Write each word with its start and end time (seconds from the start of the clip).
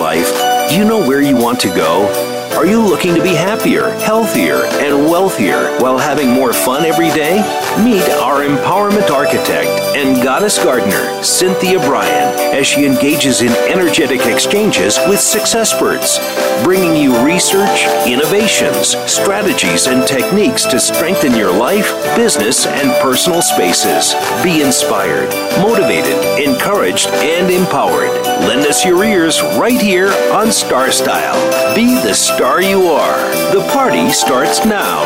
life, 0.00 0.70
do 0.70 0.76
you 0.76 0.84
know 0.86 1.06
where 1.06 1.20
you 1.20 1.36
want 1.36 1.60
to 1.60 1.68
go? 1.68 2.29
Are 2.52 2.66
you 2.66 2.82
looking 2.82 3.14
to 3.14 3.22
be 3.22 3.34
happier, 3.34 3.90
healthier, 4.00 4.64
and 4.84 5.06
wealthier 5.10 5.78
while 5.78 5.96
having 5.96 6.28
more 6.28 6.52
fun 6.52 6.84
every 6.84 7.08
day? 7.08 7.36
Meet 7.82 8.02
our 8.20 8.42
empowerment 8.42 9.08
architect 9.10 9.70
and 9.96 10.22
goddess 10.22 10.62
gardener, 10.62 11.22
Cynthia 11.22 11.78
Bryan, 11.78 12.34
as 12.54 12.66
she 12.66 12.84
engages 12.84 13.40
in 13.40 13.52
energetic 13.70 14.26
exchanges 14.26 14.98
with 15.08 15.20
success 15.20 15.70
experts, 15.70 16.18
bringing 16.64 16.96
you 16.96 17.16
research, 17.24 17.86
innovations, 18.06 18.96
strategies, 19.10 19.86
and 19.86 20.06
techniques 20.06 20.64
to 20.64 20.80
strengthen 20.80 21.34
your 21.34 21.52
life, 21.52 21.92
business, 22.16 22.66
and 22.66 22.90
personal 23.00 23.40
spaces. 23.40 24.14
Be 24.42 24.62
inspired, 24.62 25.30
motivated, 25.62 26.18
encouraged, 26.44 27.06
and 27.08 27.50
empowered. 27.50 28.10
Lend 28.48 28.66
us 28.66 28.84
your 28.84 29.04
ears 29.04 29.40
right 29.58 29.80
here 29.80 30.08
on 30.32 30.50
Star 30.50 30.90
Style. 30.90 31.38
Be 31.76 31.94
the 32.02 32.14
star 32.14 32.39
you 32.40 32.86
are. 32.86 33.52
The 33.52 33.60
party 33.70 34.08
starts 34.08 34.64
now. 34.64 35.02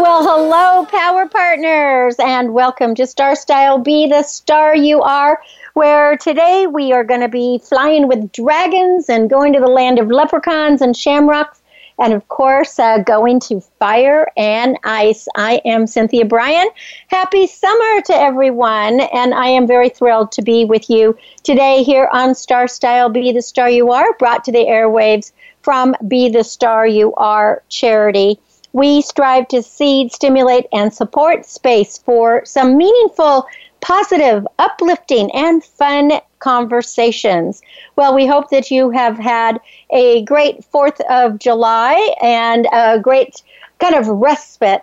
Well, 0.00 0.24
hello, 0.24 0.84
Power 0.86 1.28
Partners, 1.28 2.16
and 2.18 2.52
welcome 2.52 2.96
to 2.96 3.06
Star 3.06 3.36
Style 3.36 3.78
Be 3.78 4.08
the 4.08 4.24
Star 4.24 4.74
You 4.74 5.00
Are, 5.02 5.40
where 5.74 6.16
today 6.16 6.66
we 6.66 6.90
are 6.90 7.04
going 7.04 7.20
to 7.20 7.28
be 7.28 7.60
flying 7.62 8.08
with 8.08 8.32
dragons 8.32 9.08
and 9.08 9.30
going 9.30 9.52
to 9.52 9.60
the 9.60 9.68
land 9.68 10.00
of 10.00 10.08
leprechauns 10.08 10.82
and 10.82 10.96
shamrocks 10.96 11.59
and 12.00 12.14
of 12.14 12.26
course, 12.28 12.78
uh, 12.78 12.98
going 12.98 13.38
to 13.40 13.60
fire 13.78 14.26
and 14.36 14.78
ice. 14.84 15.28
I 15.36 15.60
am 15.66 15.86
Cynthia 15.86 16.24
Bryan. 16.24 16.68
Happy 17.08 17.46
summer 17.46 18.00
to 18.06 18.14
everyone, 18.14 19.00
and 19.00 19.34
I 19.34 19.48
am 19.48 19.66
very 19.66 19.90
thrilled 19.90 20.32
to 20.32 20.42
be 20.42 20.64
with 20.64 20.88
you 20.88 21.16
today 21.42 21.82
here 21.82 22.08
on 22.12 22.34
Star 22.34 22.66
Style 22.66 23.10
Be 23.10 23.32
the 23.32 23.42
Star 23.42 23.68
You 23.68 23.92
Are, 23.92 24.14
brought 24.14 24.44
to 24.44 24.52
the 24.52 24.64
airwaves 24.64 25.32
from 25.62 25.94
Be 26.08 26.30
the 26.30 26.42
Star 26.42 26.86
You 26.86 27.14
Are 27.14 27.62
charity. 27.68 28.40
We 28.72 29.02
strive 29.02 29.48
to 29.48 29.62
seed, 29.62 30.12
stimulate, 30.12 30.66
and 30.72 30.94
support 30.94 31.44
space 31.44 31.98
for 31.98 32.44
some 32.46 32.78
meaningful 32.78 33.46
positive, 33.80 34.46
uplifting, 34.58 35.30
and 35.32 35.62
fun 35.62 36.12
conversations. 36.40 37.62
Well, 37.96 38.14
we 38.14 38.26
hope 38.26 38.50
that 38.50 38.70
you 38.70 38.90
have 38.90 39.16
had 39.16 39.60
a 39.90 40.24
great 40.24 40.64
4th 40.72 41.00
of 41.08 41.38
July 41.38 42.14
and 42.20 42.66
a 42.72 42.98
great 42.98 43.42
kind 43.78 43.94
of 43.94 44.08
respite 44.08 44.82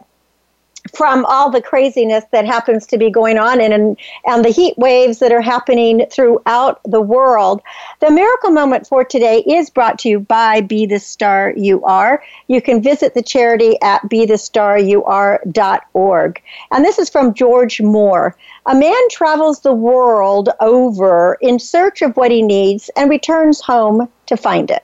from 0.98 1.24
all 1.26 1.52
the 1.52 1.62
craziness 1.62 2.24
that 2.32 2.48
happens 2.48 2.88
to 2.88 2.98
be 2.98 3.12
going 3.12 3.38
on 3.38 3.62
and, 3.62 3.96
and 4.26 4.44
the 4.44 4.50
heat 4.50 4.74
waves 4.78 5.20
that 5.20 5.32
are 5.32 5.42
happening 5.42 6.04
throughout 6.12 6.82
the 6.86 7.00
world. 7.00 7.62
The 8.00 8.10
miracle 8.10 8.50
moment 8.50 8.88
for 8.88 9.04
today 9.04 9.44
is 9.46 9.70
brought 9.70 10.00
to 10.00 10.10
you 10.10 10.20
by 10.20 10.62
Be 10.62 10.88
the 10.88 10.98
Star 10.98 11.54
You 11.56 11.84
Are. 11.84 12.24
You 12.48 12.64
can 12.64 12.82
visit 12.82 13.14
the 13.14 13.22
charity 13.22 13.80
at 13.84 14.02
bethestaryouare.org. 14.10 16.42
And 16.72 16.84
this 16.84 16.98
is 16.98 17.12
from 17.12 17.36
George 17.36 17.80
Moore. 17.80 18.36
A 18.66 18.74
man 18.74 19.10
travels 19.12 19.60
the 19.60 19.76
world 19.76 20.50
over 20.60 21.38
in 21.42 21.60
search 21.60 22.02
of 22.02 22.18
what 22.18 22.32
he 22.32 22.42
needs 22.42 22.90
and 22.98 23.08
returns 23.08 23.62
home 23.62 24.10
to 24.26 24.36
find 24.36 24.72
it. 24.72 24.84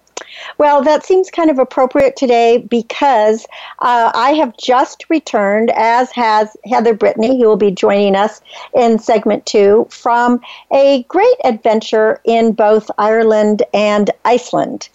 Well, 0.58 0.84
that 0.84 1.06
seems 1.06 1.30
kind 1.30 1.50
of 1.50 1.60
appropriate 1.60 2.16
today 2.16 2.58
because 2.58 3.46
uh, 3.80 4.12
I 4.14 4.34
have 4.34 4.56
just 4.58 5.10
returned, 5.10 5.72
as 5.76 6.12
has 6.12 6.56
Heather 6.66 6.94
Brittany, 6.94 7.40
who 7.40 7.48
will 7.48 7.58
be 7.58 7.72
joining 7.72 8.16
us 8.16 8.42
in 8.74 9.00
segment 9.00 9.46
two, 9.46 9.88
from 9.90 10.42
a 10.72 11.04
great 11.04 11.36
adventure 11.44 12.22
in 12.24 12.54
both 12.54 12.90
Ireland 12.98 13.64
and 13.74 14.12
Iceland 14.26 14.90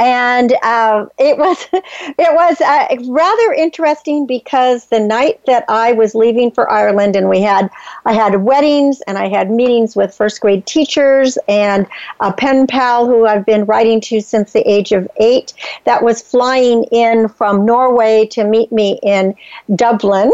and 0.00 0.54
uh, 0.62 1.04
it 1.18 1.36
was 1.36 1.68
it 1.72 2.34
was 2.34 2.60
uh, 2.62 3.12
rather 3.12 3.52
interesting 3.52 4.26
because 4.26 4.86
the 4.86 4.98
night 4.98 5.40
that 5.46 5.64
I 5.68 5.92
was 5.92 6.14
leaving 6.14 6.50
for 6.50 6.70
Ireland, 6.70 7.16
and 7.16 7.28
we 7.28 7.42
had 7.42 7.70
I 8.06 8.14
had 8.14 8.42
weddings 8.42 9.02
and 9.02 9.18
I 9.18 9.28
had 9.28 9.50
meetings 9.50 9.94
with 9.94 10.14
first 10.14 10.40
grade 10.40 10.66
teachers 10.66 11.38
and 11.48 11.86
a 12.20 12.32
pen 12.32 12.66
pal 12.66 13.06
who 13.06 13.26
I've 13.26 13.44
been 13.44 13.66
writing 13.66 14.00
to 14.02 14.20
since 14.22 14.52
the 14.52 14.68
age 14.68 14.92
of 14.92 15.08
eight 15.18 15.52
that 15.84 16.02
was 16.02 16.22
flying 16.22 16.84
in 16.84 17.28
from 17.28 17.66
Norway 17.66 18.26
to 18.32 18.44
meet 18.44 18.72
me 18.72 18.98
in 19.02 19.34
Dublin. 19.76 20.32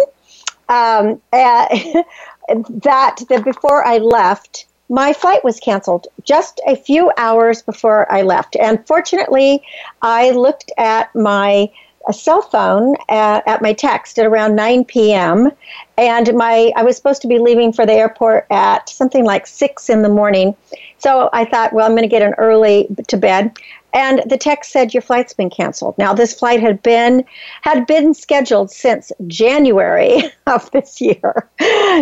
Um, 0.68 1.20
that 1.32 3.16
that 3.28 3.44
before 3.44 3.84
I 3.84 3.98
left 3.98 4.66
my 4.88 5.12
flight 5.12 5.42
was 5.44 5.58
canceled 5.60 6.06
just 6.24 6.60
a 6.66 6.76
few 6.76 7.10
hours 7.16 7.62
before 7.62 8.10
I 8.12 8.22
left. 8.22 8.56
And 8.56 8.86
fortunately, 8.86 9.62
I 10.02 10.30
looked 10.30 10.70
at 10.78 11.14
my 11.14 11.70
uh, 12.08 12.12
cell 12.12 12.42
phone 12.42 12.96
at, 13.08 13.46
at, 13.48 13.62
my 13.62 13.72
text 13.72 14.18
at 14.18 14.26
around 14.26 14.54
9 14.54 14.84
p.m. 14.84 15.50
And 15.98 16.32
my 16.34 16.72
I 16.76 16.82
was 16.82 16.96
supposed 16.96 17.22
to 17.22 17.28
be 17.28 17.38
leaving 17.38 17.72
for 17.72 17.84
the 17.84 17.92
airport 17.92 18.46
at 18.50 18.88
something 18.88 19.24
like 19.24 19.46
6 19.46 19.90
in 19.90 20.02
the 20.02 20.08
morning. 20.08 20.54
So 20.98 21.30
I 21.32 21.44
thought, 21.44 21.72
well, 21.72 21.86
I'm 21.86 21.92
going 21.92 22.02
to 22.02 22.08
get 22.08 22.22
an 22.22 22.34
early 22.34 22.86
to 23.08 23.16
bed 23.16 23.56
and 23.96 24.22
the 24.26 24.36
text 24.36 24.72
said 24.72 24.92
your 24.92 25.00
flight's 25.00 25.32
been 25.32 25.48
canceled. 25.48 25.96
Now 25.96 26.12
this 26.12 26.38
flight 26.38 26.60
had 26.60 26.82
been 26.82 27.24
had 27.62 27.86
been 27.86 28.12
scheduled 28.12 28.70
since 28.70 29.10
January 29.26 30.22
of 30.46 30.70
this 30.70 31.00
year. 31.00 31.48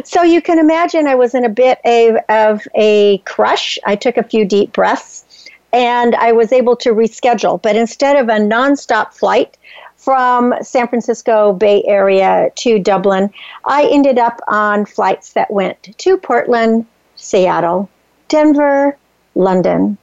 So 0.04 0.22
you 0.22 0.42
can 0.42 0.58
imagine 0.58 1.06
I 1.06 1.14
was 1.14 1.34
in 1.34 1.44
a 1.44 1.48
bit 1.48 1.78
of, 1.84 2.16
of 2.28 2.62
a 2.74 3.18
crush. 3.18 3.78
I 3.86 3.94
took 3.94 4.16
a 4.16 4.24
few 4.24 4.44
deep 4.44 4.72
breaths 4.72 5.46
and 5.72 6.16
I 6.16 6.32
was 6.32 6.52
able 6.52 6.74
to 6.76 6.90
reschedule. 6.90 7.62
But 7.62 7.76
instead 7.76 8.16
of 8.16 8.28
a 8.28 8.38
nonstop 8.38 9.12
flight 9.12 9.56
from 9.96 10.52
San 10.62 10.88
Francisco 10.88 11.52
Bay 11.52 11.84
Area 11.86 12.50
to 12.56 12.80
Dublin, 12.80 13.32
I 13.66 13.86
ended 13.86 14.18
up 14.18 14.40
on 14.48 14.84
flights 14.84 15.34
that 15.34 15.48
went 15.48 15.80
to 15.98 16.16
Portland, 16.16 16.86
Seattle, 17.14 17.88
Denver, 18.26 18.96
London, 19.36 19.96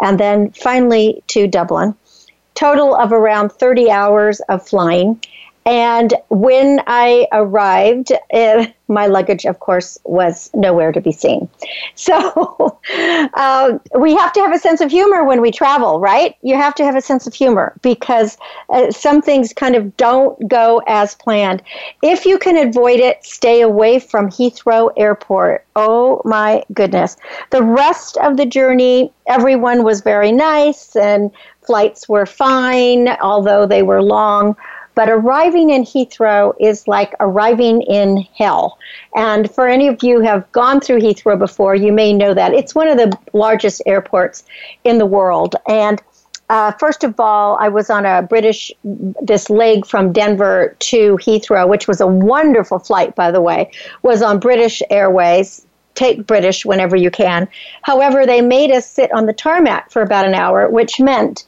and 0.00 0.18
then 0.18 0.50
finally 0.52 1.22
to 1.28 1.46
Dublin. 1.46 1.94
Total 2.54 2.94
of 2.94 3.12
around 3.12 3.50
30 3.50 3.90
hours 3.90 4.40
of 4.48 4.66
flying. 4.66 5.20
And 5.68 6.14
when 6.30 6.80
I 6.86 7.28
arrived, 7.30 8.10
uh, 8.32 8.66
my 8.88 9.06
luggage, 9.06 9.44
of 9.44 9.60
course, 9.60 9.98
was 10.04 10.50
nowhere 10.54 10.92
to 10.92 11.00
be 11.00 11.12
seen. 11.12 11.46
So 11.94 12.80
uh, 13.34 13.78
we 13.98 14.14
have 14.14 14.32
to 14.32 14.40
have 14.40 14.54
a 14.54 14.58
sense 14.58 14.80
of 14.80 14.90
humor 14.90 15.24
when 15.24 15.42
we 15.42 15.50
travel, 15.50 16.00
right? 16.00 16.36
You 16.40 16.56
have 16.56 16.74
to 16.76 16.84
have 16.84 16.96
a 16.96 17.02
sense 17.02 17.26
of 17.26 17.34
humor 17.34 17.74
because 17.82 18.38
uh, 18.70 18.90
some 18.90 19.20
things 19.20 19.52
kind 19.52 19.74
of 19.74 19.94
don't 19.98 20.48
go 20.48 20.80
as 20.86 21.14
planned. 21.16 21.62
If 22.02 22.24
you 22.24 22.38
can 22.38 22.56
avoid 22.56 23.00
it, 23.00 23.22
stay 23.26 23.60
away 23.60 23.98
from 23.98 24.30
Heathrow 24.30 24.90
Airport. 24.96 25.66
Oh 25.76 26.22
my 26.24 26.64
goodness. 26.72 27.16
The 27.50 27.62
rest 27.62 28.16
of 28.18 28.38
the 28.38 28.46
journey, 28.46 29.12
everyone 29.26 29.84
was 29.84 30.00
very 30.00 30.32
nice 30.32 30.96
and 30.96 31.30
flights 31.60 32.08
were 32.08 32.26
fine, 32.26 33.08
although 33.20 33.66
they 33.66 33.82
were 33.82 34.02
long 34.02 34.56
but 34.98 35.08
arriving 35.08 35.70
in 35.70 35.84
Heathrow 35.84 36.56
is 36.58 36.88
like 36.88 37.14
arriving 37.20 37.82
in 37.82 38.26
hell. 38.36 38.78
And 39.14 39.48
for 39.48 39.68
any 39.68 39.86
of 39.86 40.02
you 40.02 40.16
who 40.16 40.26
have 40.26 40.50
gone 40.50 40.80
through 40.80 40.98
Heathrow 40.98 41.38
before, 41.38 41.76
you 41.76 41.92
may 41.92 42.12
know 42.12 42.34
that. 42.34 42.52
It's 42.52 42.74
one 42.74 42.88
of 42.88 42.96
the 42.96 43.16
largest 43.32 43.80
airports 43.86 44.42
in 44.82 44.98
the 44.98 45.06
world. 45.06 45.54
And 45.68 46.02
uh, 46.50 46.72
first 46.80 47.04
of 47.04 47.20
all, 47.20 47.56
I 47.60 47.68
was 47.68 47.90
on 47.90 48.06
a 48.06 48.22
British, 48.22 48.72
this 48.82 49.48
leg 49.48 49.86
from 49.86 50.12
Denver 50.12 50.74
to 50.80 51.16
Heathrow, 51.18 51.68
which 51.68 51.86
was 51.86 52.00
a 52.00 52.06
wonderful 52.08 52.80
flight, 52.80 53.14
by 53.14 53.30
the 53.30 53.40
way, 53.40 53.70
was 54.02 54.20
on 54.20 54.40
British 54.40 54.82
Airways. 54.90 55.64
Take 55.94 56.26
British 56.26 56.64
whenever 56.64 56.96
you 56.96 57.12
can. 57.12 57.46
However, 57.82 58.26
they 58.26 58.40
made 58.40 58.72
us 58.72 58.90
sit 58.90 59.12
on 59.14 59.26
the 59.26 59.32
tarmac 59.32 59.92
for 59.92 60.02
about 60.02 60.26
an 60.26 60.34
hour, 60.34 60.68
which 60.68 60.98
meant 60.98 61.44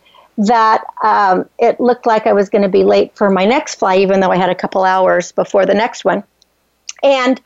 that 0.47 0.85
um, 1.03 1.49
it 1.59 1.81
looked 1.81 2.07
like 2.07 2.27
I 2.27 2.33
was 2.33 2.49
going 2.49 2.63
to 2.63 2.69
be 2.69 2.85
late 2.85 3.17
for 3.17 3.31
my 3.31 3.45
next 3.45 3.77
flight, 3.77 4.01
even 4.01 4.21
though 4.21 4.31
I 4.31 4.37
had 4.37 4.51
a 4.51 4.55
couple 4.55 4.85
hours 4.85 5.33
before 5.33 5.67
the 5.67 5.75
next 5.75 6.05
one. 6.05 6.25
And 7.03 7.41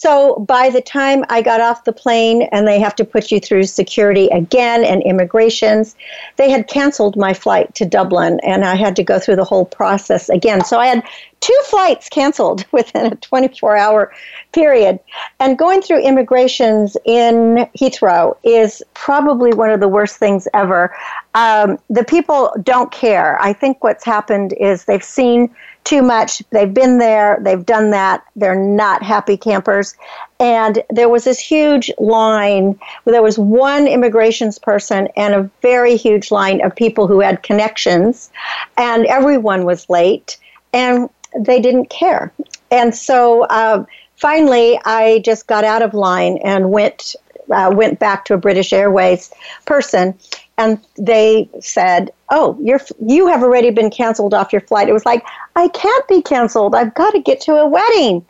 so 0.00 0.36
by 0.48 0.70
the 0.70 0.80
time 0.80 1.26
I 1.28 1.42
got 1.42 1.60
off 1.60 1.84
the 1.84 1.92
plane 1.92 2.48
and 2.52 2.66
they 2.66 2.80
have 2.80 2.96
to 2.96 3.04
put 3.04 3.30
you 3.30 3.38
through 3.38 3.64
security 3.64 4.28
again 4.28 4.82
and 4.82 5.02
immigrations, 5.02 5.94
they 6.36 6.48
had 6.48 6.68
canceled 6.68 7.18
my 7.18 7.34
flight 7.34 7.74
to 7.74 7.84
Dublin 7.84 8.40
and 8.42 8.64
I 8.64 8.76
had 8.76 8.96
to 8.96 9.02
go 9.02 9.18
through 9.18 9.36
the 9.36 9.44
whole 9.44 9.66
process 9.66 10.30
again. 10.30 10.64
So 10.64 10.78
I 10.78 10.86
had 10.86 11.02
two 11.40 11.58
flights 11.66 12.08
canceled 12.08 12.64
within 12.72 13.12
a 13.12 13.16
24 13.16 13.76
hour 13.76 14.10
period. 14.52 15.00
And 15.38 15.58
going 15.58 15.82
through 15.82 16.00
immigrations 16.02 16.96
in 17.04 17.68
Heathrow 17.78 18.38
is 18.42 18.82
probably 18.94 19.52
one 19.52 19.68
of 19.68 19.80
the 19.80 19.88
worst 19.88 20.16
things 20.16 20.48
ever. 20.54 20.96
Um, 21.34 21.78
the 21.90 22.04
people 22.04 22.54
don't 22.62 22.90
care. 22.90 23.38
I 23.42 23.52
think 23.52 23.84
what's 23.84 24.06
happened 24.06 24.54
is 24.54 24.86
they've 24.86 25.04
seen 25.04 25.54
too 25.84 26.02
much. 26.02 26.42
They've 26.50 26.72
been 26.72 26.98
there, 26.98 27.38
they've 27.40 27.64
done 27.64 27.90
that. 27.90 28.24
They're 28.36 28.54
not 28.54 29.02
happy 29.02 29.36
campers. 29.36 29.94
And 30.38 30.82
there 30.90 31.08
was 31.08 31.24
this 31.24 31.38
huge 31.38 31.90
line 31.98 32.78
where 33.04 33.12
there 33.12 33.22
was 33.22 33.38
one 33.38 33.86
immigrations 33.86 34.58
person 34.58 35.08
and 35.16 35.34
a 35.34 35.50
very 35.62 35.96
huge 35.96 36.30
line 36.30 36.64
of 36.64 36.74
people 36.74 37.06
who 37.06 37.20
had 37.20 37.42
connections, 37.42 38.30
and 38.76 39.06
everyone 39.06 39.64
was 39.64 39.88
late, 39.88 40.38
and 40.72 41.08
they 41.38 41.60
didn't 41.60 41.90
care. 41.90 42.32
And 42.70 42.94
so 42.94 43.42
uh, 43.44 43.84
finally, 44.16 44.80
I 44.84 45.20
just 45.24 45.46
got 45.46 45.64
out 45.64 45.82
of 45.82 45.94
line 45.94 46.38
and 46.44 46.70
went 46.70 47.16
uh, 47.50 47.72
went 47.74 47.98
back 47.98 48.24
to 48.26 48.34
a 48.34 48.38
British 48.38 48.72
Airways 48.72 49.32
person, 49.66 50.16
and 50.60 50.78
they 50.98 51.48
said, 51.60 52.12
"Oh, 52.30 52.56
you're 52.62 52.80
you 53.06 53.26
have 53.28 53.42
already 53.42 53.70
been 53.70 53.90
canceled 53.90 54.34
off 54.34 54.52
your 54.52 54.60
flight." 54.60 54.88
It 54.88 54.92
was 54.92 55.06
like, 55.06 55.24
"I 55.56 55.68
can't 55.68 56.06
be 56.06 56.20
canceled. 56.20 56.74
I've 56.74 56.94
got 56.94 57.12
to 57.12 57.20
get 57.20 57.40
to 57.42 57.54
a 57.56 57.66
wedding," 57.66 58.24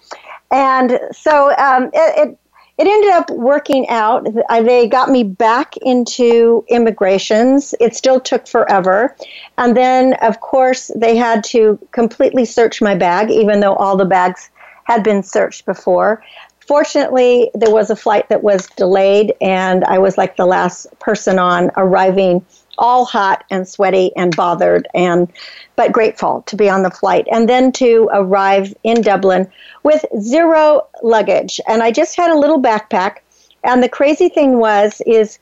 and 0.53 0.99
so 1.11 1.51
um, 1.57 1.91
it, 1.93 2.29
it 2.29 2.39
it 2.79 2.87
ended 2.87 3.11
up 3.11 3.31
working 3.31 3.87
out. 3.89 4.27
They 4.49 4.87
got 4.89 5.11
me 5.11 5.25
back 5.25 5.77
into 5.79 6.65
immigrations. 6.69 7.75
It 7.81 7.95
still 7.95 8.21
took 8.21 8.47
forever. 8.47 9.15
And 9.59 9.77
then, 9.77 10.15
of 10.23 10.41
course, 10.41 10.91
they 10.97 11.15
had 11.15 11.45
to 11.53 11.79
completely 11.91 12.47
search 12.47 12.81
my 12.81 12.95
bag, 12.95 13.31
even 13.31 13.61
though 13.61 13.75
all 13.75 13.99
the 13.99 14.07
bags 14.07 14.49
had 14.85 15.03
been 15.05 15.23
searched 15.23 15.67
before. 15.67 16.23
Fortunately, 16.71 17.51
there 17.53 17.73
was 17.73 17.91
a 17.91 17.97
flight 17.97 18.29
that 18.29 18.45
was 18.45 18.69
delayed, 18.77 19.35
and 19.41 19.83
I 19.83 19.99
was 19.99 20.17
like 20.17 20.37
the 20.37 20.47
last 20.47 20.87
person 21.01 21.37
on 21.37 21.73
arriving, 21.77 22.47
all 22.79 23.05
hot 23.05 23.43
and 23.51 23.67
sweaty 23.67 24.13
and 24.15 24.37
bothered, 24.37 24.87
and 24.95 25.33
but 25.75 25.91
grateful 25.91 26.43
to 26.43 26.55
be 26.55 26.71
on 26.71 26.85
the 26.85 26.91
flight, 26.93 27.27
and 27.33 27.49
then 27.49 27.73
to 27.73 28.09
arrive 28.13 28.73
in 28.85 29.03
Dublin 29.03 29.51
with 29.83 30.05
zero 30.21 30.87
luggage, 31.03 31.61
and 31.67 31.83
I 31.83 31.91
just 31.91 32.17
had 32.17 32.31
a 32.31 32.39
little 32.39 32.63
backpack. 32.63 33.17
And 33.65 33.83
the 33.83 33.89
crazy 33.89 34.29
thing 34.29 34.61
was, 34.61 35.03
is 35.07 35.41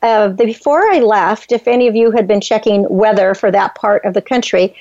uh, 0.00 0.28
before 0.28 0.90
I 0.90 1.00
left, 1.00 1.52
if 1.52 1.68
any 1.68 1.88
of 1.88 1.94
you 1.94 2.10
had 2.10 2.26
been 2.26 2.40
checking 2.40 2.86
weather 2.88 3.34
for 3.34 3.50
that 3.50 3.74
part 3.74 4.06
of 4.06 4.14
the 4.14 4.22
country, 4.22 4.74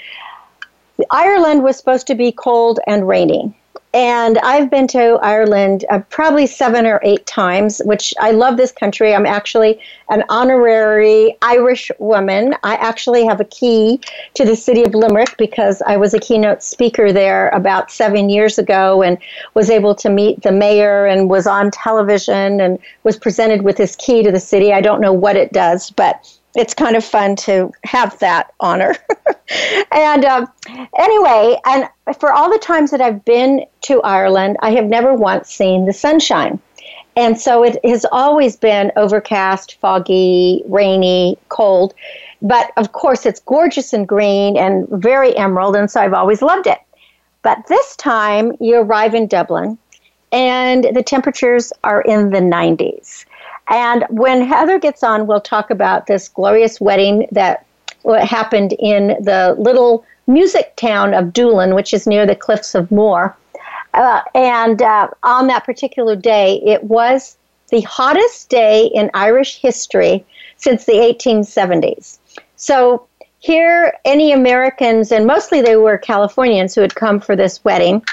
Ireland 1.12 1.62
was 1.62 1.76
supposed 1.76 2.08
to 2.08 2.16
be 2.16 2.32
cold 2.32 2.80
and 2.88 3.06
rainy. 3.06 3.59
And 3.92 4.38
I've 4.40 4.70
been 4.70 4.86
to 4.90 5.18
Ireland 5.24 5.84
uh, 5.90 6.00
probably 6.10 6.46
seven 6.46 6.86
or 6.86 7.00
eight 7.04 7.26
times, 7.26 7.82
which 7.86 8.14
I 8.20 8.30
love 8.30 8.56
this 8.56 8.72
country. 8.72 9.16
I'm 9.16 9.26
actually 9.26 9.82
an 10.10 10.24
honorary 10.30 11.36
Irish 11.42 11.90
woman. 11.98 12.54
I 12.62 12.76
actually 12.76 13.26
have 13.26 13.42
a 13.42 13.46
key 13.46 14.00
to 14.36 14.46
the 14.46 14.56
city 14.56 14.84
of 14.84 14.94
Limerick 14.94 15.38
because 15.38 15.82
I 15.88 15.98
was 15.98 16.14
a 16.14 16.20
keynote 16.20 16.62
speaker 16.62 17.12
there 17.12 17.50
about 17.50 17.90
seven 17.90 18.30
years 18.30 18.60
ago 18.60 19.02
and 19.02 19.18
was 19.56 19.72
able 19.72 19.96
to 19.96 20.10
meet 20.10 20.44
the 20.44 20.52
mayor 20.52 21.08
and 21.08 21.28
was 21.28 21.48
on 21.48 21.72
television 21.72 22.62
and 22.62 22.78
was 23.04 23.18
presented 23.18 23.64
with 23.64 23.78
this 23.78 23.96
key 23.96 24.22
to 24.22 24.32
the 24.32 24.40
city. 24.40 24.72
I 24.72 24.82
don't 24.82 25.02
know 25.02 25.14
what 25.14 25.36
it 25.36 25.52
does, 25.52 25.90
but 25.90 26.39
it's 26.60 26.74
kind 26.74 26.98
of 26.98 27.06
fun 27.06 27.38
to 27.38 27.72
have 27.86 28.20
that 28.20 28.54
honor. 28.60 28.94
and 29.94 30.26
um, 30.26 30.46
anyway, 30.98 31.58
and 31.66 31.88
for 32.20 32.34
all 32.34 32.52
the 32.52 32.60
times 32.60 32.92
that 32.92 33.00
I've 33.00 33.24
been 33.24 33.66
to 33.84 34.02
Ireland, 34.02 34.58
I 34.62 34.72
have 34.72 34.86
never 34.86 35.14
once 35.14 35.50
seen 35.50 35.86
the 35.86 35.94
sunshine. 35.94 36.60
And 37.16 37.40
so 37.40 37.64
it 37.64 37.78
has 37.86 38.06
always 38.12 38.58
been 38.58 38.92
overcast, 38.98 39.78
foggy, 39.80 40.62
rainy, 40.68 41.38
cold. 41.48 41.94
But 42.42 42.72
of 42.76 42.92
course, 42.92 43.26
it's 43.26 43.40
gorgeous 43.40 43.94
and 43.94 44.06
green 44.06 44.58
and 44.58 44.86
very 44.90 45.36
emerald, 45.38 45.78
and 45.78 45.90
so 45.90 46.02
I've 46.02 46.14
always 46.14 46.42
loved 46.42 46.68
it. 46.68 46.80
But 47.42 47.68
this 47.68 47.96
time, 47.96 48.52
you 48.60 48.76
arrive 48.76 49.16
in 49.16 49.28
Dublin, 49.28 49.78
and 50.34 50.88
the 50.94 51.04
temperatures 51.04 51.72
are 51.86 52.02
in 52.02 52.32
the 52.32 52.40
90s. 52.40 53.26
And 53.70 54.06
when 54.10 54.42
Heather 54.42 54.80
gets 54.80 55.04
on, 55.04 55.28
we'll 55.28 55.42
talk 55.42 55.70
about 55.70 56.08
this 56.08 56.28
glorious 56.28 56.82
wedding 56.82 57.28
that 57.32 57.66
happened 58.24 58.74
in 58.80 59.10
the 59.22 59.56
little 59.60 60.04
music 60.28 60.76
town 60.76 61.14
of 61.14 61.34
Doolin, 61.34 61.76
which 61.76 61.94
is 61.94 62.08
near 62.08 62.26
the 62.26 62.36
cliffs 62.36 62.74
of 62.74 62.92
Moher. 62.92 63.36
Uh, 63.94 64.22
and 64.34 64.82
uh, 64.82 65.08
on 65.24 65.48
that 65.48 65.66
particular 65.66 66.16
day, 66.16 66.62
it 66.66 66.84
was 66.84 67.38
the 67.70 67.82
hottest 67.82 68.50
day 68.50 68.88
in 68.88 69.12
Irish 69.14 69.58
history 69.60 70.26
since 70.58 70.86
the 70.86 70.94
1870s. 70.94 72.18
So 72.56 73.08
here, 73.40 73.94
any 74.06 74.32
Americans, 74.32 75.12
and 75.12 75.26
mostly 75.26 75.62
they 75.62 75.76
were 75.76 75.98
Californians 75.98 76.76
who 76.76 76.82
had 76.82 76.96
come 76.96 77.20
for 77.20 77.36
this 77.36 77.64
wedding, 77.64 78.04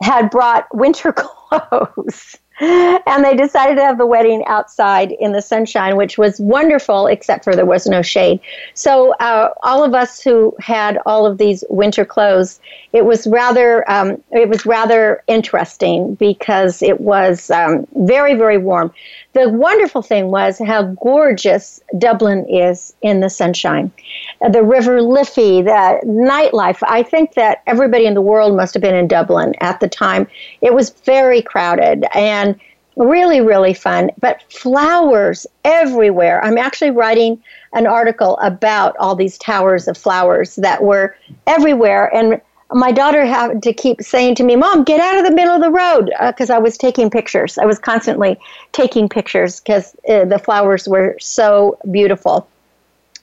had 0.00 0.30
brought 0.30 0.72
winter 0.74 1.12
clothes 1.16 2.36
and 2.60 3.24
they 3.24 3.36
decided 3.36 3.76
to 3.76 3.82
have 3.82 3.98
the 3.98 4.06
wedding 4.06 4.44
outside 4.46 5.12
in 5.12 5.32
the 5.32 5.42
sunshine, 5.42 5.96
which 5.96 6.18
was 6.18 6.40
wonderful, 6.40 7.06
except 7.06 7.44
for 7.44 7.54
there 7.54 7.66
was 7.66 7.86
no 7.86 8.02
shade. 8.02 8.40
So, 8.74 9.12
uh, 9.14 9.50
all 9.62 9.84
of 9.84 9.94
us 9.94 10.20
who 10.20 10.56
had 10.58 10.98
all 11.06 11.26
of 11.26 11.38
these 11.38 11.62
winter 11.70 12.04
clothes, 12.04 12.60
it 12.92 13.04
was 13.04 13.26
rather 13.26 13.88
um, 13.90 14.22
it 14.32 14.48
was 14.48 14.66
rather 14.66 15.22
interesting 15.26 16.14
because 16.14 16.82
it 16.82 17.00
was 17.00 17.50
um, 17.50 17.86
very 17.94 18.34
very 18.34 18.58
warm. 18.58 18.92
The 19.34 19.48
wonderful 19.48 20.02
thing 20.02 20.30
was 20.30 20.58
how 20.58 20.82
gorgeous 21.02 21.80
Dublin 21.98 22.46
is 22.48 22.94
in 23.02 23.20
the 23.20 23.28
sunshine. 23.28 23.92
Uh, 24.40 24.48
the 24.48 24.62
River 24.62 25.02
Liffey, 25.02 25.62
the 25.62 26.00
nightlife. 26.04 26.78
I 26.82 27.02
think 27.02 27.34
that 27.34 27.62
everybody 27.66 28.06
in 28.06 28.14
the 28.14 28.22
world 28.22 28.56
must 28.56 28.74
have 28.74 28.82
been 28.82 28.94
in 28.94 29.06
Dublin 29.06 29.54
at 29.60 29.80
the 29.80 29.88
time. 29.88 30.26
It 30.62 30.74
was 30.74 30.90
very 30.90 31.42
crowded 31.42 32.06
and 32.14 32.58
really, 32.96 33.40
really 33.40 33.74
fun. 33.74 34.10
But 34.18 34.42
flowers 34.50 35.46
everywhere. 35.64 36.42
I'm 36.42 36.58
actually 36.58 36.90
writing 36.90 37.42
an 37.74 37.86
article 37.86 38.38
about 38.38 38.96
all 38.98 39.14
these 39.14 39.38
towers 39.38 39.86
of 39.88 39.96
flowers 39.96 40.56
that 40.56 40.82
were 40.82 41.14
everywhere. 41.46 42.12
And 42.14 42.40
my 42.72 42.92
daughter 42.92 43.24
had 43.24 43.62
to 43.62 43.72
keep 43.72 44.02
saying 44.02 44.34
to 44.36 44.44
me, 44.44 44.56
Mom, 44.56 44.84
get 44.84 45.00
out 45.00 45.18
of 45.18 45.24
the 45.24 45.34
middle 45.34 45.54
of 45.54 45.62
the 45.62 45.70
road, 45.70 46.10
because 46.26 46.50
uh, 46.50 46.56
I 46.56 46.58
was 46.58 46.76
taking 46.76 47.10
pictures. 47.10 47.56
I 47.56 47.64
was 47.64 47.78
constantly 47.78 48.36
taking 48.72 49.08
pictures 49.08 49.60
because 49.60 49.96
uh, 50.08 50.24
the 50.26 50.38
flowers 50.38 50.86
were 50.86 51.16
so 51.18 51.78
beautiful. 51.90 52.48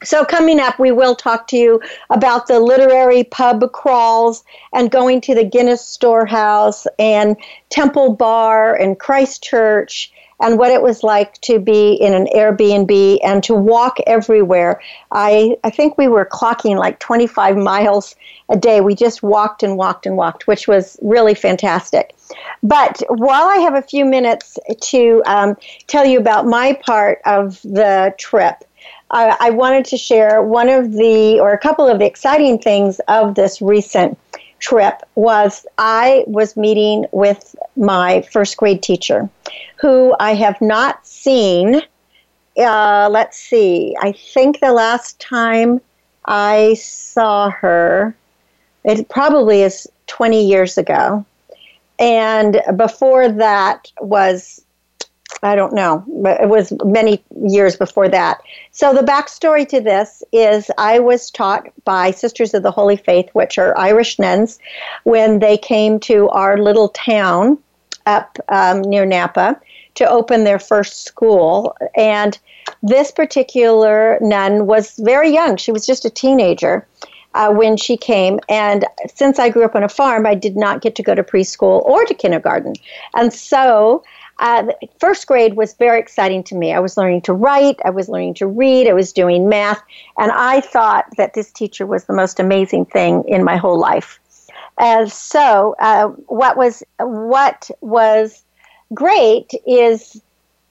So, 0.04 0.26
coming 0.26 0.60
up, 0.60 0.78
we 0.78 0.92
will 0.92 1.16
talk 1.16 1.48
to 1.48 1.58
you 1.58 1.82
about 2.10 2.48
the 2.48 2.60
literary 2.60 3.24
pub 3.24 3.72
crawls 3.72 4.44
and 4.74 4.92
going 4.92 5.22
to 5.22 5.36
the 5.36 5.44
Guinness 5.44 5.82
Storehouse 5.82 6.86
and 7.00 7.38
Temple 7.70 8.14
Bar 8.14 8.76
and 8.76 9.00
Christ 9.00 9.44
Church 9.44 10.12
and 10.42 10.58
what 10.58 10.72
it 10.72 10.82
was 10.82 11.04
like 11.04 11.40
to 11.42 11.60
be 11.60 11.94
in 11.94 12.14
an 12.14 12.28
Airbnb 12.36 13.20
and 13.24 13.44
to 13.44 13.56
walk 13.56 13.98
everywhere. 14.06 14.82
I, 15.12 15.58
I 15.64 15.70
think 15.70 15.98
we 15.98 16.08
were 16.08 16.26
clocking 16.26 16.78
like 16.78 17.00
25 17.00 17.58
miles 17.58 18.16
a 18.50 18.58
day. 18.58 18.82
We 18.82 18.96
just 18.96 19.24
walked 19.24 19.64
and 19.64 19.78
walked 19.78 20.06
and 20.06 20.18
walked, 20.18 20.48
which 20.48 20.68
was 20.68 20.98
really 21.02 21.36
fantastic. 21.36 22.16
But 22.64 23.02
while 23.08 23.48
I 23.48 23.58
have 23.58 23.76
a 23.76 23.82
few 23.82 24.06
minutes 24.06 24.58
to 24.82 25.24
um, 25.26 25.56
tell 25.88 26.06
you 26.06 26.20
about 26.20 26.46
my 26.46 26.74
part 26.74 27.22
of 27.26 27.62
the 27.62 28.14
trip, 28.18 28.64
I, 29.12 29.38
I 29.40 29.50
wanted 29.52 29.86
to 29.86 29.98
share 29.98 30.42
one 30.42 30.68
of 30.68 30.92
the, 30.92 31.40
or 31.40 31.54
a 31.54 31.60
couple 31.60 31.88
of 31.88 32.00
the 32.00 32.06
exciting 32.06 32.60
things 32.60 33.00
of 33.08 33.36
this 33.36 33.62
recent 33.62 34.18
trip 34.66 35.04
was 35.14 35.64
I 35.78 36.24
was 36.26 36.58
meeting 36.58 37.06
with 37.12 37.56
my 37.76 38.24
first 38.32 38.58
grade 38.58 38.82
teacher, 38.82 39.30
who 39.80 40.16
I 40.20 40.34
have 40.34 40.60
not 40.60 41.06
seen. 41.06 41.82
Uh, 42.58 43.08
let's 43.12 43.38
see, 43.38 43.96
I 44.02 44.12
think 44.12 44.62
the 44.62 44.74
last 44.74 45.20
time 45.20 45.82
I 46.26 46.74
saw 46.76 47.52
her, 47.52 48.16
it 48.84 49.08
probably 49.08 49.62
is 49.62 49.88
20 50.08 50.44
years 50.44 50.80
ago. 50.80 51.24
And 52.00 52.60
before 52.76 53.30
that 53.30 53.92
was 54.02 54.65
I 55.44 55.56
don't 55.56 55.74
know, 55.74 56.04
but 56.08 56.42
it 56.42 56.50
was 56.50 56.74
many 56.84 57.24
years 57.44 57.76
before 57.76 58.10
that. 58.10 58.42
So 58.72 58.94
the 58.94 59.02
backstory 59.02 59.68
to 59.70 59.82
this 59.82 60.24
is 60.32 60.72
I 60.78 61.00
was 61.00 61.30
taught 61.30 61.68
by 61.84 62.12
Sisters 62.12 62.54
of 62.54 62.64
the 62.64 62.72
Holy 62.72 62.98
Faith, 62.98 63.30
which 63.34 63.58
are 63.58 63.78
Irish 63.78 64.18
nuns, 64.18 64.60
when 65.04 65.40
they 65.40 65.58
came 65.58 66.00
to 66.02 66.30
our 66.30 66.58
little 66.58 66.90
town 66.90 67.58
up 68.06 68.38
um, 68.50 68.82
near 68.82 69.06
Napa 69.06 69.60
to 69.96 70.10
open 70.10 70.44
their 70.44 70.60
first 70.60 71.06
school. 71.06 71.76
And 71.96 72.38
this 72.82 73.12
particular 73.12 74.18
nun 74.22 74.68
was 74.68 74.96
very 74.98 75.32
young. 75.32 75.58
She 75.58 75.72
was 75.72 75.86
just 75.86 76.06
a 76.06 76.10
teenager. 76.10 76.88
Uh, 77.34 77.52
when 77.52 77.76
she 77.76 77.98
came. 77.98 78.40
And 78.48 78.86
since 79.14 79.40
I 79.40 79.50
grew 79.50 79.66
up 79.66 79.76
on 79.76 79.84
a 79.84 79.90
farm, 79.90 80.26
I 80.26 80.36
did 80.36 80.56
not 80.56 80.82
get 80.82 80.96
to 80.96 81.04
go 81.04 81.14
to 81.14 81.22
preschool 81.22 81.84
or 81.84 82.06
to 82.06 82.14
kindergarten. 82.14 82.76
And 83.14 83.34
so 83.34 84.06
uh, 84.40 84.68
first 85.00 85.28
grade 85.28 85.56
was 85.56 85.74
very 85.76 86.00
exciting 86.00 86.44
to 86.44 86.56
me. 86.56 86.74
I 86.74 86.80
was 86.80 86.98
learning 86.98 87.22
to 87.22 87.34
write, 87.34 87.80
I 87.86 87.90
was 87.90 88.10
learning 88.10 88.34
to 88.36 88.48
read, 88.48 88.88
I 88.88 88.94
was 88.94 89.14
doing 89.14 89.48
math, 89.48 89.82
and 90.20 90.32
I 90.32 90.60
thought 90.62 91.06
that 91.18 91.34
this 91.34 91.52
teacher 91.52 91.86
was 91.86 92.06
the 92.06 92.14
most 92.14 92.40
amazing 92.40 92.86
thing 92.86 93.24
in 93.28 93.44
my 93.44 93.56
whole 93.56 93.80
life. 93.80 94.20
And 94.78 95.10
so, 95.10 95.76
uh, 95.80 96.08
what 96.28 96.58
was 96.58 96.84
what 97.00 97.70
was 97.80 98.44
great 98.94 99.52
is 99.66 100.22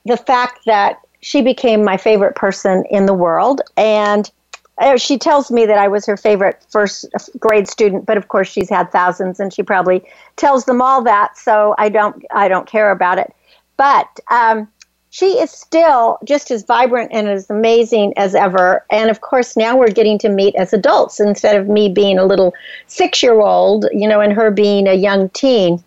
the 0.05 0.19
fact 0.19 0.61
that 0.67 1.01
she 1.21 1.41
became 1.41 1.85
my 1.85 1.97
favorite 1.97 2.37
person 2.37 2.85
in 2.91 3.07
the 3.07 3.15
world, 3.15 3.63
and 3.79 4.31
uh, 4.79 4.99
she 4.99 5.17
tells 5.17 5.51
me 5.51 5.65
that 5.65 5.79
I 5.79 5.89
was 5.89 6.05
her 6.05 6.19
favorite 6.19 6.65
first 6.69 7.07
grade 7.39 7.67
student, 7.67 8.05
but 8.05 8.19
of 8.19 8.29
course 8.29 8.49
she's 8.49 8.69
had 8.69 8.93
thousands, 8.93 9.41
and 9.41 9.55
she 9.55 9.63
probably 9.63 10.05
tells 10.37 10.67
them 10.67 10.83
all 10.83 11.03
that. 11.05 11.39
So 11.39 11.75
I 11.79 11.89
don't 11.89 12.25
I 12.31 12.49
don't 12.49 12.67
care 12.67 12.91
about 12.91 13.19
it. 13.19 13.35
But 13.77 14.21
um, 14.31 14.69
she 15.15 15.39
is 15.39 15.53
still 15.53 16.19
just 16.25 16.51
as 16.51 16.65
vibrant 16.65 17.13
and 17.13 17.29
as 17.29 17.49
amazing 17.49 18.15
as 18.17 18.35
ever. 18.35 18.85
And 18.91 19.11
of 19.11 19.21
course, 19.21 19.57
now 19.57 19.77
we're 19.77 19.93
getting 19.93 20.19
to 20.19 20.29
meet 20.29 20.57
as 20.57 20.73
adults 20.73 21.21
instead 21.21 21.55
of 21.55 21.69
me 21.69 21.89
being 21.89 22.19
a 22.19 22.25
little 22.25 22.53
six 22.89 23.23
year 23.23 23.41
old, 23.41 23.87
you 23.93 24.09
know, 24.09 24.21
and 24.21 24.33
her 24.33 24.51
being 24.51 24.89
a 24.89 24.95
young 24.95 25.29
teen. 25.29 25.83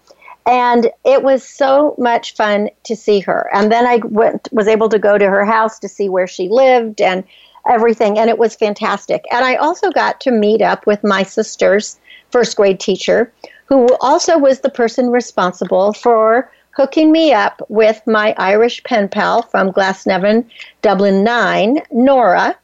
And 0.45 0.89
it 1.03 1.23
was 1.23 1.43
so 1.43 1.93
much 1.97 2.35
fun 2.35 2.69
to 2.85 2.95
see 2.95 3.19
her. 3.19 3.49
And 3.53 3.69
then 3.69 3.85
I 3.85 3.97
went, 3.97 4.47
was 4.53 4.69
able 4.69 4.87
to 4.87 4.97
go 4.97 5.17
to 5.17 5.29
her 5.29 5.43
house 5.43 5.77
to 5.79 5.89
see 5.89 6.07
where 6.07 6.27
she 6.27 6.47
lived 6.47 7.01
and 7.01 7.25
everything. 7.69 8.17
And 8.17 8.29
it 8.29 8.37
was 8.37 8.55
fantastic. 8.55 9.25
And 9.29 9.43
I 9.43 9.55
also 9.55 9.91
got 9.91 10.21
to 10.21 10.31
meet 10.31 10.61
up 10.61 10.87
with 10.87 11.03
my 11.03 11.23
sister's 11.23 11.99
first 12.31 12.55
grade 12.55 12.79
teacher, 12.79 13.33
who 13.65 13.89
also 13.99 14.37
was 14.37 14.61
the 14.61 14.69
person 14.69 15.09
responsible 15.09 15.91
for 15.91 16.49
hooking 16.77 17.11
me 17.11 17.33
up 17.33 17.59
with 17.69 17.99
my 18.05 18.35
Irish 18.37 18.83
pen 18.83 19.09
pal 19.09 19.41
from 19.41 19.71
Glasnevin, 19.71 20.45
Dublin 20.83 21.23
9, 21.23 21.81
Nora, 21.91 22.55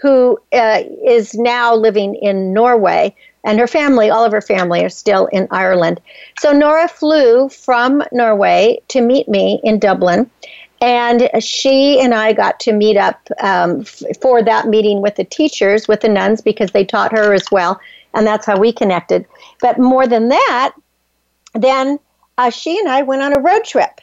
who 0.00 0.38
uh, 0.52 0.82
is 1.04 1.34
now 1.34 1.74
living 1.74 2.14
in 2.14 2.52
Norway. 2.52 3.12
And 3.42 3.58
her 3.58 3.66
family, 3.66 4.08
all 4.08 4.24
of 4.24 4.30
her 4.30 4.40
family, 4.40 4.84
are 4.84 4.88
still 4.88 5.26
in 5.26 5.48
Ireland. 5.50 6.00
So 6.38 6.52
Nora 6.52 6.86
flew 6.86 7.48
from 7.48 8.04
Norway 8.12 8.80
to 8.88 9.00
meet 9.00 9.28
me 9.28 9.60
in 9.64 9.80
Dublin. 9.80 10.30
And 10.80 11.28
she 11.40 12.00
and 12.00 12.14
I 12.14 12.34
got 12.34 12.60
to 12.60 12.72
meet 12.72 12.96
up 12.96 13.18
um, 13.40 13.80
f- 13.80 14.02
for 14.20 14.44
that 14.44 14.68
meeting 14.68 15.02
with 15.02 15.16
the 15.16 15.24
teachers, 15.24 15.88
with 15.88 16.02
the 16.02 16.08
nuns, 16.08 16.40
because 16.40 16.70
they 16.70 16.84
taught 16.84 17.10
her 17.10 17.34
as 17.34 17.50
well. 17.50 17.80
And 18.14 18.26
that's 18.26 18.46
how 18.46 18.60
we 18.60 18.72
connected. 18.72 19.26
But 19.60 19.78
more 19.78 20.06
than 20.06 20.28
that, 20.28 20.74
then 21.54 21.98
uh, 22.38 22.50
she 22.50 22.78
and 22.78 22.88
I 22.88 23.02
went 23.02 23.22
on 23.22 23.36
a 23.36 23.40
road 23.40 23.64
trip. 23.64 24.00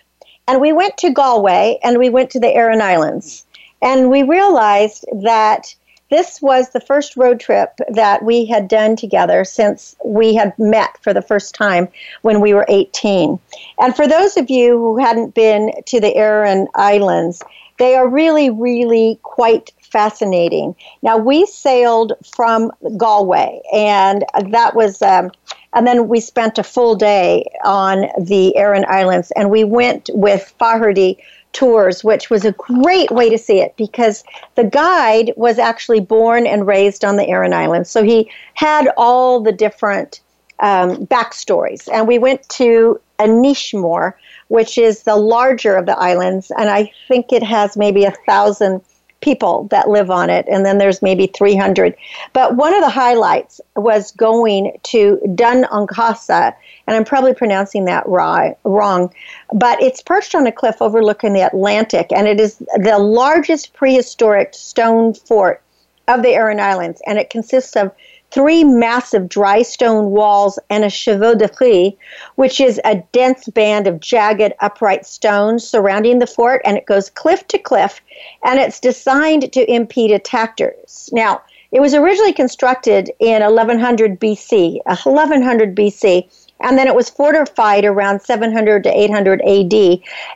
And 0.47 0.59
we 0.59 0.73
went 0.73 0.97
to 0.97 1.09
Galway 1.09 1.79
and 1.83 1.97
we 1.97 2.09
went 2.09 2.29
to 2.31 2.39
the 2.39 2.53
Aran 2.53 2.81
Islands. 2.81 3.45
And 3.81 4.09
we 4.09 4.23
realized 4.23 5.05
that 5.21 5.73
this 6.09 6.41
was 6.41 6.69
the 6.69 6.81
first 6.81 7.17
road 7.17 7.39
trip 7.39 7.71
that 7.89 8.23
we 8.23 8.45
had 8.45 8.67
done 8.67 8.95
together 8.95 9.43
since 9.43 9.95
we 10.05 10.35
had 10.35 10.57
met 10.59 10.97
for 11.01 11.13
the 11.13 11.21
first 11.21 11.55
time 11.55 11.87
when 12.21 12.39
we 12.39 12.53
were 12.53 12.65
18. 12.69 13.39
And 13.79 13.95
for 13.95 14.07
those 14.07 14.37
of 14.37 14.49
you 14.49 14.77
who 14.77 14.99
hadn't 14.99 15.33
been 15.33 15.71
to 15.87 15.99
the 15.99 16.15
Aran 16.15 16.67
Islands, 16.75 17.41
they 17.79 17.95
are 17.95 18.07
really, 18.07 18.49
really 18.49 19.19
quite 19.23 19.71
fascinating. 19.93 20.75
Now, 21.03 21.17
we 21.17 21.45
sailed 21.45 22.13
from 22.35 22.71
Galway, 22.97 23.61
and 23.71 24.25
that 24.49 24.75
was. 24.75 25.01
Um, 25.01 25.31
and 25.75 25.87
then 25.87 26.07
we 26.07 26.19
spent 26.19 26.59
a 26.59 26.63
full 26.63 26.93
day 26.93 27.45
on 27.63 28.05
the 28.19 28.55
Aran 28.55 28.85
Islands, 28.87 29.31
and 29.31 29.49
we 29.49 29.63
went 29.63 30.07
with 30.13 30.53
Faherty 30.59 31.17
Tours, 31.53 32.03
which 32.03 32.29
was 32.29 32.45
a 32.45 32.51
great 32.51 33.09
way 33.09 33.27
to 33.29 33.39
see 33.39 33.59
it 33.59 33.75
because 33.75 34.23
the 34.53 34.63
guide 34.63 35.33
was 35.35 35.57
actually 35.57 35.99
born 35.99 36.45
and 36.45 36.67
raised 36.67 37.03
on 37.03 37.15
the 37.15 37.27
Aran 37.27 37.53
Islands. 37.53 37.89
So 37.89 38.03
he 38.03 38.29
had 38.53 38.87
all 38.97 39.41
the 39.41 39.51
different 39.51 40.21
um, 40.59 41.07
backstories. 41.07 41.89
And 41.91 42.07
we 42.07 42.19
went 42.19 42.47
to 42.49 42.99
Inishmore, 43.19 44.13
which 44.49 44.77
is 44.77 45.03
the 45.03 45.15
larger 45.15 45.75
of 45.75 45.87
the 45.87 45.97
islands, 45.97 46.51
and 46.57 46.69
I 46.69 46.91
think 47.07 47.31
it 47.31 47.43
has 47.43 47.77
maybe 47.77 48.05
a 48.05 48.13
thousand 48.27 48.81
people 49.23 49.67
that 49.71 49.89
live 49.89 50.11
on 50.11 50.29
it, 50.29 50.45
and 50.49 50.65
then 50.65 50.77
there's 50.77 51.01
maybe 51.01 51.27
300. 51.27 51.95
But 52.33 52.57
one 52.57 52.75
of 52.75 52.81
the 52.81 52.89
highlights 52.89 53.61
was 53.75 54.11
going 54.11 54.77
to 54.83 55.19
Dún 55.25 55.67
Aonghasa, 55.69 56.53
and 56.85 56.97
I'm 56.97 57.05
probably 57.05 57.33
pronouncing 57.33 57.85
that 57.85 58.05
wrong, 58.07 59.13
but 59.53 59.81
it's 59.81 60.01
perched 60.01 60.35
on 60.35 60.45
a 60.45 60.51
cliff 60.51 60.81
overlooking 60.81 61.33
the 61.33 61.47
Atlantic, 61.47 62.11
and 62.11 62.27
it 62.27 62.39
is 62.39 62.57
the 62.57 62.99
largest 62.99 63.73
prehistoric 63.73 64.53
stone 64.53 65.13
fort 65.13 65.61
of 66.09 66.21
the 66.21 66.33
Aran 66.33 66.59
Islands, 66.59 67.01
and 67.07 67.17
it 67.17 67.29
consists 67.29 67.77
of 67.77 67.91
three 68.33 68.63
massive 68.63 69.29
dry 69.29 69.61
stone 69.61 70.11
walls 70.11 70.57
and 70.69 70.83
a 70.83 70.89
chevaux 70.89 71.35
de 71.35 71.47
frise, 71.47 71.93
which 72.35 72.59
is 72.59 72.81
a 72.83 72.95
dense 73.11 73.47
band 73.49 73.85
of 73.85 73.99
jagged 73.99 74.53
upright 74.59 75.05
stones 75.05 75.67
surrounding 75.67 76.19
the 76.19 76.27
fort, 76.27 76.61
and 76.65 76.77
it 76.77 76.85
goes 76.85 77.09
cliff 77.09 77.47
to 77.47 77.57
cliff, 77.59 78.01
and 78.43 78.59
it's 78.59 78.79
designed 78.79 79.53
to 79.53 79.71
impede 79.71 80.11
attackers. 80.11 81.09
Now, 81.13 81.41
it 81.71 81.79
was 81.79 81.93
originally 81.93 82.33
constructed 82.33 83.11
in 83.19 83.41
1100 83.41 84.19
BC, 84.19 84.79
1100 84.85 85.75
BC, 85.75 86.27
and 86.63 86.77
then 86.77 86.87
it 86.87 86.95
was 86.95 87.09
fortified 87.09 87.85
around 87.85 88.21
700 88.21 88.83
to 88.83 88.89
800 88.89 89.41
AD. 89.41 89.73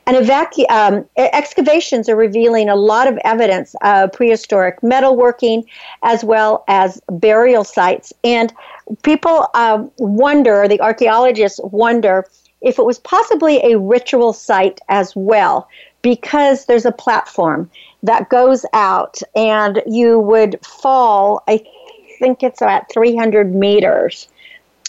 And 0.06 0.18
evacu- 0.18 0.70
um, 0.70 1.06
excavations 1.16 2.10
are 2.10 2.16
revealing 2.16 2.70
a 2.70 2.76
lot 2.76 3.08
of 3.08 3.18
evidence 3.24 3.76
of 3.82 4.12
prehistoric 4.12 4.82
metalworking 4.82 5.64
as 6.04 6.24
well 6.24 6.64
as 6.68 7.02
burial 7.10 7.64
sites. 7.64 8.14
And 8.24 8.54
people 9.04 9.48
um, 9.54 9.90
wonder, 9.98 10.68
the 10.68 10.82
archaeologists 10.82 11.60
wonder, 11.64 12.26
if 12.62 12.78
it 12.78 12.86
was 12.86 13.00
possibly 13.00 13.60
a 13.64 13.80
ritual 13.80 14.34
site 14.34 14.82
as 14.90 15.16
well, 15.16 15.68
because 16.02 16.66
there's 16.66 16.86
a 16.86 16.92
platform 16.92 17.70
that 18.04 18.30
goes 18.30 18.66
out 18.74 19.18
and 19.36 19.82
you 19.86 20.20
would 20.20 20.60
fall, 20.66 21.44
I 21.48 21.64
think 22.20 22.44
it's 22.44 22.62
about 22.62 22.92
300 22.92 23.54
meters 23.54 24.28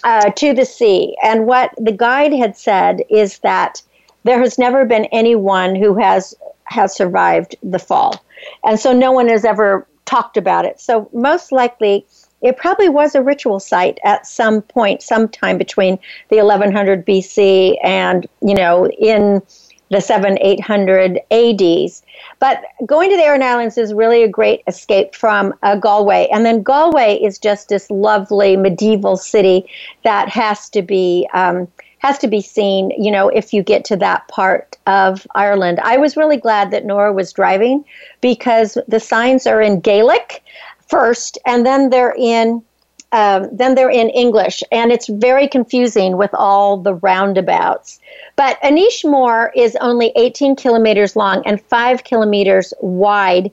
uh, 0.04 0.30
to 0.30 0.52
the 0.52 0.64
sea. 0.64 1.16
And 1.22 1.46
what 1.46 1.72
the 1.76 1.92
guide 1.92 2.32
had 2.32 2.56
said 2.56 3.02
is 3.10 3.38
that 3.40 3.82
there 4.24 4.40
has 4.40 4.58
never 4.58 4.84
been 4.84 5.06
anyone 5.06 5.74
who 5.74 5.96
has 5.98 6.34
has 6.64 6.94
survived 6.94 7.56
the 7.62 7.78
fall, 7.78 8.22
and 8.64 8.78
so 8.78 8.92
no 8.92 9.10
one 9.10 9.28
has 9.28 9.44
ever 9.44 9.86
talked 10.04 10.36
about 10.36 10.64
it. 10.64 10.80
So 10.80 11.08
most 11.12 11.50
likely, 11.50 12.06
it 12.42 12.56
probably 12.56 12.88
was 12.88 13.14
a 13.14 13.22
ritual 13.22 13.58
site 13.58 13.98
at 14.04 14.26
some 14.26 14.62
point, 14.62 15.02
sometime 15.02 15.56
between 15.56 15.98
the 16.28 16.36
1100 16.36 17.06
BC 17.06 17.76
and 17.82 18.26
you 18.42 18.54
know 18.54 18.88
in 18.88 19.42
the 19.90 20.00
7 20.00 20.38
800 20.40 21.20
ADs. 21.30 22.02
But 22.38 22.62
going 22.86 23.10
to 23.10 23.16
the 23.16 23.22
Aran 23.22 23.42
Islands 23.42 23.78
is 23.78 23.94
really 23.94 24.22
a 24.22 24.28
great 24.28 24.62
escape 24.66 25.14
from 25.14 25.54
uh, 25.62 25.76
Galway. 25.76 26.28
And 26.32 26.44
then 26.44 26.62
Galway 26.62 27.16
is 27.16 27.38
just 27.38 27.68
this 27.68 27.90
lovely 27.90 28.56
medieval 28.56 29.16
city 29.16 29.68
that 30.04 30.28
has 30.28 30.68
to 30.70 30.82
be. 30.82 31.28
Um, 31.34 31.68
has 32.00 32.16
to 32.16 32.28
be 32.28 32.40
seen, 32.40 32.90
you 32.90 33.10
know, 33.10 33.28
if 33.28 33.52
you 33.52 33.60
get 33.60 33.84
to 33.84 33.96
that 33.96 34.28
part 34.28 34.76
of 34.86 35.26
Ireland. 35.34 35.80
I 35.82 35.96
was 35.96 36.16
really 36.16 36.36
glad 36.36 36.70
that 36.70 36.84
Nora 36.84 37.12
was 37.12 37.32
driving 37.32 37.84
because 38.20 38.78
the 38.86 39.00
signs 39.00 39.48
are 39.48 39.60
in 39.60 39.80
Gaelic 39.80 40.44
first, 40.86 41.38
and 41.44 41.66
then 41.66 41.90
they're 41.90 42.14
in 42.16 42.62
um, 43.12 43.48
then 43.50 43.74
they're 43.74 43.90
in 43.90 44.10
English, 44.10 44.62
and 44.70 44.92
it's 44.92 45.08
very 45.08 45.48
confusing 45.48 46.18
with 46.18 46.30
all 46.34 46.76
the 46.76 46.94
roundabouts. 46.94 48.00
But 48.36 48.60
Inishmore 48.60 49.50
is 49.56 49.76
only 49.80 50.12
18 50.14 50.56
kilometers 50.56 51.16
long 51.16 51.42
and 51.46 51.60
5 51.60 52.04
kilometers 52.04 52.74
wide, 52.80 53.50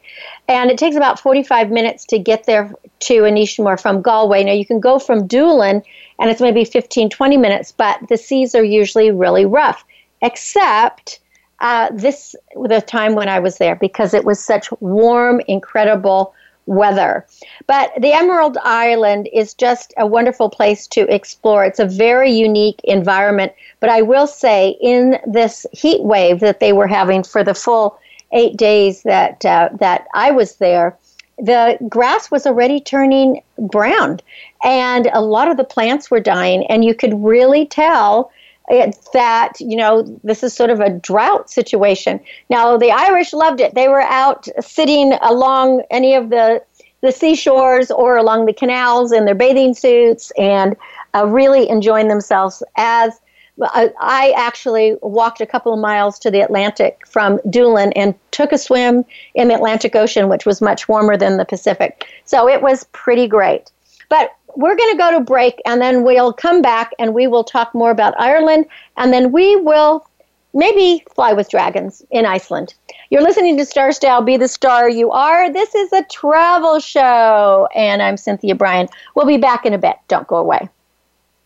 and 0.50 0.70
it 0.70 0.78
takes 0.78 0.98
about 0.98 1.20
45 1.20 1.72
minutes 1.72 2.06
to 2.08 2.20
get 2.20 2.46
there 2.46 2.74
to 3.00 3.14
Inishmore 3.22 3.82
from 3.82 4.02
Galway. 4.02 4.44
Now, 4.44 4.52
you 4.52 4.66
can 4.66 4.82
go 4.82 5.00
from 5.00 5.26
Doolin, 5.26 5.82
and 6.20 6.30
it's 6.30 6.42
maybe 6.42 6.66
15, 6.66 7.10
20 7.10 7.38
minutes, 7.38 7.72
but 7.72 8.00
the 8.10 8.18
seas 8.18 8.56
are 8.56 8.64
usually 8.64 9.10
really 9.12 9.46
rough, 9.46 9.86
except 10.22 11.22
uh, 11.62 11.90
this 11.94 12.36
the 12.68 12.82
time 12.82 13.16
when 13.16 13.30
I 13.30 13.40
was 13.40 13.58
there 13.58 13.76
because 13.76 14.14
it 14.14 14.26
was 14.26 14.44
such 14.44 14.70
warm, 14.82 15.40
incredible 15.48 16.34
weather. 16.66 17.26
But 17.68 17.92
the 18.00 18.14
Emerald 18.14 18.58
Island 18.64 19.30
is 19.32 19.54
just 19.54 19.94
a 19.98 20.08
wonderful 20.08 20.50
place 20.50 20.88
to 20.88 21.14
explore. 21.14 21.66
It's 21.66 21.80
a 21.80 21.86
very 21.86 22.32
unique 22.32 22.82
environment. 22.84 23.54
But 23.80 23.90
I 23.90 24.02
will 24.02 24.28
say, 24.28 24.78
in 24.82 25.20
this 25.26 25.66
heat 25.72 26.04
wave 26.04 26.40
that 26.40 26.60
they 26.60 26.74
were 26.74 26.88
having 26.88 27.24
for 27.24 27.44
the 27.44 27.54
full 27.54 28.00
eight 28.32 28.58
days 28.58 29.04
that 29.04 29.46
uh, 29.46 29.70
that 29.80 30.08
I 30.14 30.32
was 30.32 30.56
there, 30.56 30.98
the 31.38 31.78
grass 31.90 32.32
was 32.32 32.46
already 32.46 32.80
turning 32.80 33.42
brown, 33.58 34.20
and 34.64 35.10
a 35.14 35.22
lot 35.22 35.50
of 35.50 35.58
the 35.58 35.64
plants 35.64 36.10
were 36.10 36.20
dying, 36.20 36.66
and 36.68 36.84
you 36.84 36.96
could 36.96 37.14
really 37.24 37.66
tell 37.66 38.32
it, 38.68 38.98
that 39.14 39.54
you 39.60 39.76
know 39.76 40.04
this 40.24 40.44
is 40.44 40.54
sort 40.54 40.70
of 40.70 40.80
a 40.80 40.90
drought 40.90 41.50
situation. 41.50 42.20
Now 42.50 42.78
the 42.78 42.92
Irish 42.92 43.34
loved 43.34 43.60
it. 43.60 43.76
They 43.76 43.88
were 43.88 44.02
out 44.02 44.48
sitting 44.62 45.14
along 45.22 45.84
any 45.90 46.16
of 46.16 46.30
the 46.30 46.64
the 47.02 47.12
seashores 47.12 47.92
or 47.92 48.18
along 48.18 48.48
the 48.48 48.54
canals 48.54 49.12
in 49.12 49.26
their 49.26 49.36
bathing 49.36 49.76
suits 49.76 50.32
and 50.38 50.76
uh, 51.14 51.28
really 51.28 51.70
enjoying 51.70 52.08
themselves 52.08 52.64
as 52.78 53.20
I 53.62 54.34
actually 54.36 54.98
walked 55.02 55.40
a 55.40 55.46
couple 55.46 55.74
of 55.74 55.80
miles 55.80 56.20
to 56.20 56.32
the 56.32 56.42
Atlantic 56.42 57.08
from 57.08 57.40
Doolin 57.50 57.94
and 57.94 58.14
took 58.32 58.52
a 58.52 58.58
swim 58.58 59.06
in 59.34 59.48
the 59.48 59.56
Atlantic 59.56 59.96
Ocean, 59.96 60.28
which 60.28 60.46
was 60.46 60.62
much 60.62 60.90
warmer 60.90 61.16
than 61.16 61.38
the 61.38 61.46
Pacific. 61.46 62.06
So 62.26 62.50
it 62.50 62.62
was 62.62 62.84
pretty 62.92 63.28
great. 63.28 63.72
But 64.10 64.32
we're 64.56 64.76
going 64.76 64.92
to 64.92 64.98
go 64.98 65.12
to 65.12 65.20
break 65.20 65.62
and 65.66 65.82
then 65.82 66.04
we'll 66.04 66.34
come 66.34 66.62
back 66.62 66.92
and 67.00 67.14
we 67.14 67.28
will 67.28 67.44
talk 67.44 67.74
more 67.74 67.92
about 67.92 68.14
Ireland 68.20 68.66
and 68.98 69.12
then 69.14 69.32
we 69.32 69.56
will 69.58 70.08
maybe 70.54 71.04
fly 71.14 71.34
with 71.34 71.50
dragons 71.50 72.04
in 72.12 72.26
Iceland. 72.26 72.74
You're 73.10 73.22
listening 73.22 73.58
to 73.58 73.66
Star 73.66 73.92
Style 73.92 74.22
Be 74.22 74.38
the 74.38 74.48
Star 74.48 74.90
You 74.90 75.12
Are. 75.12 75.52
This 75.52 75.76
is 75.76 75.92
a 75.94 76.04
travel 76.06 76.80
show 76.80 77.68
and 77.76 78.02
I'm 78.02 78.18
Cynthia 78.18 78.56
Bryan. 78.56 78.88
We'll 79.16 79.28
be 79.28 79.38
back 79.38 79.66
in 79.66 79.74
a 79.74 79.78
bit. 79.78 79.98
Don't 80.08 80.28
go 80.28 80.38
away. 80.38 80.70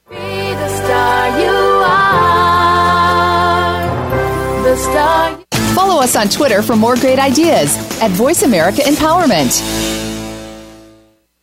Be 0.09 0.15
the 0.15 0.69
star 0.69 1.39
you 1.39 1.49
are. 1.85 2.23
The 4.63 4.75
star. 4.75 5.39
Follow 5.73 6.01
us 6.01 6.15
on 6.15 6.29
Twitter 6.29 6.61
for 6.61 6.75
more 6.75 6.95
great 6.95 7.19
ideas 7.19 7.75
at 8.01 8.11
Voice 8.11 8.43
America 8.43 8.81
Empowerment. 8.81 9.98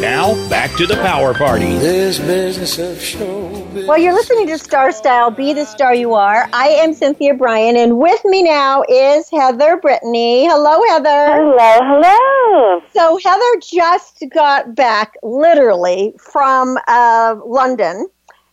Now, 0.00 0.34
back 0.50 0.76
to 0.76 0.86
the 0.86 0.96
power 0.96 1.32
party. 1.32 1.78
This 1.78 2.18
business 2.18 2.78
of 2.78 3.00
show. 3.00 3.48
Well, 3.86 3.96
you're 3.96 4.12
listening 4.12 4.46
to 4.48 4.58
Star 4.58 4.92
Style, 4.92 5.30
Be 5.30 5.54
the 5.54 5.64
Star 5.64 5.94
You 5.94 6.12
Are. 6.12 6.48
I 6.52 6.68
am 6.68 6.92
Cynthia 6.92 7.32
Bryan, 7.32 7.78
and 7.78 7.98
with 7.98 8.22
me 8.26 8.42
now 8.42 8.84
is 8.90 9.30
Heather 9.30 9.78
Brittany. 9.78 10.46
Hello, 10.46 10.82
Heather. 10.90 11.32
Hello, 11.34 11.78
hello. 11.82 12.82
So, 12.92 13.18
Heather 13.24 13.60
just 13.62 14.22
got 14.34 14.74
back 14.74 15.14
literally 15.22 16.14
from 16.18 16.76
uh, 16.86 17.36
London 17.46 18.06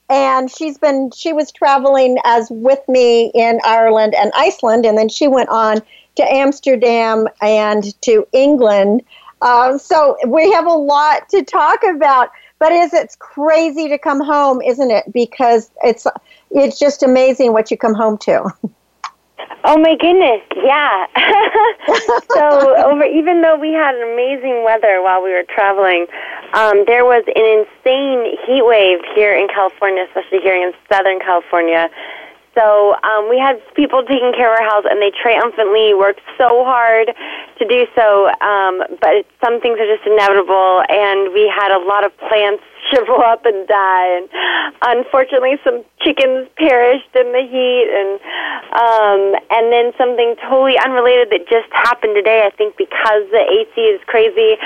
and 0.10 0.51
she's 0.51 0.77
been 0.77 1.10
she 1.15 1.34
was 1.34 1.51
traveling 1.51 2.17
as 2.25 2.47
with 2.51 2.79
me 2.88 3.32
in 3.34 3.60
Ireland 3.63 4.13
and 4.15 4.32
Iceland 4.36 4.86
and 4.86 4.97
then 4.97 5.08
she 5.10 5.27
went 5.27 5.49
on 5.49 5.82
to 6.15 6.23
Amsterdam 6.23 7.27
and 7.41 7.99
to 8.01 8.27
England 8.34 9.01
um, 9.43 9.77
so 9.77 10.17
we 10.27 10.51
have 10.51 10.65
a 10.65 10.73
lot 10.73 11.29
to 11.29 11.43
talk 11.43 11.84
about. 11.84 12.29
But 12.60 12.71
is 12.71 12.93
it's 12.93 13.17
crazy 13.17 13.89
to 13.89 13.97
come 13.97 14.21
home, 14.21 14.62
isn't 14.62 14.89
it? 14.89 15.12
Because 15.12 15.69
it's 15.84 16.08
it's 16.51 16.79
just 16.79 17.03
amazing 17.03 17.51
what 17.51 17.69
you 17.69 17.77
come 17.77 17.93
home 17.93 18.17
to. 18.19 18.49
Oh 19.65 19.77
my 19.77 19.95
goodness, 19.95 20.41
yeah. 20.62 21.08
so 22.36 22.75
over 22.86 23.06
even 23.06 23.41
though 23.41 23.58
we 23.58 23.71
had 23.71 23.95
amazing 23.95 24.63
weather 24.65 25.01
while 25.01 25.23
we 25.23 25.32
were 25.32 25.45
traveling, 25.47 26.06
um, 26.53 26.84
there 26.86 27.06
was 27.06 27.23
an 27.34 27.63
insane 27.63 28.36
heat 28.45 28.65
wave 28.65 28.99
here 29.15 29.34
in 29.34 29.47
California, 29.47 30.03
especially 30.03 30.41
here 30.41 30.56
in 30.56 30.73
Southern 30.91 31.17
California. 31.19 31.89
So 32.56 32.94
um, 33.02 33.30
we 33.30 33.38
had 33.38 33.58
people 33.74 34.04
taking 34.04 34.32
care 34.34 34.54
of 34.54 34.60
our 34.60 34.66
house, 34.70 34.86
and 34.89 35.02
they 35.02 35.12
triumphantly 35.12 35.94
worked 35.94 36.22
so 36.38 36.63
hard 36.63 37.10
to 37.58 37.63
do 37.66 37.86
so. 37.96 38.30
Um, 38.42 38.84
but 39.02 39.26
some 39.44 39.60
things 39.60 39.80
are 39.80 39.89
just 39.89 40.06
inevitable, 40.06 40.84
and 40.89 41.34
we 41.34 41.50
had 41.50 41.74
a 41.74 41.82
lot 41.82 42.06
of 42.06 42.16
plants 42.30 42.63
shrivel 42.93 43.21
up 43.25 43.45
and 43.45 43.67
die. 43.67 44.08
And 44.17 44.29
unfortunately, 44.86 45.58
some 45.63 45.84
chickens 46.01 46.47
perished 46.58 47.10
in 47.15 47.34
the 47.34 47.43
heat, 47.43 47.88
and 47.89 48.12
um, 48.73 49.21
and 49.49 49.73
then 49.73 49.91
something 49.97 50.36
totally 50.45 50.77
unrelated 50.77 51.29
that 51.32 51.49
just 51.49 51.71
happened 51.73 52.15
today. 52.15 52.45
I 52.45 52.51
think 52.56 52.77
because 52.77 53.25
the 53.34 53.41
AC 53.41 53.73
is 53.82 54.01
crazy, 54.06 54.58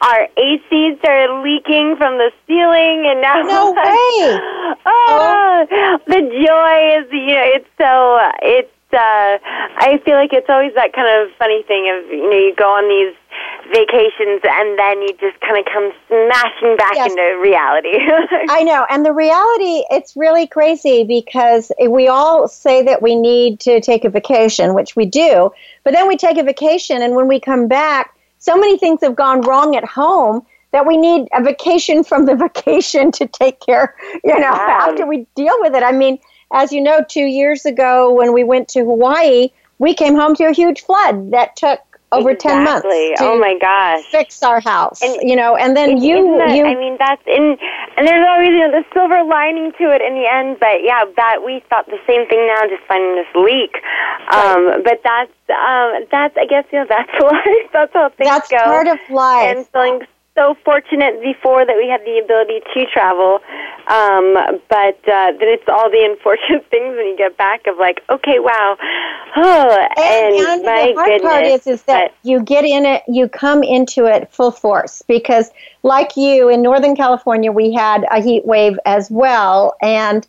our 0.00 0.28
AC 0.36 0.96
started 0.98 1.42
leaking 1.42 1.96
from 1.96 2.16
the 2.18 2.32
ceiling, 2.46 3.04
and 3.06 3.20
now 3.20 3.42
no 3.42 3.72
way. 3.76 4.40
oh, 4.86 5.66
oh, 5.68 5.98
the 6.06 6.20
joy 6.20 6.76
is 6.98 7.06
you 7.12 7.34
know 7.34 7.46
it's 7.52 7.68
so 7.76 8.18
it's 8.42 8.70
uh, 8.94 9.38
I 9.42 10.00
feel 10.04 10.14
like 10.14 10.32
it's 10.32 10.48
always 10.48 10.74
that 10.74 10.92
kind 10.92 11.08
of 11.10 11.36
funny 11.36 11.62
thing 11.64 11.90
of 11.90 12.10
you 12.10 12.30
know 12.30 12.36
you 12.36 12.54
go 12.56 12.70
on 12.70 12.88
these 12.88 13.14
vacations 13.72 14.40
and 14.44 14.78
then 14.78 15.02
you 15.02 15.08
just 15.20 15.40
kind 15.40 15.58
of 15.58 15.64
come 15.72 15.92
smashing 16.08 16.76
back 16.76 16.94
yes. 16.94 17.10
into 17.10 17.40
reality. 17.42 17.98
I 18.50 18.62
know, 18.62 18.86
and 18.88 19.04
the 19.04 19.12
reality 19.12 19.84
it's 19.90 20.16
really 20.16 20.46
crazy 20.46 21.04
because 21.04 21.72
we 21.88 22.08
all 22.08 22.48
say 22.48 22.82
that 22.82 23.02
we 23.02 23.16
need 23.16 23.60
to 23.60 23.80
take 23.80 24.04
a 24.04 24.10
vacation, 24.10 24.74
which 24.74 24.96
we 24.96 25.06
do, 25.06 25.50
but 25.82 25.92
then 25.92 26.08
we 26.08 26.16
take 26.16 26.38
a 26.38 26.42
vacation 26.42 27.02
and 27.02 27.14
when 27.14 27.28
we 27.28 27.40
come 27.40 27.68
back, 27.68 28.14
so 28.38 28.56
many 28.56 28.78
things 28.78 29.00
have 29.02 29.16
gone 29.16 29.40
wrong 29.40 29.74
at 29.74 29.84
home 29.84 30.44
that 30.72 30.86
we 30.86 30.96
need 30.96 31.28
a 31.32 31.42
vacation 31.42 32.02
from 32.04 32.26
the 32.26 32.34
vacation 32.46 33.10
to 33.12 33.26
take 33.26 33.60
care, 33.60 33.94
you 34.24 34.34
know, 34.34 34.40
yeah. 34.40 34.78
after 34.82 35.06
we 35.06 35.26
deal 35.34 35.54
with 35.60 35.74
it. 35.74 35.82
I 35.82 35.92
mean, 35.92 36.18
as 36.52 36.72
you 36.72 36.80
know, 36.80 37.04
two 37.08 37.24
years 37.24 37.64
ago 37.64 38.12
when 38.12 38.32
we 38.32 38.44
went 38.44 38.68
to 38.70 38.80
Hawaii, 38.80 39.50
we 39.78 39.94
came 39.94 40.14
home 40.14 40.34
to 40.36 40.44
a 40.44 40.52
huge 40.52 40.82
flood 40.82 41.32
that 41.32 41.56
took 41.56 41.80
over 42.14 42.30
exactly. 42.30 42.50
10 42.50 42.64
months 42.64 43.20
oh 43.20 43.38
my 43.38 43.58
gosh. 43.58 44.04
fix 44.10 44.42
our 44.42 44.60
house 44.60 45.02
and, 45.02 45.28
you 45.28 45.36
know 45.36 45.56
and 45.56 45.76
then 45.76 46.00
you, 46.00 46.38
that, 46.38 46.54
you 46.54 46.64
i 46.64 46.74
mean 46.74 46.96
that's 46.98 47.22
in 47.26 47.56
and 47.96 48.06
there's 48.06 48.26
always 48.28 48.48
you 48.48 48.58
know 48.58 48.70
the 48.70 48.84
silver 48.92 49.22
lining 49.24 49.72
to 49.72 49.90
it 49.90 50.00
in 50.00 50.14
the 50.14 50.26
end 50.30 50.58
but 50.60 50.82
yeah 50.82 51.04
that 51.16 51.42
we 51.44 51.62
thought 51.68 51.86
the 51.86 51.98
same 52.06 52.26
thing 52.28 52.46
now 52.46 52.62
just 52.68 52.82
finding 52.86 53.14
this 53.16 53.26
leak. 53.34 53.74
Um 54.30 54.66
right. 54.66 54.84
but 54.84 55.00
that's 55.02 55.32
um 55.50 56.06
that's 56.10 56.36
i 56.36 56.46
guess 56.46 56.64
you 56.72 56.78
know 56.78 56.86
that's 56.88 57.10
life. 57.20 57.70
That's 57.72 57.92
how 57.92 58.08
things 58.10 58.28
that's 58.28 58.48
go. 58.48 58.56
that's 58.56 58.64
part 58.64 58.86
of 58.86 58.98
life. 59.10 59.56
And 59.56 59.66
feeling 59.68 60.06
so 60.34 60.56
fortunate 60.64 61.22
before 61.22 61.64
that 61.64 61.76
we 61.76 61.88
had 61.88 62.00
the 62.04 62.18
ability 62.18 62.60
to 62.74 62.86
travel, 62.92 63.38
um, 63.86 64.58
but 64.68 64.98
uh, 65.08 65.30
then 65.38 65.48
it's 65.48 65.68
all 65.68 65.90
the 65.90 66.04
unfortunate 66.10 66.68
things 66.70 66.96
when 66.96 67.06
you 67.06 67.16
get 67.16 67.36
back 67.36 67.66
of 67.66 67.78
like, 67.78 68.02
okay, 68.10 68.38
wow, 68.40 68.76
oh, 69.36 69.88
and, 69.96 70.34
and, 70.34 70.46
and 70.46 70.62
my 70.64 70.86
the 70.86 70.94
hard 70.94 71.08
goodness, 71.08 71.22
part 71.22 71.44
is 71.44 71.66
is 71.66 71.82
that 71.84 72.12
but, 72.22 72.28
you 72.28 72.42
get 72.42 72.64
in 72.64 72.84
it, 72.84 73.02
you 73.06 73.28
come 73.28 73.62
into 73.62 74.06
it 74.06 74.32
full 74.32 74.50
force 74.50 75.02
because, 75.06 75.50
like 75.82 76.16
you 76.16 76.48
in 76.48 76.62
Northern 76.62 76.96
California, 76.96 77.52
we 77.52 77.72
had 77.72 78.04
a 78.10 78.20
heat 78.20 78.44
wave 78.44 78.78
as 78.86 79.10
well, 79.10 79.76
and 79.80 80.26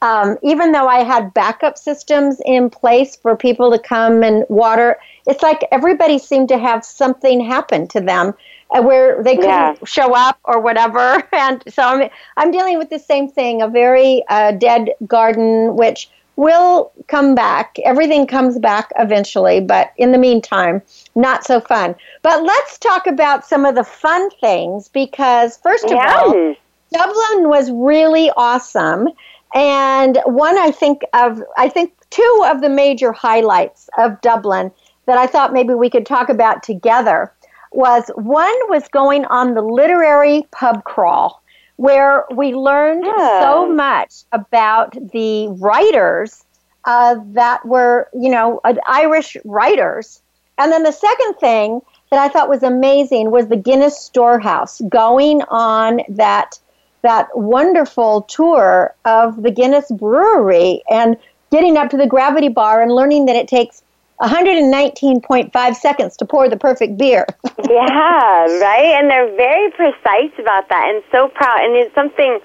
um, 0.00 0.38
even 0.44 0.70
though 0.70 0.86
I 0.86 1.02
had 1.02 1.34
backup 1.34 1.76
systems 1.76 2.40
in 2.46 2.70
place 2.70 3.16
for 3.16 3.36
people 3.36 3.72
to 3.72 3.80
come 3.80 4.22
and 4.22 4.44
water, 4.48 4.96
it's 5.26 5.42
like 5.42 5.64
everybody 5.72 6.20
seemed 6.20 6.48
to 6.50 6.58
have 6.58 6.84
something 6.84 7.44
happen 7.44 7.88
to 7.88 8.00
them 8.00 8.34
where 8.70 9.22
they 9.22 9.36
couldn't 9.36 9.50
yeah. 9.50 9.74
show 9.84 10.14
up 10.14 10.38
or 10.44 10.60
whatever. 10.60 11.22
And 11.32 11.62
so 11.68 11.82
I'm, 11.82 12.10
I'm 12.36 12.50
dealing 12.50 12.78
with 12.78 12.90
the 12.90 12.98
same 12.98 13.28
thing 13.28 13.62
a 13.62 13.68
very 13.68 14.22
uh, 14.28 14.52
dead 14.52 14.90
garden, 15.06 15.76
which 15.76 16.10
will 16.36 16.92
come 17.08 17.34
back. 17.34 17.76
Everything 17.84 18.26
comes 18.26 18.58
back 18.58 18.92
eventually, 18.98 19.60
but 19.60 19.92
in 19.96 20.12
the 20.12 20.18
meantime, 20.18 20.82
not 21.14 21.44
so 21.44 21.60
fun. 21.60 21.94
But 22.22 22.42
let's 22.42 22.78
talk 22.78 23.06
about 23.06 23.46
some 23.46 23.64
of 23.64 23.74
the 23.74 23.84
fun 23.84 24.30
things 24.40 24.88
because, 24.88 25.58
first 25.58 25.84
of 25.86 25.92
yeah. 25.92 26.16
all, 26.16 26.54
Dublin 26.92 27.48
was 27.48 27.70
really 27.70 28.30
awesome. 28.36 29.08
And 29.54 30.18
one 30.26 30.58
I 30.58 30.70
think 30.70 31.02
of, 31.12 31.42
I 31.56 31.68
think 31.68 31.92
two 32.10 32.44
of 32.46 32.60
the 32.60 32.68
major 32.68 33.12
highlights 33.12 33.88
of 33.98 34.20
Dublin 34.20 34.70
that 35.06 35.18
I 35.18 35.26
thought 35.26 35.52
maybe 35.52 35.74
we 35.74 35.90
could 35.90 36.06
talk 36.06 36.28
about 36.28 36.62
together 36.62 37.32
was 37.72 38.10
one 38.16 38.56
was 38.68 38.88
going 38.88 39.24
on 39.26 39.54
the 39.54 39.62
literary 39.62 40.46
pub 40.50 40.84
crawl, 40.84 41.42
where 41.76 42.24
we 42.34 42.54
learned 42.54 43.04
yeah. 43.04 43.40
so 43.40 43.68
much 43.68 44.24
about 44.32 44.96
the 45.12 45.48
writers 45.48 46.44
uh, 46.84 47.16
that 47.32 47.64
were, 47.66 48.08
you 48.14 48.30
know, 48.30 48.60
uh, 48.64 48.74
Irish 48.86 49.36
writers. 49.44 50.22
And 50.56 50.72
then 50.72 50.82
the 50.82 50.92
second 50.92 51.34
thing 51.34 51.80
that 52.10 52.18
I 52.18 52.28
thought 52.28 52.48
was 52.48 52.62
amazing 52.62 53.30
was 53.30 53.48
the 53.48 53.56
Guinness 53.56 53.98
Storehouse 53.98 54.80
going 54.88 55.42
on 55.48 56.00
that 56.08 56.58
that 57.02 57.28
wonderful 57.36 58.22
tour 58.22 58.92
of 59.04 59.42
the 59.42 59.52
Guinness 59.52 59.88
Brewery 59.90 60.82
and 60.90 61.16
getting 61.52 61.76
up 61.76 61.90
to 61.90 61.96
the 61.96 62.08
gravity 62.08 62.48
bar 62.48 62.82
and 62.82 62.92
learning 62.92 63.26
that 63.26 63.36
it 63.36 63.46
takes 63.46 63.82
119.5 64.20 65.74
seconds 65.76 66.16
to 66.16 66.24
pour 66.24 66.48
the 66.48 66.56
perfect 66.56 66.98
beer. 66.98 67.26
yeah, 67.70 68.46
right? 68.60 68.96
And 68.98 69.10
they're 69.10 69.34
very 69.36 69.70
precise 69.70 70.32
about 70.38 70.68
that 70.68 70.90
and 70.92 71.02
so 71.12 71.28
proud. 71.28 71.60
And 71.62 71.76
it's 71.76 71.94
something, 71.94 72.40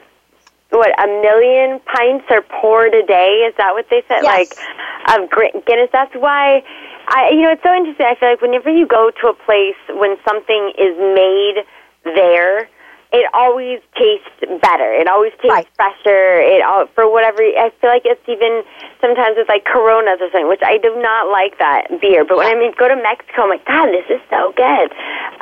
what, 0.70 0.92
a 1.02 1.08
million 1.08 1.80
pints 1.82 2.26
are 2.30 2.44
poured 2.44 2.94
a 2.94 3.06
day? 3.06 3.48
Is 3.50 3.56
that 3.58 3.74
what 3.74 3.88
they 3.90 4.04
said? 4.08 4.22
Yes. 4.22 4.56
Like, 5.06 5.20
of 5.20 5.30
Guinness. 5.66 5.90
That's 5.92 6.14
why, 6.16 6.64
I, 7.08 7.32
you 7.32 7.42
know, 7.42 7.52
it's 7.52 7.64
so 7.64 7.74
interesting. 7.74 8.06
I 8.06 8.16
feel 8.20 8.30
like 8.30 8.42
whenever 8.42 8.70
you 8.70 8.88
go 8.88 9.12
to 9.22 9.28
a 9.28 9.34
place 9.34 9.80
when 9.90 10.18
something 10.28 10.74
is 10.78 10.96
made 10.98 11.66
there, 12.04 12.70
it 13.14 13.30
always 13.34 13.80
tastes 13.94 14.42
better. 14.60 14.92
It 14.92 15.08
always 15.08 15.32
tastes 15.38 15.54
right. 15.54 15.68
fresher. 15.78 16.42
It 16.42 16.66
all 16.66 16.88
for 16.98 17.06
whatever. 17.06 17.46
I 17.46 17.70
feel 17.80 17.94
like 17.94 18.02
it's 18.06 18.26
even 18.28 18.66
sometimes 19.00 19.38
it's 19.38 19.48
like 19.48 19.66
Coronas 19.66 20.18
or 20.18 20.34
something, 20.34 20.50
which 20.50 20.66
I 20.66 20.82
do 20.82 20.98
not 20.98 21.30
like 21.30 21.60
that 21.60 22.02
beer. 22.02 22.26
But 22.26 22.38
when 22.38 22.50
I 22.50 22.58
mean 22.58 22.74
go 22.74 22.90
to 22.90 22.98
Mexico, 22.98 23.46
I'm 23.46 23.50
like, 23.54 23.66
God, 23.70 23.94
this 23.94 24.10
is 24.10 24.22
so 24.34 24.52
good. 24.58 24.90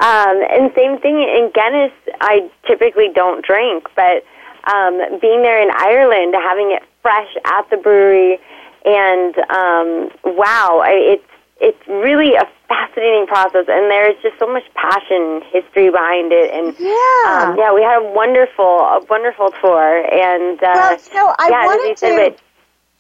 Um, 0.04 0.44
and 0.52 0.68
same 0.76 1.00
thing 1.00 1.24
in 1.24 1.50
Guinness. 1.56 1.96
I 2.20 2.52
typically 2.68 3.08
don't 3.16 3.40
drink, 3.40 3.88
but 3.96 4.28
um, 4.68 5.00
being 5.24 5.42
there 5.42 5.64
in 5.64 5.72
Ireland, 5.72 6.36
having 6.36 6.76
it 6.76 6.84
fresh 7.02 7.32
at 7.46 7.70
the 7.72 7.78
brewery, 7.78 8.38
and 8.84 9.34
um, 9.48 10.12
wow, 10.36 10.84
I, 10.84 11.16
it's 11.16 11.31
it's 11.62 11.88
really 11.88 12.34
a 12.36 12.48
fascinating 12.68 13.28
process, 13.28 13.66
and 13.70 13.92
there's 13.92 14.16
just 14.24 14.38
so 14.40 14.52
much 14.52 14.64
passion, 14.74 15.42
history 15.52 15.92
behind 15.92 16.32
it, 16.34 16.50
and 16.52 16.76
yeah, 16.80 17.50
um, 17.50 17.58
yeah, 17.58 17.72
we 17.72 17.84
had 17.84 18.02
a 18.02 18.12
wonderful, 18.14 18.66
a 18.66 19.06
wonderful 19.10 19.52
tour, 19.62 20.06
and 20.12 20.62
uh, 20.64 20.72
well, 20.74 21.00
so 21.00 21.34
I 21.38 21.50
yeah, 21.50 21.66
wanted 21.66 21.98
to. 21.98 22.36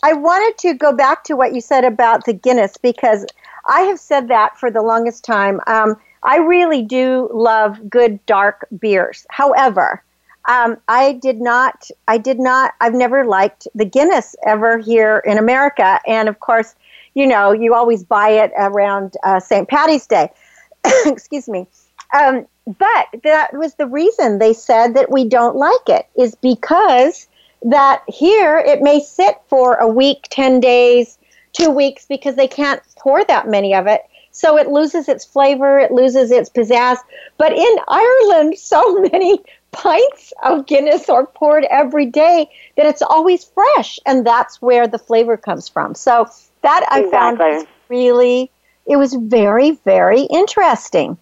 I 0.03 0.13
wanted 0.13 0.57
to 0.59 0.73
go 0.73 0.93
back 0.93 1.23
to 1.25 1.35
what 1.35 1.53
you 1.53 1.61
said 1.61 1.85
about 1.85 2.25
the 2.25 2.33
Guinness 2.33 2.77
because 2.77 3.25
I 3.67 3.81
have 3.81 3.99
said 3.99 4.29
that 4.29 4.57
for 4.57 4.71
the 4.71 4.81
longest 4.81 5.23
time. 5.23 5.59
Um, 5.67 5.95
I 6.23 6.37
really 6.37 6.81
do 6.81 7.29
love 7.33 7.89
good 7.89 8.23
dark 8.25 8.67
beers. 8.79 9.25
However, 9.29 10.03
um, 10.47 10.77
I 10.87 11.13
did 11.13 11.39
not. 11.39 11.87
I 12.07 12.17
did 12.17 12.39
not. 12.39 12.73
I've 12.81 12.93
never 12.93 13.25
liked 13.25 13.67
the 13.75 13.85
Guinness 13.85 14.35
ever 14.45 14.79
here 14.79 15.23
in 15.25 15.37
America, 15.37 15.99
and 16.07 16.27
of 16.29 16.39
course, 16.39 16.75
you 17.13 17.27
know, 17.27 17.51
you 17.51 17.73
always 17.73 18.03
buy 18.03 18.29
it 18.29 18.51
around 18.57 19.15
uh, 19.23 19.39
St. 19.39 19.67
Patty's 19.67 20.07
Day. 20.07 20.29
Excuse 21.05 21.47
me. 21.47 21.67
Um, 22.13 22.47
but 22.65 23.07
that 23.23 23.53
was 23.53 23.75
the 23.75 23.87
reason 23.87 24.37
they 24.37 24.53
said 24.53 24.93
that 24.95 25.11
we 25.11 25.27
don't 25.27 25.55
like 25.55 25.87
it, 25.87 26.07
is 26.15 26.35
because 26.35 27.27
that 27.63 28.03
here 28.07 28.57
it 28.57 28.81
may 28.81 28.99
sit 28.99 29.37
for 29.47 29.75
a 29.75 29.87
week, 29.87 30.27
10 30.29 30.59
days, 30.59 31.17
two 31.53 31.69
weeks, 31.69 32.05
because 32.07 32.35
they 32.35 32.47
can't 32.47 32.81
pour 32.97 33.23
that 33.25 33.47
many 33.47 33.73
of 33.73 33.87
it. 33.87 34.01
So 34.31 34.57
it 34.57 34.69
loses 34.69 35.09
its 35.09 35.25
flavor, 35.25 35.77
it 35.79 35.91
loses 35.91 36.31
its 36.31 36.49
pizzazz. 36.49 36.97
But 37.37 37.51
in 37.51 37.75
Ireland, 37.87 38.57
so 38.57 39.01
many 39.11 39.39
pints 39.71 40.33
of 40.43 40.65
Guinness 40.65 41.09
are 41.09 41.25
poured 41.25 41.65
every 41.65 42.05
day 42.05 42.49
that 42.77 42.85
it's 42.85 43.01
always 43.01 43.43
fresh. 43.43 43.99
And 44.05 44.25
that's 44.25 44.61
where 44.61 44.87
the 44.87 44.99
flavor 44.99 45.37
comes 45.37 45.67
from. 45.67 45.95
So 45.95 46.29
that 46.61 46.85
I 46.89 47.01
exactly. 47.01 47.51
found 47.51 47.67
really, 47.89 48.51
it 48.85 48.97
was 48.97 49.13
very, 49.13 49.71
very 49.83 50.23
interesting. 50.23 51.17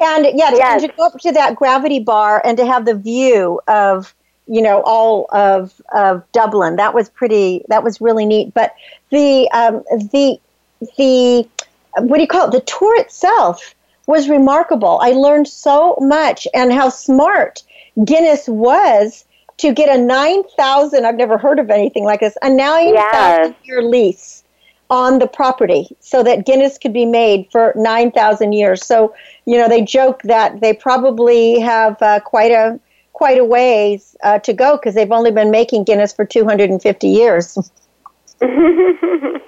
And 0.00 0.26
yeah, 0.26 0.50
yes. 0.52 0.82
to 0.82 0.88
go 0.88 1.06
up 1.06 1.18
to 1.20 1.32
that 1.32 1.56
gravity 1.56 1.98
bar 1.98 2.40
and 2.44 2.56
to 2.58 2.66
have 2.66 2.84
the 2.84 2.94
view 2.94 3.60
of, 3.66 4.14
you 4.46 4.62
know, 4.62 4.82
all 4.86 5.26
of 5.32 5.80
of 5.94 6.22
Dublin, 6.32 6.76
that 6.76 6.94
was 6.94 7.08
pretty. 7.08 7.64
That 7.68 7.82
was 7.82 8.00
really 8.00 8.24
neat. 8.24 8.54
But 8.54 8.74
the 9.10 9.50
um, 9.52 9.82
the 10.12 10.38
the 10.96 11.48
what 11.96 12.16
do 12.16 12.22
you 12.22 12.28
call 12.28 12.46
it? 12.46 12.52
The 12.52 12.60
tour 12.60 13.00
itself 13.00 13.74
was 14.06 14.28
remarkable. 14.28 15.00
I 15.02 15.10
learned 15.10 15.48
so 15.48 15.96
much 16.00 16.46
and 16.54 16.72
how 16.72 16.88
smart 16.88 17.62
Guinness 18.04 18.48
was 18.48 19.24
to 19.58 19.72
get 19.72 19.88
a 19.88 20.00
9,000, 20.00 21.04
I've 21.04 21.16
never 21.16 21.38
heard 21.38 21.58
of 21.58 21.70
anything 21.70 22.04
like 22.04 22.20
this, 22.20 22.36
a 22.42 22.50
9,000 22.50 22.94
yes. 22.94 23.54
year 23.64 23.82
lease 23.82 24.44
on 24.90 25.18
the 25.18 25.26
property 25.26 25.88
so 26.00 26.22
that 26.22 26.46
Guinness 26.46 26.78
could 26.78 26.92
be 26.92 27.04
made 27.04 27.48
for 27.50 27.72
9,000 27.76 28.52
years. 28.52 28.84
So, 28.84 29.14
you 29.44 29.58
know, 29.58 29.68
they 29.68 29.82
joke 29.82 30.22
that 30.22 30.60
they 30.60 30.72
probably 30.72 31.60
have 31.60 32.00
uh, 32.00 32.20
quite 32.20 32.52
a 32.52 32.80
quite 33.12 33.38
a 33.38 33.44
ways 33.44 34.16
uh, 34.22 34.38
to 34.38 34.52
go 34.52 34.76
because 34.76 34.94
they've 34.94 35.10
only 35.10 35.32
been 35.32 35.50
making 35.50 35.82
Guinness 35.82 36.12
for 36.12 36.24
250 36.24 37.08
years. 37.08 37.58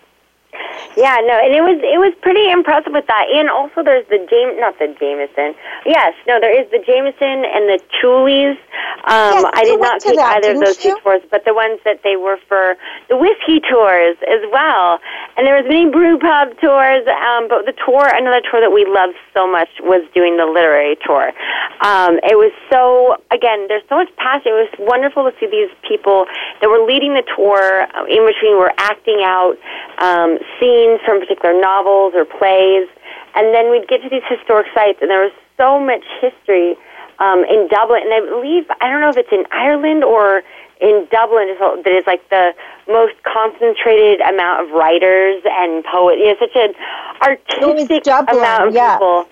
Yeah, 1.00 1.16
no, 1.24 1.32
and 1.40 1.56
it 1.56 1.64
was 1.64 1.80
it 1.80 1.96
was 1.96 2.12
pretty 2.20 2.52
impressive 2.52 2.92
with 2.92 3.08
that. 3.08 3.24
And 3.32 3.48
also, 3.48 3.80
there's 3.80 4.04
the 4.12 4.20
James, 4.28 4.60
not 4.60 4.76
the 4.76 4.92
Jameson. 5.00 5.56
Yes, 5.88 6.12
no, 6.28 6.36
there 6.36 6.52
is 6.52 6.68
the 6.68 6.76
Jameson 6.84 7.48
and 7.48 7.64
the 7.72 7.80
Chulies. 7.96 8.60
Um, 9.08 9.40
yes, 9.40 9.44
I 9.56 9.64
did 9.64 9.80
not 9.80 10.04
take 10.04 10.20
that, 10.20 10.44
either 10.44 10.52
of 10.52 10.60
those 10.60 10.76
you? 10.84 10.92
two 10.92 11.00
tours, 11.00 11.24
but 11.32 11.48
the 11.48 11.56
ones 11.56 11.80
that 11.88 12.04
they 12.04 12.20
were 12.20 12.36
for 12.44 12.76
the 13.08 13.16
whiskey 13.16 13.64
tours 13.64 14.20
as 14.28 14.44
well. 14.52 15.00
And 15.40 15.48
there 15.48 15.56
was 15.56 15.64
many 15.64 15.88
brew 15.88 16.20
pub 16.20 16.52
tours, 16.60 17.08
um, 17.08 17.48
but 17.48 17.64
the 17.64 17.72
tour, 17.80 18.04
another 18.12 18.44
tour 18.44 18.60
that 18.60 18.68
we 18.68 18.84
loved 18.84 19.16
so 19.32 19.48
much 19.48 19.72
was 19.80 20.04
doing 20.12 20.36
the 20.36 20.44
literary 20.44 21.00
tour. 21.00 21.32
Um, 21.80 22.20
it 22.28 22.36
was 22.36 22.52
so 22.68 23.16
again, 23.32 23.72
there's 23.72 23.86
so 23.88 23.96
much 23.96 24.12
passion. 24.20 24.52
It 24.52 24.68
was 24.68 24.74
wonderful 24.84 25.24
to 25.24 25.32
see 25.40 25.48
these 25.48 25.72
people 25.86 26.26
that 26.60 26.68
were 26.68 26.84
leading 26.84 27.14
the 27.14 27.24
tour. 27.24 27.88
Uh, 27.96 28.04
in 28.10 28.26
between, 28.26 28.58
were 28.58 28.74
acting 28.76 29.22
out, 29.22 29.54
um, 30.02 30.36
scenes 30.58 30.89
from 31.04 31.20
particular 31.20 31.58
novels 31.60 32.14
or 32.14 32.24
plays, 32.24 32.88
and 33.34 33.54
then 33.54 33.70
we'd 33.70 33.88
get 33.88 34.02
to 34.02 34.08
these 34.08 34.26
historic 34.28 34.66
sites, 34.74 34.98
and 35.00 35.10
there 35.10 35.22
was 35.22 35.32
so 35.56 35.78
much 35.78 36.04
history 36.20 36.76
um, 37.18 37.44
in 37.44 37.68
Dublin, 37.68 38.02
and 38.02 38.14
I 38.14 38.20
believe 38.20 38.64
I 38.80 38.90
don't 38.90 39.00
know 39.00 39.10
if 39.10 39.16
it's 39.16 39.32
in 39.32 39.44
Ireland 39.52 40.04
or 40.04 40.42
in 40.80 41.06
Dublin 41.10 41.54
that 41.58 41.92
is 41.92 42.06
like 42.06 42.26
the 42.30 42.54
most 42.88 43.14
concentrated 43.22 44.20
amount 44.22 44.64
of 44.64 44.70
writers 44.72 45.42
and 45.44 45.84
poets. 45.84 46.18
You 46.18 46.28
know, 46.28 46.36
such 46.40 46.56
an 46.56 46.74
artistic 47.22 48.04
Dublin, 48.04 48.38
amount 48.38 48.68
of 48.68 48.74
yeah. 48.74 48.96
people. 48.96 49.28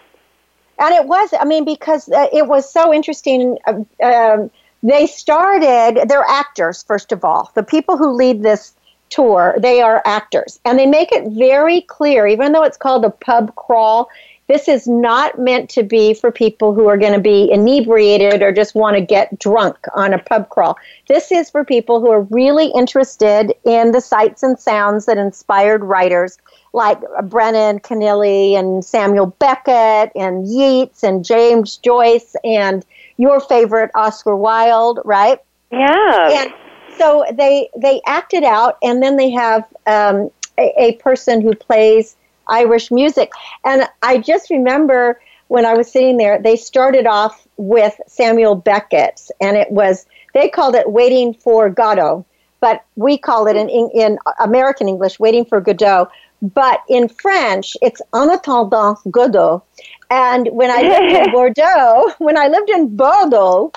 And 0.78 0.94
it 0.94 1.06
was, 1.06 1.34
I 1.40 1.44
mean, 1.44 1.64
because 1.64 2.08
uh, 2.10 2.28
it 2.32 2.46
was 2.46 2.70
so 2.70 2.92
interesting. 2.92 3.58
Uh, 3.66 4.04
um, 4.04 4.50
they 4.82 5.06
started, 5.06 6.08
they're 6.08 6.24
actors, 6.28 6.84
first 6.84 7.10
of 7.10 7.24
all. 7.24 7.50
The 7.54 7.64
people 7.64 7.96
who 7.96 8.12
lead 8.12 8.44
this 8.44 8.74
tour, 9.10 9.56
they 9.58 9.80
are 9.80 10.02
actors. 10.04 10.60
And 10.64 10.78
they 10.78 10.86
make 10.86 11.12
it 11.12 11.32
very 11.32 11.82
clear, 11.82 12.26
even 12.26 12.52
though 12.52 12.64
it's 12.64 12.76
called 12.76 13.04
a 13.04 13.10
pub 13.10 13.54
crawl, 13.54 14.08
this 14.48 14.66
is 14.66 14.88
not 14.88 15.38
meant 15.38 15.68
to 15.70 15.82
be 15.82 16.14
for 16.14 16.32
people 16.32 16.72
who 16.72 16.88
are 16.88 16.96
going 16.96 17.12
to 17.12 17.20
be 17.20 17.50
inebriated 17.50 18.42
or 18.42 18.50
just 18.50 18.74
want 18.74 18.96
to 18.96 19.02
get 19.02 19.38
drunk 19.38 19.76
on 19.94 20.14
a 20.14 20.18
pub 20.18 20.48
crawl. 20.48 20.78
This 21.06 21.30
is 21.30 21.50
for 21.50 21.64
people 21.64 22.00
who 22.00 22.10
are 22.10 22.22
really 22.22 22.72
interested 22.74 23.52
in 23.64 23.92
the 23.92 24.00
sights 24.00 24.42
and 24.42 24.58
sounds 24.58 25.04
that 25.04 25.18
inspired 25.18 25.84
writers 25.84 26.38
like 26.72 26.98
Brendan 27.24 27.80
Kennelly 27.80 28.58
and 28.58 28.82
Samuel 28.82 29.26
Beckett 29.26 30.12
and 30.14 30.48
Yeats 30.48 31.02
and 31.02 31.24
James 31.24 31.76
Joyce 31.76 32.34
and 32.42 32.86
your 33.18 33.40
favorite 33.40 33.90
Oscar 33.94 34.34
Wilde, 34.34 35.00
right? 35.04 35.40
Yeah. 35.70 36.42
And 36.42 36.52
so 36.98 37.24
they 37.32 37.70
they 37.76 38.00
act 38.06 38.34
it 38.34 38.44
out, 38.44 38.76
and 38.82 39.02
then 39.02 39.16
they 39.16 39.30
have 39.30 39.64
um, 39.86 40.30
a, 40.58 40.72
a 40.76 40.92
person 40.96 41.40
who 41.40 41.54
plays 41.54 42.16
Irish 42.48 42.90
music. 42.90 43.30
And 43.64 43.88
I 44.02 44.18
just 44.18 44.50
remember 44.50 45.20
when 45.48 45.64
I 45.64 45.74
was 45.74 45.90
sitting 45.90 46.16
there, 46.16 46.40
they 46.40 46.56
started 46.56 47.06
off 47.06 47.46
with 47.56 47.98
Samuel 48.06 48.54
Beckett's, 48.54 49.30
and 49.40 49.56
it 49.56 49.70
was 49.70 50.06
they 50.34 50.48
called 50.48 50.74
it 50.74 50.90
"Waiting 50.90 51.34
for 51.34 51.70
Godot," 51.70 52.24
but 52.60 52.84
we 52.96 53.18
call 53.18 53.46
it 53.46 53.56
in 53.56 53.68
in 53.68 54.18
American 54.40 54.88
English 54.88 55.18
"Waiting 55.18 55.44
for 55.44 55.60
Godot." 55.60 56.08
But 56.40 56.82
in 56.88 57.08
French, 57.08 57.76
it's 57.82 58.02
"En 58.14 58.30
attendant 58.30 58.98
Godot." 59.10 59.62
And 60.10 60.48
when 60.52 60.70
I 60.70 60.82
lived 60.82 61.26
in 61.26 61.32
Bordeaux, 61.32 62.12
when 62.18 62.38
I 62.38 62.48
lived 62.48 62.70
in 62.70 62.96
Bordeaux, 62.96 63.72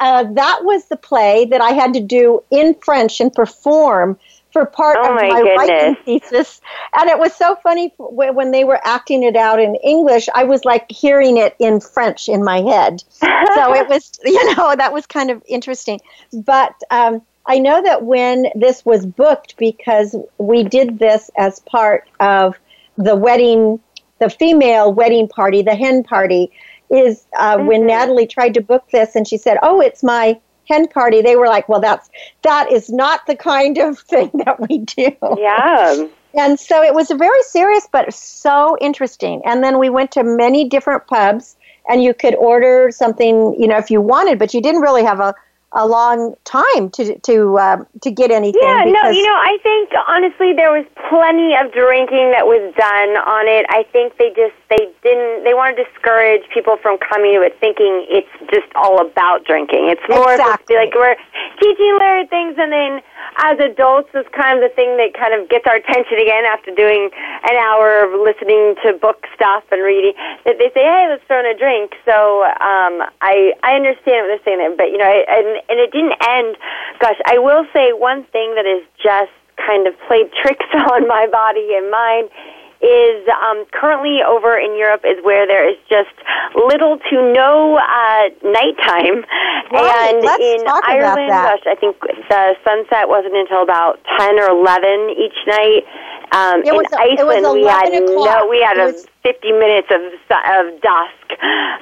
uh, 0.00 0.24
that 0.32 0.60
was 0.62 0.86
the 0.86 0.96
play 0.96 1.46
that 1.46 1.60
I 1.60 1.70
had 1.70 1.94
to 1.94 2.00
do 2.00 2.42
in 2.50 2.74
French 2.74 3.20
and 3.20 3.32
perform 3.32 4.18
for 4.56 4.64
part 4.64 4.96
oh 4.98 5.10
of 5.10 5.16
my, 5.16 5.54
writing 5.58 5.96
thesis. 6.04 6.62
And 6.98 7.10
it 7.10 7.18
was 7.18 7.34
so 7.34 7.56
funny 7.56 7.92
when 7.98 8.52
they 8.52 8.64
were 8.64 8.80
acting 8.84 9.22
it 9.22 9.36
out 9.36 9.60
in 9.60 9.74
English. 9.76 10.30
I 10.34 10.44
was 10.44 10.64
like 10.64 10.90
hearing 10.90 11.36
it 11.36 11.54
in 11.58 11.78
French 11.78 12.26
in 12.26 12.42
my 12.42 12.62
head. 12.62 13.04
so 13.10 13.74
it 13.74 13.86
was, 13.86 14.12
you 14.24 14.56
know, 14.56 14.74
that 14.74 14.94
was 14.94 15.06
kind 15.06 15.30
of 15.30 15.42
interesting. 15.46 16.00
But 16.32 16.72
um, 16.90 17.20
I 17.44 17.58
know 17.58 17.82
that 17.82 18.04
when 18.04 18.46
this 18.54 18.82
was 18.84 19.04
booked, 19.04 19.58
because 19.58 20.16
we 20.38 20.64
did 20.64 20.98
this 20.98 21.30
as 21.36 21.60
part 21.60 22.08
of 22.18 22.56
the 22.96 23.14
wedding, 23.14 23.78
the 24.20 24.30
female 24.30 24.90
wedding 24.90 25.28
party, 25.28 25.60
the 25.60 25.74
hen 25.74 26.02
party, 26.02 26.50
is 26.90 27.26
uh, 27.38 27.56
mm-hmm. 27.56 27.66
when 27.66 27.86
Natalie 27.86 28.26
tried 28.26 28.54
to 28.54 28.60
book 28.60 28.84
this 28.92 29.14
and 29.16 29.26
she 29.26 29.36
said, 29.36 29.58
Oh, 29.62 29.80
it's 29.80 30.02
my 30.02 30.40
hen 30.68 30.88
party, 30.88 31.22
they 31.22 31.36
were 31.36 31.46
like, 31.46 31.68
well, 31.68 31.80
that's 31.80 32.10
that 32.42 32.70
is 32.70 32.90
not 32.90 33.26
the 33.26 33.36
kind 33.36 33.78
of 33.78 33.98
thing 34.10 34.30
that 34.44 34.60
we 34.68 34.78
do. 34.78 35.10
Yeah. 35.36 36.06
And 36.34 36.60
so 36.60 36.82
it 36.82 36.94
was 36.94 37.10
very 37.10 37.42
serious, 37.44 37.88
but 37.90 38.12
so 38.12 38.76
interesting. 38.80 39.40
And 39.46 39.64
then 39.64 39.78
we 39.78 39.88
went 39.88 40.12
to 40.12 40.22
many 40.22 40.68
different 40.68 41.06
pubs, 41.06 41.56
and 41.88 42.02
you 42.02 42.12
could 42.12 42.34
order 42.34 42.90
something, 42.90 43.56
you 43.58 43.66
know, 43.66 43.78
if 43.78 43.90
you 43.90 44.02
wanted, 44.02 44.38
but 44.38 44.52
you 44.52 44.60
didn't 44.60 44.82
really 44.82 45.02
have 45.02 45.18
a 45.18 45.34
a 45.76 45.86
long 45.86 46.34
time 46.44 46.88
to 46.90 47.18
to 47.20 47.58
uh, 47.58 47.84
to 48.00 48.10
get 48.10 48.32
anything. 48.32 48.64
Yeah, 48.64 48.84
no, 48.88 49.10
you 49.12 49.22
know, 49.22 49.36
I 49.36 49.58
think 49.62 49.92
honestly 50.08 50.56
there 50.56 50.72
was 50.72 50.88
plenty 51.12 51.52
of 51.52 51.70
drinking 51.70 52.32
that 52.32 52.48
was 52.48 52.64
done 52.80 53.12
on 53.28 53.44
it. 53.46 53.68
I 53.68 53.84
think 53.92 54.16
they 54.16 54.32
just 54.32 54.56
they 54.72 54.88
didn't 55.04 55.44
they 55.44 55.52
want 55.52 55.76
to 55.76 55.84
discourage 55.84 56.48
people 56.48 56.80
from 56.80 56.96
coming 56.98 57.36
to 57.36 57.44
it 57.44 57.60
thinking 57.60 58.08
it's 58.08 58.32
just 58.48 58.72
all 58.74 59.04
about 59.04 59.44
drinking. 59.44 59.92
It's 59.92 60.02
more 60.08 60.32
exactly. 60.32 60.76
like 60.76 60.96
we're 60.96 61.14
teaching 61.60 61.92
learned 62.00 62.30
things 62.32 62.56
and 62.56 62.72
then 62.72 63.04
as 63.38 63.58
adults 63.60 64.08
is 64.14 64.24
kind 64.32 64.58
of 64.58 64.62
the 64.64 64.74
thing 64.74 64.96
that 64.96 65.12
kind 65.14 65.34
of 65.34 65.48
gets 65.48 65.66
our 65.66 65.76
attention 65.76 66.18
again 66.18 66.44
after 66.44 66.74
doing 66.74 67.10
an 67.14 67.56
hour 67.56 68.04
of 68.04 68.16
listening 68.20 68.74
to 68.84 68.92
book 68.94 69.26
stuff 69.34 69.64
and 69.70 69.82
reading. 69.82 70.14
That 70.44 70.58
they 70.58 70.70
say, 70.72 70.84
"Hey, 70.84 71.06
let's 71.10 71.24
throw 71.26 71.40
in 71.40 71.46
a 71.46 71.56
drink." 71.56 71.94
So 72.04 72.44
um, 72.44 73.04
I 73.20 73.52
I 73.62 73.76
understand 73.76 74.24
what 74.24 74.30
they're 74.32 74.44
saying 74.44 74.58
there, 74.58 74.74
but 74.76 74.90
you 74.90 74.98
know, 74.98 75.08
and 75.08 75.60
and 75.68 75.76
it 75.80 75.92
didn't 75.92 76.16
end. 76.20 76.56
Gosh, 77.00 77.20
I 77.26 77.38
will 77.38 77.66
say 77.72 77.92
one 77.92 78.24
thing 78.32 78.54
that 78.56 78.66
is 78.66 78.82
just 79.02 79.32
kind 79.56 79.86
of 79.86 79.94
played 80.06 80.32
tricks 80.32 80.66
on 80.74 81.08
my 81.08 81.26
body 81.26 81.74
and 81.76 81.90
mind 81.90 82.30
is 82.80 83.26
um, 83.42 83.64
currently 83.72 84.20
over 84.22 84.58
in 84.58 84.76
Europe 84.76 85.02
is 85.04 85.16
where 85.24 85.46
there 85.46 85.68
is 85.68 85.76
just 85.88 86.12
little 86.54 86.98
to 87.10 87.32
no 87.32 87.76
uh, 87.76 88.28
nighttime, 88.44 89.24
right. 89.72 90.12
and 90.14 90.24
Let's 90.24 90.42
in 90.42 90.60
Ireland, 90.68 91.28
gosh, 91.30 91.64
I 91.66 91.74
think 91.74 91.96
the 92.00 92.54
sunset 92.64 93.08
wasn't 93.08 93.34
until 93.36 93.62
about 93.62 94.00
ten 94.18 94.38
or 94.38 94.48
eleven 94.50 95.10
each 95.16 95.36
night. 95.46 95.84
Um, 96.32 96.60
in 96.66 96.74
was 96.74 96.86
Iceland, 96.92 97.46
we 97.54 97.64
had 97.64 97.86
o'clock. 97.94 98.42
no, 98.42 98.48
we 98.50 98.60
had 98.60 98.76
It 98.76 98.82
a 98.82 98.86
was- 98.92 99.06
fifty 99.22 99.52
minutes 99.52 99.88
of 99.90 100.02
of 100.02 100.80
dusk, 100.82 101.26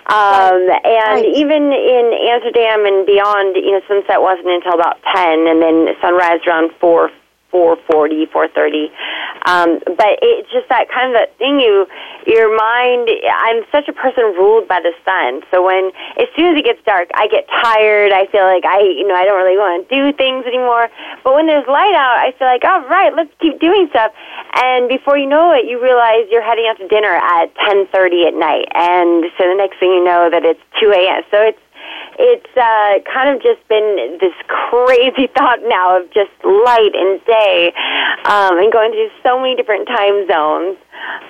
um, 0.08 0.62
and 0.84 1.20
Right. 1.20 1.32
even 1.36 1.72
in 1.72 2.12
Amsterdam 2.32 2.86
and 2.86 3.04
beyond, 3.06 3.56
you 3.56 3.72
know, 3.72 3.80
sunset 3.88 4.20
wasn't 4.22 4.48
until 4.48 4.74
about 4.74 4.98
ten, 5.14 5.46
and 5.48 5.60
then 5.60 5.94
sunrise 6.00 6.40
around 6.46 6.70
four 6.80 7.10
440, 7.54 8.26
430. 8.34 8.90
Um, 9.46 9.78
but 9.94 10.18
it's 10.18 10.50
just 10.50 10.66
that 10.74 10.90
kind 10.90 11.14
of 11.14 11.14
that 11.14 11.38
thing 11.38 11.62
you, 11.62 11.86
your 12.26 12.50
mind, 12.50 13.06
I'm 13.30 13.62
such 13.70 13.86
a 13.86 13.94
person 13.94 14.34
ruled 14.34 14.66
by 14.66 14.82
the 14.82 14.90
sun. 15.06 15.46
So 15.54 15.62
when, 15.62 15.94
as 16.18 16.26
soon 16.34 16.50
as 16.50 16.58
it 16.58 16.66
gets 16.66 16.82
dark, 16.82 17.14
I 17.14 17.30
get 17.30 17.46
tired. 17.46 18.10
I 18.10 18.26
feel 18.34 18.42
like 18.42 18.66
I, 18.66 18.82
you 18.82 19.06
know, 19.06 19.14
I 19.14 19.22
don't 19.22 19.38
really 19.38 19.54
want 19.54 19.86
to 19.86 19.94
do 19.94 20.10
things 20.18 20.42
anymore. 20.50 20.90
But 21.22 21.38
when 21.38 21.46
there's 21.46 21.66
light 21.70 21.94
out, 21.94 22.18
I 22.18 22.34
feel 22.34 22.50
like, 22.50 22.66
all 22.66 22.82
right, 22.90 23.14
let's 23.14 23.30
keep 23.38 23.62
doing 23.62 23.86
stuff. 23.94 24.10
And 24.58 24.90
before 24.90 25.14
you 25.14 25.30
know 25.30 25.54
it, 25.54 25.70
you 25.70 25.78
realize 25.78 26.26
you're 26.34 26.42
heading 26.42 26.66
out 26.66 26.82
to 26.82 26.88
dinner 26.90 27.14
at 27.14 27.54
10:30 27.54 28.26
at 28.26 28.34
night. 28.34 28.66
And 28.74 29.30
so 29.38 29.46
the 29.46 29.54
next 29.54 29.78
thing 29.78 29.94
you 29.94 30.02
know 30.02 30.26
that 30.26 30.42
it's 30.42 30.62
2 30.82 30.90
a.m. 30.90 31.22
So 31.30 31.38
it's 31.38 31.62
it's 32.18 32.52
uh, 32.56 33.00
kind 33.12 33.34
of 33.34 33.42
just 33.42 33.66
been 33.68 34.18
this 34.20 34.34
crazy 34.48 35.26
thought 35.36 35.60
now 35.64 36.00
of 36.00 36.10
just 36.12 36.32
light 36.44 36.94
and 36.94 37.24
day 37.24 37.72
um, 38.24 38.58
and 38.58 38.72
going 38.72 38.92
through 38.92 39.10
so 39.22 39.38
many 39.38 39.56
different 39.56 39.86
time 39.88 40.26
zones. 40.28 40.76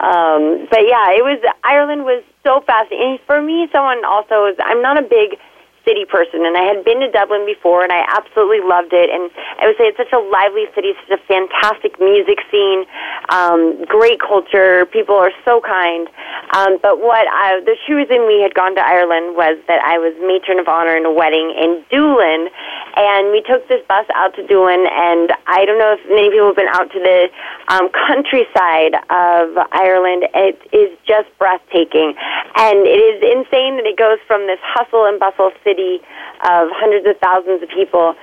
Um, 0.01 0.69
but 0.71 0.87
yeah, 0.87 1.17
it 1.17 1.25
was 1.25 1.41
Ireland 1.65 2.05
was 2.05 2.23
so 2.45 2.61
fascinating. 2.67 3.19
For 3.27 3.41
me, 3.41 3.69
someone 3.73 4.05
also 4.05 4.47
is 4.47 4.57
I'm 4.61 4.83
not 4.83 4.99
a 4.99 5.03
big 5.03 5.39
city 5.85 6.05
person, 6.05 6.45
and 6.45 6.57
I 6.57 6.65
had 6.65 6.85
been 6.85 7.01
to 7.01 7.11
Dublin 7.11 7.45
before, 7.47 7.85
and 7.85 7.93
I 7.93 8.05
absolutely 8.09 8.65
loved 8.65 8.93
it. 8.93 9.13
And 9.13 9.31
I 9.61 9.69
would 9.69 9.77
say 9.77 9.93
it's 9.93 10.01
such 10.01 10.13
a 10.13 10.19
lively 10.19 10.65
city, 10.75 10.97
such 11.07 11.21
a 11.21 11.23
fantastic 11.29 12.01
music 12.01 12.41
scene, 12.51 12.89
um, 13.29 13.85
great 13.85 14.19
culture. 14.21 14.87
People 14.87 15.15
are 15.15 15.33
so 15.45 15.61
kind. 15.61 16.09
Um, 16.57 16.79
but 16.81 16.99
what 16.99 17.29
I, 17.29 17.61
the 17.61 17.77
reason 17.93 18.27
we 18.27 18.41
had 18.41 18.55
gone 18.55 18.75
to 18.75 18.83
Ireland 18.83 19.37
was 19.37 19.61
that 19.69 19.85
I 19.85 19.99
was 19.99 20.17
matron 20.25 20.59
of 20.59 20.69
honor 20.69 20.97
in 20.97 21.05
a 21.05 21.13
wedding 21.13 21.53
in 21.53 21.85
Doolin, 21.93 22.49
and 22.97 23.31
we 23.31 23.45
took 23.45 23.69
this 23.69 23.85
bus 23.87 24.07
out 24.15 24.35
to 24.37 24.47
Doolin. 24.47 24.89
And 24.89 25.33
I 25.47 25.65
don't 25.65 25.79
know 25.79 25.95
if 25.95 26.03
many 26.09 26.31
people 26.31 26.49
have 26.49 26.57
been 26.57 26.73
out 26.73 26.89
to 26.93 27.01
the 27.01 27.29
um, 27.69 27.93
countryside 28.09 28.97
of 29.13 29.53
Ireland. 29.73 30.25
It 30.33 30.57
is 30.73 30.97
just 31.05 31.29
breathtaking, 31.39 32.17
and 32.57 32.89
it 32.89 33.01
is 33.05 33.21
insane 33.21 33.77
that 33.77 33.87
it 33.87 34.01
goes 34.01 34.19
from 34.27 34.47
this 34.47 34.61
hustle 34.65 35.05
and 35.05 35.21
bustle 35.21 35.53
city 35.63 35.74
of 35.79 36.69
hundreds 36.73 37.07
of 37.07 37.17
thousands 37.19 37.63
of 37.63 37.69
people 37.69 38.15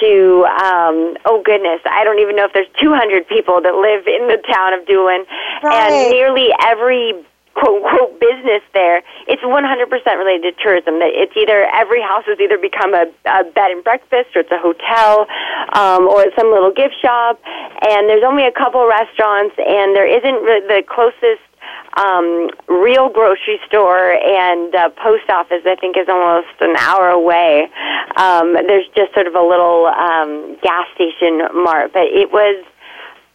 to 0.00 0.44
um 0.60 1.16
oh 1.24 1.40
goodness 1.44 1.80
i 1.88 2.04
don't 2.04 2.18
even 2.20 2.36
know 2.36 2.44
if 2.44 2.52
there's 2.52 2.68
200 2.78 3.26
people 3.26 3.60
that 3.62 3.74
live 3.74 4.06
in 4.06 4.28
the 4.28 4.36
town 4.52 4.72
of 4.74 4.84
doolin 4.86 5.24
Right. 5.62 5.90
and 5.90 6.10
nearly 6.12 6.52
every 6.60 7.14
quote 7.54 7.82
unquote 7.82 8.20
business 8.20 8.62
there 8.74 9.02
it's 9.26 9.42
100% 9.42 9.90
related 10.16 10.56
to 10.56 10.62
tourism. 10.62 11.00
That 11.00 11.12
it's 11.12 11.36
either 11.36 11.68
every 11.74 12.00
house 12.00 12.24
has 12.26 12.38
either 12.40 12.56
become 12.56 12.94
a, 12.94 13.04
a 13.28 13.44
bed 13.44 13.70
and 13.72 13.84
breakfast 13.84 14.32
or 14.36 14.40
it's 14.40 14.50
a 14.52 14.56
hotel 14.56 15.26
um, 15.76 16.08
or 16.08 16.22
it's 16.24 16.36
some 16.36 16.48
little 16.50 16.72
gift 16.72 16.94
shop. 17.02 17.36
And 17.84 18.08
there's 18.08 18.24
only 18.24 18.44
a 18.48 18.52
couple 18.52 18.86
restaurants 18.88 19.52
and 19.60 19.92
there 19.96 20.08
isn't 20.08 20.38
re- 20.48 20.64
the 20.64 20.80
closest 20.88 21.44
um, 21.96 22.50
real 22.68 23.08
grocery 23.08 23.58
store 23.66 24.12
and 24.12 24.74
uh, 24.74 24.90
post 24.90 25.28
office, 25.30 25.62
I 25.66 25.76
think, 25.76 25.96
is 25.96 26.08
almost 26.08 26.48
an 26.60 26.76
hour 26.76 27.08
away. 27.08 27.68
Um, 28.16 28.54
there's 28.54 28.86
just 28.94 29.14
sort 29.14 29.26
of 29.26 29.34
a 29.34 29.42
little 29.42 29.86
um, 29.86 30.56
gas 30.62 30.86
station 30.94 31.42
mart, 31.54 31.92
but 31.92 32.06
it 32.06 32.32
was 32.32 32.64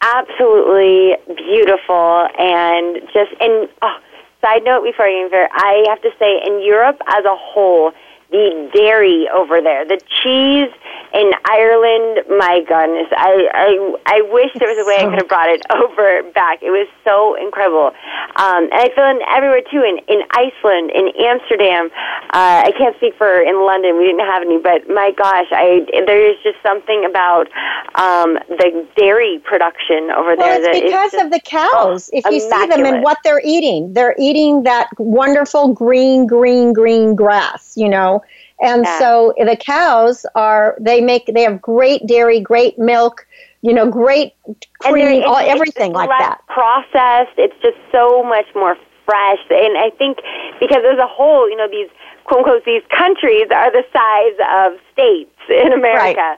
absolutely 0.02 1.16
beautiful 1.36 2.28
and 2.38 3.02
just 3.14 3.32
and 3.40 3.70
oh, 3.82 3.98
side 4.42 4.64
note 4.64 4.84
before 4.84 5.08
I 5.08 5.24
into 5.24 5.48
I 5.52 5.86
have 5.88 6.02
to 6.02 6.12
say 6.20 6.42
in 6.46 6.62
Europe 6.62 7.00
as 7.08 7.24
a 7.26 7.36
whole, 7.36 7.94
the 8.34 8.70
dairy 8.74 9.30
over 9.30 9.62
there, 9.62 9.86
the 9.86 10.02
cheese 10.24 10.74
in 11.14 11.30
Ireland, 11.46 12.26
my 12.42 12.66
goodness, 12.68 13.06
I 13.14 13.46
I, 13.54 14.18
I 14.18 14.22
wish 14.34 14.50
there 14.58 14.68
was 14.68 14.82
a 14.82 14.88
way 14.90 14.98
I 14.98 15.06
could 15.06 15.20
have 15.22 15.30
brought 15.30 15.50
it 15.50 15.62
over 15.70 16.24
back. 16.34 16.64
It 16.66 16.72
was 16.74 16.88
so 17.06 17.38
incredible, 17.38 17.94
um, 18.42 18.66
and 18.74 18.82
I 18.82 18.90
feel 18.98 19.06
in 19.06 19.22
everywhere 19.30 19.62
too. 19.70 19.86
In 19.86 20.02
in 20.10 20.26
Iceland, 20.34 20.90
in 20.90 21.14
Amsterdam, 21.22 21.94
uh, 22.34 22.66
I 22.66 22.74
can't 22.76 22.96
speak 22.98 23.14
for 23.16 23.30
in 23.46 23.62
London. 23.62 23.98
We 24.02 24.10
didn't 24.10 24.26
have 24.26 24.42
any, 24.42 24.58
but 24.58 24.90
my 24.90 25.14
gosh, 25.14 25.46
I 25.54 25.86
there 26.10 26.18
is 26.26 26.38
just 26.42 26.58
something 26.66 27.06
about 27.06 27.46
um, 27.94 28.42
the 28.50 28.82
dairy 28.98 29.38
production 29.46 30.10
over 30.10 30.34
Well, 30.34 30.50
there 30.50 30.74
it's 30.74 30.82
because 30.82 31.12
just- 31.12 31.24
of 31.26 31.30
the 31.30 31.40
cows. 31.46 32.10
oh, 32.10 32.18
if 32.18 32.26
you 32.34 32.40
see 32.42 32.66
them 32.74 32.86
and 32.90 33.04
what 33.04 33.20
they're 33.24 33.42
eating, 33.46 33.94
they're 33.94 34.16
eating 34.18 34.64
that 34.64 34.90
wonderful 34.98 35.74
green, 35.78 36.26
green, 36.26 36.74
green 36.74 37.14
grass, 37.14 37.78
you 37.78 37.88
know. 37.88 38.23
And 38.64 38.86
Yeah. 38.86 38.98
so 39.00 39.34
the 39.38 39.58
cows 39.58 40.26
are 40.36 40.78
they 40.80 41.02
make 41.02 41.26
they 41.28 41.44
have 41.44 41.62
great 41.62 42.08
dairy, 42.08 42.40
great 42.40 42.80
milk, 42.80 43.28
you 43.62 43.74
know, 43.74 43.90
great 43.90 44.34
And 44.46 44.58
cream, 44.80 45.24
all, 45.24 45.38
everything 45.38 45.92
like 45.92 46.10
that. 46.10 46.40
Processed. 46.48 47.38
It's 47.38 47.56
just 47.62 47.78
so 47.92 48.24
much 48.24 48.46
more 48.56 48.78
fresh. 49.06 49.40
And 49.50 49.78
I 49.78 49.90
think 49.98 50.20
because 50.62 50.84
as 50.90 50.98
a 50.98 51.08
whole, 51.08 51.50
you 51.50 51.58
know, 51.58 51.68
these 51.68 51.90
quote 52.24 52.40
unquote 52.40 52.64
these 52.66 52.84
countries 52.90 53.48
are 53.52 53.70
the 53.72 53.84
size 53.92 54.38
of 54.50 54.80
states 54.94 55.36
in 55.50 55.74
America. 55.74 56.38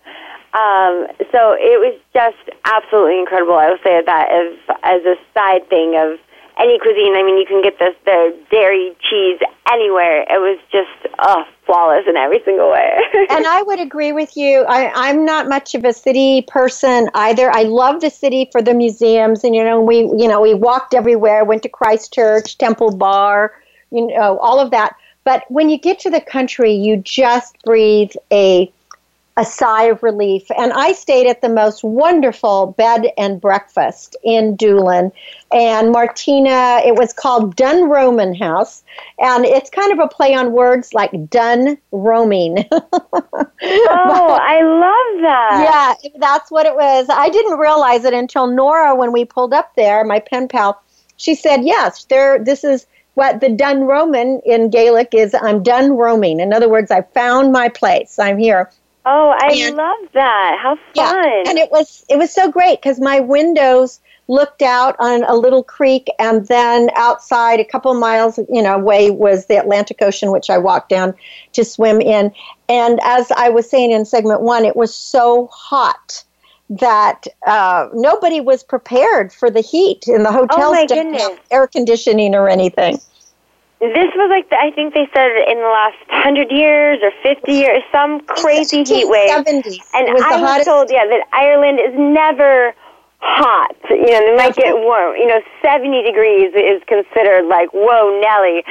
Um, 0.53 1.07
so 1.31 1.53
it 1.59 1.77
was 1.83 1.93
just 2.13 2.41
absolutely 2.65 3.19
incredible. 3.19 3.55
I 3.55 3.69
will 3.69 3.83
say 3.83 4.01
that 4.03 4.31
as 4.31 4.57
as 4.83 5.05
a 5.05 5.15
side 5.33 5.69
thing 5.69 5.95
of 5.95 6.17
any 6.57 6.79
cuisine. 6.79 7.15
I 7.15 7.23
mean, 7.23 7.37
you 7.37 7.45
can 7.45 7.61
get 7.61 7.77
this 7.79 7.95
the 8.05 8.35
dairy 8.49 8.95
cheese 9.09 9.39
anywhere. 9.71 10.21
It 10.23 10.39
was 10.39 10.57
just 10.71 11.13
oh, 11.19 11.43
flawless 11.65 12.05
in 12.07 12.15
every 12.15 12.41
single 12.45 12.71
way. 12.71 12.97
and 13.29 13.45
I 13.45 13.61
would 13.61 13.79
agree 13.79 14.11
with 14.11 14.37
you. 14.37 14.65
I, 14.67 14.91
I'm 14.93 15.25
not 15.25 15.47
much 15.47 15.75
of 15.75 15.83
a 15.83 15.93
city 15.93 16.43
person 16.47 17.09
either. 17.13 17.51
I 17.51 17.63
love 17.63 18.01
the 18.01 18.09
city 18.09 18.49
for 18.51 18.61
the 18.61 18.73
museums, 18.73 19.43
and 19.43 19.55
you 19.55 19.63
know, 19.63 19.81
we 19.81 19.99
you 19.99 20.27
know 20.27 20.41
we 20.41 20.53
walked 20.53 20.93
everywhere. 20.93 21.43
Went 21.43 21.63
to 21.63 21.69
Christchurch, 21.69 22.57
Temple 22.57 22.95
Bar, 22.95 23.53
you 23.91 24.07
know, 24.07 24.37
all 24.39 24.59
of 24.59 24.71
that. 24.71 24.95
But 25.23 25.43
when 25.49 25.69
you 25.69 25.79
get 25.79 25.99
to 26.01 26.09
the 26.09 26.21
country, 26.21 26.73
you 26.73 26.97
just 26.97 27.61
breathe 27.63 28.11
a 28.31 28.71
a 29.37 29.43
sigh 29.43 29.83
of 29.83 30.01
relief. 30.01 30.49
And 30.57 30.71
I 30.71 30.93
stayed 30.93 31.27
at 31.27 31.41
the 31.41 31.49
most 31.49 31.83
wonderful 31.83 32.67
bed 32.77 33.07
and 33.17 33.41
breakfast 33.41 34.15
in 34.23 34.55
Doolin. 34.55 35.11
And 35.51 35.91
Martina, 35.91 36.81
it 36.85 36.95
was 36.95 37.11
called 37.11 37.55
Dun 37.55 37.89
Roman 37.89 38.33
House. 38.33 38.83
And 39.19 39.45
it's 39.45 39.69
kind 39.69 39.91
of 39.91 39.99
a 39.99 40.07
play 40.07 40.33
on 40.33 40.53
words 40.53 40.93
like 40.93 41.29
done 41.29 41.77
roaming. 41.91 42.65
oh, 42.71 43.51
I 43.61 44.61
love 44.61 45.21
that. 45.21 45.97
Yeah, 46.03 46.19
that's 46.19 46.49
what 46.49 46.65
it 46.65 46.75
was. 46.75 47.07
I 47.09 47.27
didn't 47.29 47.59
realize 47.59 48.05
it 48.05 48.13
until 48.13 48.47
Nora, 48.47 48.95
when 48.95 49.11
we 49.11 49.25
pulled 49.25 49.53
up 49.53 49.75
there, 49.75 50.05
my 50.05 50.19
pen 50.19 50.47
pal, 50.47 50.81
she 51.17 51.35
said, 51.35 51.63
yes, 51.63 52.05
there, 52.05 52.41
this 52.41 52.63
is 52.63 52.87
what 53.15 53.41
the 53.41 53.49
done 53.49 53.81
Roman 53.81 54.41
in 54.45 54.69
Gaelic 54.69 55.13
is 55.13 55.33
I'm 55.33 55.63
done 55.63 55.91
roaming. 55.91 56.39
In 56.39 56.53
other 56.53 56.69
words, 56.69 56.91
I 56.91 57.01
found 57.01 57.51
my 57.51 57.69
place. 57.69 58.19
I'm 58.19 58.37
here. 58.37 58.69
Oh, 59.05 59.35
I 59.39 59.53
and, 59.53 59.75
love 59.75 59.97
that. 60.13 60.57
How 60.61 60.75
fun. 60.75 60.83
Yeah, 60.95 61.43
and 61.47 61.57
it 61.57 61.71
was 61.71 62.05
it 62.09 62.17
was 62.17 62.31
so 62.33 62.51
great 62.51 62.81
cuz 62.81 62.99
my 62.99 63.19
windows 63.19 63.99
looked 64.27 64.63
out 64.63 64.95
on 64.99 65.23
a 65.25 65.35
little 65.35 65.63
creek 65.63 66.09
and 66.17 66.47
then 66.47 66.89
outside 66.95 67.59
a 67.59 67.65
couple 67.65 67.91
of 67.91 67.99
miles 67.99 68.39
you 68.49 68.61
know 68.61 68.75
away 68.75 69.11
was 69.11 69.45
the 69.45 69.55
Atlantic 69.55 70.01
Ocean 70.01 70.31
which 70.31 70.49
I 70.49 70.57
walked 70.57 70.89
down 70.89 71.13
to 71.53 71.63
swim 71.63 72.01
in 72.01 72.33
and 72.67 72.99
as 73.03 73.31
I 73.31 73.49
was 73.49 73.69
saying 73.69 73.91
in 73.91 74.03
segment 74.05 74.41
1 74.41 74.65
it 74.65 74.75
was 74.75 74.95
so 74.95 75.47
hot 75.53 76.23
that 76.69 77.27
uh, 77.45 77.89
nobody 77.93 78.41
was 78.41 78.63
prepared 78.63 79.31
for 79.31 79.51
the 79.51 79.61
heat 79.61 80.05
in 80.07 80.23
the 80.23 80.31
hotels 80.31 80.61
oh 80.63 80.71
my 80.71 80.85
didn't 80.85 81.11
goodness. 81.11 81.21
have 81.21 81.39
air 81.51 81.67
conditioning 81.67 82.33
or 82.33 82.49
anything. 82.49 82.99
This 83.93 84.09
was 84.15 84.29
like 84.29 84.49
the, 84.49 84.57
I 84.57 84.71
think 84.71 84.93
they 84.93 85.07
said 85.13 85.29
in 85.47 85.57
the 85.57 85.71
last 85.71 85.97
hundred 86.09 86.51
years 86.51 86.99
or 87.03 87.11
fifty 87.21 87.53
years, 87.53 87.83
some 87.91 88.21
crazy 88.21 88.83
heat 88.83 89.07
wave. 89.07 89.29
70s. 89.29 89.77
And 89.93 90.09
I 90.23 90.41
was 90.41 90.65
told, 90.65 90.89
yeah, 90.89 91.05
that 91.05 91.27
Ireland 91.33 91.79
is 91.79 91.93
never 91.97 92.73
hot. 93.19 93.75
You 93.89 94.11
know, 94.11 94.21
they 94.21 94.35
might 94.35 94.55
get 94.55 94.75
warm. 94.75 95.17
You 95.17 95.27
know, 95.27 95.41
seventy 95.61 96.03
degrees 96.03 96.53
is 96.53 96.81
considered 96.87 97.45
like 97.47 97.69
whoa, 97.73 98.21
Nelly. 98.21 98.63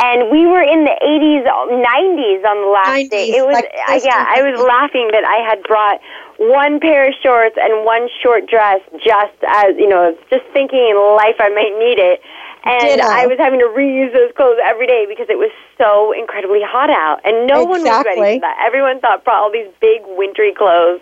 And 0.00 0.30
we 0.30 0.46
were 0.46 0.62
in 0.62 0.84
the 0.84 0.96
eighties, 1.04 1.44
nineties 1.44 2.40
on 2.46 2.56
the 2.64 2.70
last 2.72 2.88
90s, 2.88 3.10
day. 3.10 3.26
It 3.36 3.44
was 3.44 3.54
like 3.54 3.70
uh, 3.88 4.00
yeah. 4.02 4.24
I 4.28 4.42
was 4.42 4.58
laughing 4.60 5.10
that 5.12 5.24
I 5.24 5.44
had 5.44 5.62
brought 5.64 6.00
one 6.38 6.80
pair 6.80 7.08
of 7.08 7.14
shorts 7.22 7.56
and 7.60 7.84
one 7.84 8.08
short 8.22 8.48
dress, 8.48 8.80
just 9.04 9.38
as 9.46 9.76
you 9.76 9.88
know, 9.88 10.16
just 10.30 10.44
thinking 10.52 10.80
in 10.80 10.96
life 11.16 11.36
I 11.38 11.50
might 11.50 11.76
need 11.78 11.98
it 12.00 12.20
and 12.68 12.80
Ditto. 12.80 13.04
I 13.04 13.26
was 13.26 13.38
having 13.38 13.60
to 13.60 13.66
reuse 13.66 14.12
those 14.12 14.32
clothes 14.36 14.58
every 14.64 14.86
day 14.86 15.06
because 15.08 15.26
it 15.28 15.38
was 15.38 15.50
so 15.76 16.12
incredibly 16.12 16.60
hot 16.62 16.90
out, 16.90 17.20
and 17.24 17.46
no 17.46 17.62
exactly. 17.62 17.66
one 17.66 17.82
was 17.82 18.04
ready 18.04 18.36
for 18.36 18.40
that. 18.40 18.64
Everyone 18.66 19.00
thought 19.00 19.24
brought 19.24 19.42
all 19.42 19.52
these 19.52 19.68
big 19.80 20.02
wintry 20.06 20.52
clothes. 20.52 21.00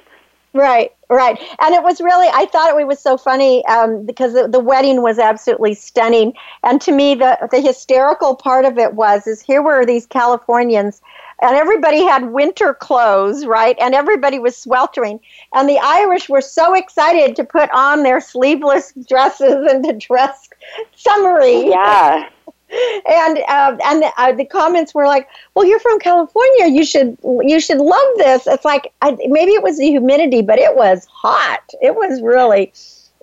Right, 0.54 0.90
right, 1.10 1.38
and 1.60 1.74
it 1.74 1.82
was 1.82 2.00
really. 2.00 2.28
I 2.32 2.46
thought 2.46 2.78
it 2.78 2.86
was 2.86 2.98
so 2.98 3.18
funny 3.18 3.64
um, 3.66 4.06
because 4.06 4.32
the, 4.32 4.48
the 4.48 4.60
wedding 4.60 5.02
was 5.02 5.18
absolutely 5.18 5.74
stunning, 5.74 6.32
and 6.62 6.80
to 6.80 6.92
me, 6.92 7.14
the 7.14 7.36
the 7.50 7.60
hysterical 7.60 8.34
part 8.36 8.64
of 8.64 8.78
it 8.78 8.94
was 8.94 9.26
is 9.26 9.42
here 9.42 9.60
were 9.60 9.84
these 9.84 10.06
Californians 10.06 11.02
and 11.42 11.56
everybody 11.56 12.02
had 12.02 12.30
winter 12.30 12.74
clothes, 12.74 13.46
right? 13.46 13.76
And 13.80 13.94
everybody 13.94 14.38
was 14.38 14.56
sweltering. 14.56 15.20
And 15.54 15.68
the 15.68 15.78
Irish 15.78 16.28
were 16.28 16.40
so 16.40 16.74
excited 16.74 17.36
to 17.36 17.44
put 17.44 17.70
on 17.72 18.02
their 18.02 18.20
sleeveless 18.20 18.92
dresses 19.08 19.70
and 19.70 19.84
to 19.84 19.92
dress 19.92 20.48
summery. 20.94 21.68
Yeah. 21.68 22.28
and 23.08 23.38
uh, 23.48 23.76
and 23.84 24.04
uh, 24.16 24.32
the 24.32 24.44
comments 24.44 24.92
were 24.92 25.06
like, 25.06 25.28
"Well, 25.54 25.64
you're 25.64 25.78
from 25.78 26.00
California. 26.00 26.66
You 26.66 26.84
should 26.84 27.16
you 27.22 27.60
should 27.60 27.78
love 27.78 28.08
this." 28.16 28.46
It's 28.46 28.64
like 28.64 28.92
I, 29.02 29.16
maybe 29.28 29.52
it 29.52 29.62
was 29.62 29.78
the 29.78 29.86
humidity, 29.86 30.42
but 30.42 30.58
it 30.58 30.74
was 30.74 31.04
hot. 31.06 31.62
It 31.80 31.94
was 31.94 32.20
really 32.22 32.72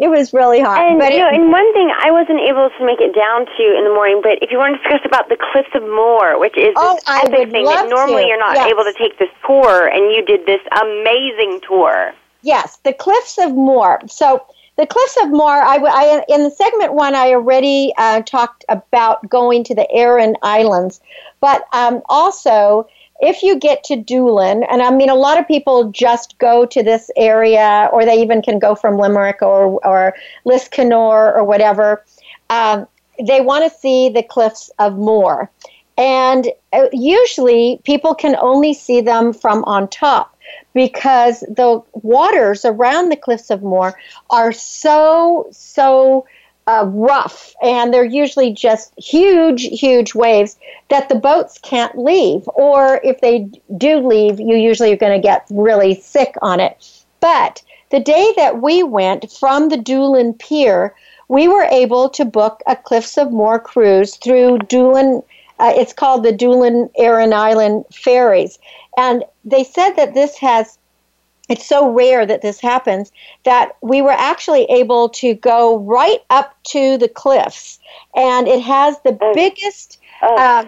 it 0.04 0.10
was 0.10 0.34
really 0.34 0.60
hot. 0.60 0.84
And 0.84 1.00
but 1.00 1.14
you 1.14 1.20
know, 1.20 1.30
it, 1.30 1.36
and 1.36 1.50
one 1.50 1.72
thing 1.74 1.88
I 1.88 2.12
wasn't 2.12 2.42
able 2.42 2.70
to 2.70 2.86
make 2.86 3.00
it 3.00 3.16
down 3.16 3.46
to 3.46 3.64
in 3.64 3.88
the 3.88 3.94
morning, 3.96 4.20
but 4.22 4.38
if 4.44 4.52
you 4.52 4.58
want 4.58 4.76
to 4.76 4.84
discuss 4.84 5.00
about 5.06 5.30
the 5.30 5.38
Cliffs 5.40 5.72
of 5.74 5.84
Moher, 5.84 6.38
which 6.38 6.58
is 6.58 6.74
oh, 6.76 6.96
this 6.96 7.04
I 7.08 7.24
epic 7.24 7.52
thing 7.52 7.64
that 7.64 7.88
normally 7.88 8.24
to. 8.24 8.28
you're 8.28 8.40
not 8.40 8.56
yes. 8.56 8.68
able 8.68 8.84
to 8.84 8.94
take 8.94 9.18
this 9.18 9.32
tour, 9.48 9.88
and 9.88 10.12
you 10.14 10.26
did 10.26 10.46
this 10.46 10.60
amazing 10.82 11.62
tour. 11.66 12.14
Yes, 12.42 12.78
the 12.84 12.92
Cliffs 12.92 13.38
of 13.38 13.56
Moher. 13.56 14.02
So 14.08 14.46
the 14.76 14.86
Cliffs 14.86 15.18
of 15.24 15.32
Moher. 15.32 15.64
I, 15.64 15.78
I 15.78 16.26
in 16.28 16.44
the 16.44 16.52
segment 16.52 16.94
one, 16.94 17.16
I 17.16 17.30
already 17.30 17.94
uh, 17.98 18.24
talked 18.24 18.66
about 18.68 19.28
going 19.30 19.64
to 19.64 19.76
the 19.76 19.90
Aran 19.90 20.36
Islands, 20.44 21.00
but 21.40 21.64
um, 21.72 22.02
also 22.10 22.88
if 23.24 23.42
you 23.42 23.58
get 23.58 23.86
to 23.86 23.96
Doolin, 23.96 24.64
and 24.64 24.82
I 24.82 24.92
mean, 24.92 25.10
a 25.10 25.16
lot 25.16 25.40
of 25.40 25.48
people 25.48 25.90
just 25.92 26.38
go 26.40 26.66
to 26.66 26.84
this 26.84 27.10
area, 27.16 27.90
or 27.94 28.04
they 28.04 28.22
even 28.22 28.42
can 28.42 28.60
go 28.60 28.76
from 28.76 28.98
Limerick 28.98 29.42
or, 29.42 29.80
or 29.86 30.14
Liscannor 30.46 31.34
or 31.34 31.44
whatever, 31.46 32.04
um, 32.50 32.86
they 33.26 33.40
want 33.40 33.64
to 33.64 33.80
see 33.80 34.10
the 34.10 34.24
cliffs 34.24 34.70
of 34.78 34.98
Moher. 34.98 35.50
And 35.98 36.50
uh, 36.74 36.88
usually 36.92 37.80
people 37.86 38.14
can 38.14 38.36
only 38.36 38.74
see 38.74 39.00
them 39.00 39.32
from 39.32 39.64
on 39.64 39.88
top 39.88 40.36
because 40.74 41.42
the 41.42 41.82
waters 41.94 42.66
around 42.66 43.08
the 43.08 43.16
cliffs 43.16 43.50
of 43.50 43.64
Moher 43.64 43.98
are 44.32 44.52
so, 44.52 45.48
so 45.52 46.26
uh, 46.68 46.86
rough, 46.88 47.54
and 47.62 47.94
they're 47.94 48.06
usually 48.06 48.54
just 48.54 48.94
huge, 48.98 49.64
huge 49.64 50.16
waves 50.16 50.58
that 50.90 51.10
the 51.10 51.16
boats 51.16 51.58
can't 51.60 51.98
leave. 51.98 52.48
Or 52.56 53.02
if 53.04 53.22
they 53.22 53.50
do 53.78 53.98
leave, 54.00 54.40
you 54.40 54.56
usually 54.56 54.94
are 54.94 54.98
going 54.98 55.20
to 55.20 55.26
get 55.26 55.46
really 55.50 55.96
sick 55.96 56.36
on 56.42 56.60
it. 56.60 56.78
But 57.20 57.62
the 57.90 58.00
day 58.00 58.34
that 58.38 58.62
we 58.62 58.84
went 58.84 59.32
from 59.32 59.70
the 59.70 59.78
Doolin 59.78 60.34
Pier, 60.34 60.96
we 61.28 61.48
were 61.48 61.68
able 61.70 62.10
to 62.10 62.26
book 62.26 62.62
a 62.68 62.76
Cliffs 62.76 63.18
of 63.18 63.32
Moher 63.32 63.60
cruise 63.60 64.16
through 64.18 64.60
Doolin. 64.60 65.22
Uh, 65.60 65.74
it's 65.76 65.94
called 65.94 66.24
the 66.24 66.32
Doolin 66.32 66.90
Aran 66.98 67.34
Island 67.34 67.86
Ferries. 67.94 68.58
And 68.98 69.24
they 69.44 69.64
said 69.64 69.92
that 69.92 70.14
this 70.14 70.38
has 70.38 70.78
it's 71.50 71.66
so 71.66 71.92
rare 71.92 72.26
that 72.26 72.42
this 72.42 72.60
happens 72.60 73.12
that 73.44 73.76
we 73.82 74.02
were 74.02 74.12
actually 74.12 74.64
able 74.66 75.10
to 75.10 75.34
go 75.34 75.80
right 75.80 76.20
up 76.30 76.56
to 76.64 76.98
the 76.98 77.10
cliffs. 77.10 77.80
And 78.16 78.48
it 78.48 78.62
has 78.62 78.96
the 79.04 79.18
oh. 79.20 79.34
biggest 79.34 80.00
oh. 80.22 80.36
Uh, 80.36 80.66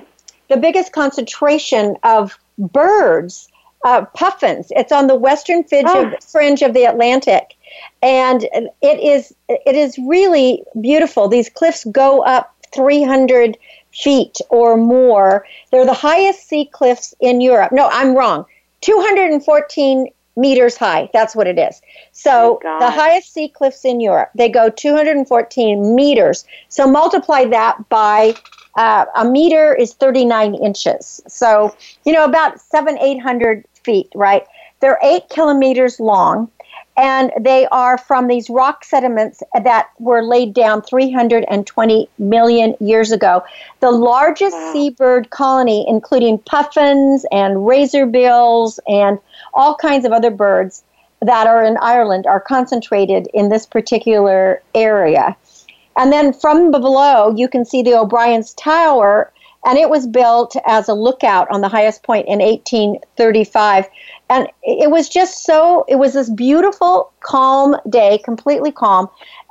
the 0.48 0.58
biggest 0.58 0.92
concentration 0.92 1.96
of 2.04 2.38
birds 2.58 3.50
uh, 3.84 4.06
puffins. 4.14 4.68
It's 4.72 4.92
on 4.92 5.08
the 5.08 5.16
western 5.16 5.64
fringe, 5.64 5.88
oh. 5.90 6.08
of, 6.08 6.24
fringe 6.24 6.62
of 6.62 6.74
the 6.74 6.84
atlantic. 6.84 7.56
And 8.02 8.44
it 8.82 9.00
is 9.00 9.34
it 9.48 9.76
is 9.76 9.98
really 10.00 10.64
beautiful. 10.82 11.28
These 11.28 11.50
cliffs 11.50 11.86
go 11.86 12.22
up 12.24 12.54
300 12.74 13.58
feet 13.94 14.38
or 14.50 14.76
more. 14.76 15.46
They're 15.72 15.86
the 15.86 15.94
highest 15.94 16.48
sea 16.50 16.70
cliffs 16.72 17.14
in 17.22 17.42
europe. 17.42 17.71
No 17.71 17.88
i'm 17.92 18.15
wrong. 18.15 18.46
214 18.82 20.08
meters 20.36 20.77
high. 20.77 21.10
That's 21.13 21.36
what 21.36 21.48
it 21.48 21.58
is. 21.58 21.81
So 22.12 22.60
oh 22.63 22.79
the 22.79 22.90
highest 22.90 23.33
sea 23.33 23.50
cliffs 23.50 23.86
in 23.86 24.00
Europe, 24.00 24.29
they 24.36 24.50
go 24.50 24.69
214 24.69 25.96
meters. 25.96 26.46
So 26.69 26.88
multiply 26.88 27.46
that 27.46 27.90
by 27.90 28.36
uh, 28.75 29.06
a 29.15 29.25
meter 29.25 29.73
is 29.73 29.94
39 29.94 30.56
inches. 30.56 31.21
So, 31.27 31.75
you 32.04 32.13
know, 32.13 32.25
about 32.25 32.60
seven, 32.60 32.98
800 33.00 33.65
feet, 33.83 34.12
right? 34.15 34.46
They're 34.81 35.00
eight 35.02 35.29
kilometers 35.29 36.00
long 36.00 36.52
and 36.98 37.31
they 37.39 37.67
are 37.67 37.98
from 37.98 38.27
these 38.27 38.50
rock 38.50 38.85
sediments 38.85 39.43
that 39.63 39.89
were 40.00 40.23
laid 40.23 40.54
down 40.54 40.81
320 40.81 42.10
million 42.17 42.75
years 42.79 43.12
ago. 43.12 43.43
The 43.81 43.91
largest 43.91 44.56
wow. 44.56 44.73
seabird 44.73 45.29
colony, 45.29 45.85
including 45.87 46.37
puffins 46.39 47.25
and 47.31 47.58
razorbills 47.58 48.79
and 48.87 49.19
all 49.54 49.75
kinds 49.75 50.06
of 50.06 50.13
other 50.13 50.31
birds 50.31 50.83
that 51.21 51.48
are 51.48 51.63
in 51.63 51.77
Ireland, 51.81 52.27
are 52.27 52.39
concentrated 52.39 53.27
in 53.33 53.50
this 53.50 53.65
particular 53.65 54.62
area. 54.73 55.35
And 55.98 56.12
then 56.12 56.33
from 56.33 56.71
below, 56.71 57.33
you 57.35 57.48
can 57.48 57.65
see 57.65 57.81
the 57.81 57.98
O'Brien's 57.98 58.54
Tower 58.54 59.31
and 59.66 59.78
it 59.78 59.90
was 59.90 60.06
built 60.06 60.56
as 60.66 60.88
a 60.88 60.94
lookout 60.94 61.50
on 61.52 61.62
the 61.62 61.68
highest 61.68 62.04
point 62.04 62.28
in 62.28 62.40
1835 62.40 63.90
and 64.30 64.48
it 64.63 64.90
was 64.90 65.10
just 65.10 65.44
so 65.44 65.86
it 65.88 65.98
was 65.98 66.13
this 66.13 66.30
beautiful 66.30 67.12
calm 67.20 67.76
day 67.90 68.18
completely 68.20 68.72
calm. 68.72 69.08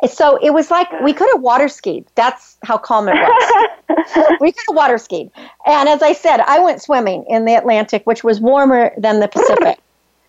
So 0.09 0.37
it 0.43 0.51
was 0.51 0.71
like 0.71 0.89
we 1.03 1.13
could 1.13 1.29
have 1.33 1.43
water 1.43 1.69
skied. 1.69 2.07
That's 2.17 2.57
how 2.65 2.79
calm 2.79 3.09
it 3.09 3.15
was. 3.15 3.75
We 4.41 4.51
could 4.53 4.65
have 4.69 4.77
water 4.77 4.99
skied. 4.99 5.31
And 5.67 5.89
as 5.89 6.03
i 6.03 6.13
said 6.13 6.41
i 6.41 6.59
went 6.59 6.83
swimming 6.83 7.25
in 7.29 7.45
the 7.45 7.55
atlantic 7.55 8.05
which 8.05 8.25
was 8.25 8.41
warmer 8.41 8.93
than 8.97 9.21
the 9.21 9.29
pacific. 9.29 9.79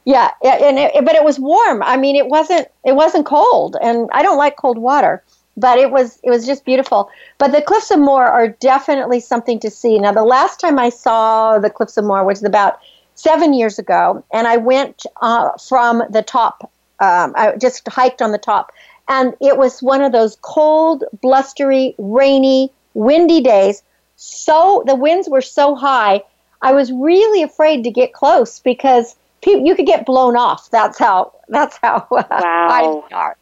Yeah 0.06 0.32
and 0.44 0.78
it, 0.78 1.06
but 1.06 1.16
it 1.16 1.24
was 1.24 1.40
warm. 1.40 1.82
I 1.82 1.98
mean 1.98 2.16
it 2.16 2.28
wasn't 2.28 2.68
it 2.84 2.96
wasn't 2.96 3.26
cold. 3.26 3.78
And 3.82 4.10
i 4.14 4.22
don't 4.22 4.38
like 4.38 4.58
cold 4.58 4.78
water 4.78 5.24
but 5.58 5.78
it 5.78 5.92
was 5.92 6.20
it 6.24 6.30
was 6.30 6.46
just 6.46 6.66
beautiful. 6.66 7.10
But 7.38 7.52
the 7.52 7.62
Cliffs 7.62 7.92
of 7.92 8.00
Moher 8.00 8.26
are 8.26 8.50
definitely 8.50 9.20
something 9.20 9.60
to 9.60 9.70
see. 9.70 10.00
Now, 10.00 10.12
the 10.12 10.24
last 10.24 10.60
time 10.60 10.80
I 10.80 10.90
saw 10.90 11.60
the 11.60 11.70
Cliffs 11.70 11.98
of 11.98 12.06
Moher 12.06 12.24
was 12.24 12.44
about 12.44 12.80
seven 13.16 13.54
years 13.54 13.80
ago, 13.80 14.24
and 14.32 14.48
I 14.48 14.58
went 14.58 15.06
uh, 15.22 15.52
from 15.58 16.04
the 16.10 16.22
top. 16.22 16.72
Um, 17.00 17.34
I 17.36 17.56
just 17.58 17.88
hiked 17.88 18.22
on 18.22 18.32
the 18.32 18.38
top, 18.38 18.72
and 19.08 19.34
it 19.42 19.58
was 19.58 19.82
one 19.82 20.02
of 20.02 20.12
those 20.12 20.38
cold, 20.42 21.04
blustery, 21.22 21.96
rainy, 21.98 22.72
windy 22.94 23.42
days. 23.42 23.84
So 24.16 24.84
the 24.86 24.96
winds 24.96 25.28
were 25.28 25.42
so 25.42 25.76
high, 25.76 26.22
I 26.62 26.72
was 26.74 26.92
really 26.92 27.44
afraid 27.44 27.84
to 27.84 27.92
get 27.92 28.14
close 28.14 28.60
because 28.60 29.16
people, 29.44 29.66
you 29.66 29.76
could 29.76 29.86
get 29.86 30.06
blown 30.06 30.36
off. 30.36 30.70
That's 30.72 30.98
how 30.98 31.34
that's 31.48 31.78
how 31.78 32.08
wow. 32.12 32.26
high 32.32 33.08
they 33.08 33.16
are. 33.16 33.38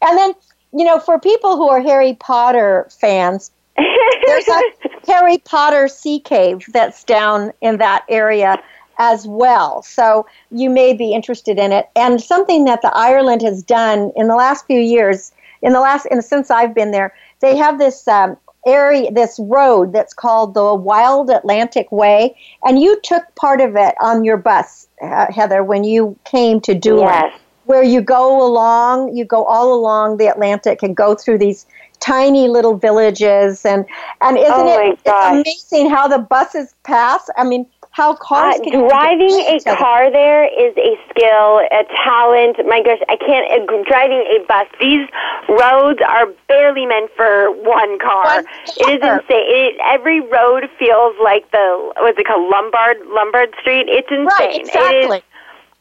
And 0.00 0.16
then 0.16 0.32
you 0.72 0.84
know, 0.84 0.98
for 0.98 1.18
people 1.18 1.56
who 1.56 1.68
are 1.68 1.80
Harry 1.80 2.14
Potter 2.14 2.86
fans, 2.90 3.50
there's 3.76 4.48
a 4.48 4.62
Harry 5.06 5.38
Potter 5.38 5.88
sea 5.88 6.20
cave 6.20 6.64
that's 6.72 7.04
down 7.04 7.52
in 7.60 7.78
that 7.78 8.04
area 8.08 8.62
as 8.98 9.26
well. 9.26 9.82
So 9.82 10.26
you 10.50 10.68
may 10.68 10.92
be 10.92 11.12
interested 11.12 11.58
in 11.58 11.72
it. 11.72 11.88
And 11.96 12.20
something 12.20 12.64
that 12.64 12.82
the 12.82 12.94
Ireland 12.94 13.42
has 13.42 13.62
done 13.62 14.12
in 14.16 14.28
the 14.28 14.34
last 14.34 14.66
few 14.66 14.80
years, 14.80 15.32
in 15.62 15.72
the 15.72 15.80
last, 15.80 16.06
in, 16.06 16.20
since 16.20 16.50
I've 16.50 16.74
been 16.74 16.90
there, 16.90 17.14
they 17.40 17.56
have 17.56 17.78
this 17.78 18.06
um, 18.08 18.36
area, 18.66 19.10
this 19.12 19.38
road 19.38 19.92
that's 19.92 20.12
called 20.12 20.54
the 20.54 20.74
Wild 20.74 21.30
Atlantic 21.30 21.90
Way, 21.92 22.36
and 22.64 22.80
you 22.80 23.00
took 23.02 23.22
part 23.36 23.60
of 23.60 23.76
it 23.76 23.94
on 24.00 24.24
your 24.24 24.36
bus, 24.36 24.88
uh, 25.00 25.32
Heather, 25.32 25.62
when 25.62 25.84
you 25.84 26.18
came 26.24 26.60
to 26.62 26.74
Doolin. 26.74 27.08
Yes 27.08 27.40
where 27.68 27.82
you 27.82 28.00
go 28.00 28.42
along, 28.42 29.14
you 29.14 29.26
go 29.26 29.44
all 29.44 29.74
along 29.74 30.16
the 30.16 30.26
Atlantic 30.26 30.82
and 30.82 30.96
go 30.96 31.14
through 31.14 31.36
these 31.36 31.66
tiny 32.00 32.48
little 32.48 32.76
villages 32.76 33.66
and 33.66 33.84
and 34.22 34.38
isn't 34.38 34.54
oh 34.54 34.96
it 34.96 35.00
amazing 35.06 35.90
how 35.90 36.08
the 36.08 36.18
buses 36.18 36.74
pass? 36.84 37.28
I 37.36 37.44
mean, 37.44 37.66
how 37.90 38.14
cars 38.14 38.54
uh, 38.60 38.70
driving 38.70 39.34
a 39.34 39.58
car 39.76 40.10
there 40.10 40.44
is 40.46 40.72
a 40.78 40.94
skill, 41.10 41.60
a 41.60 41.84
talent. 42.04 42.56
My 42.66 42.80
gosh, 42.80 43.02
I 43.08 43.16
can't 43.16 43.50
uh, 43.50 43.82
driving 43.86 44.22
a 44.22 44.46
bus. 44.46 44.66
These 44.80 45.08
roads 45.48 46.00
are 46.08 46.26
barely 46.48 46.86
meant 46.86 47.10
for 47.16 47.50
one 47.50 47.98
car. 47.98 48.24
One 48.24 48.46
it 48.78 48.88
is 48.88 49.02
insane. 49.02 49.44
It, 49.50 49.76
every 49.84 50.20
road 50.20 50.70
feels 50.78 51.16
like 51.22 51.50
the 51.50 51.92
what's 51.98 52.18
it 52.18 52.26
called, 52.26 52.48
Lombard 52.48 52.98
Lombard 53.08 53.52
Street. 53.60 53.88
It's 53.88 54.08
insane. 54.10 54.26
Right, 54.26 54.60
exactly. 54.60 55.18
It 55.18 55.20
is, 55.20 55.27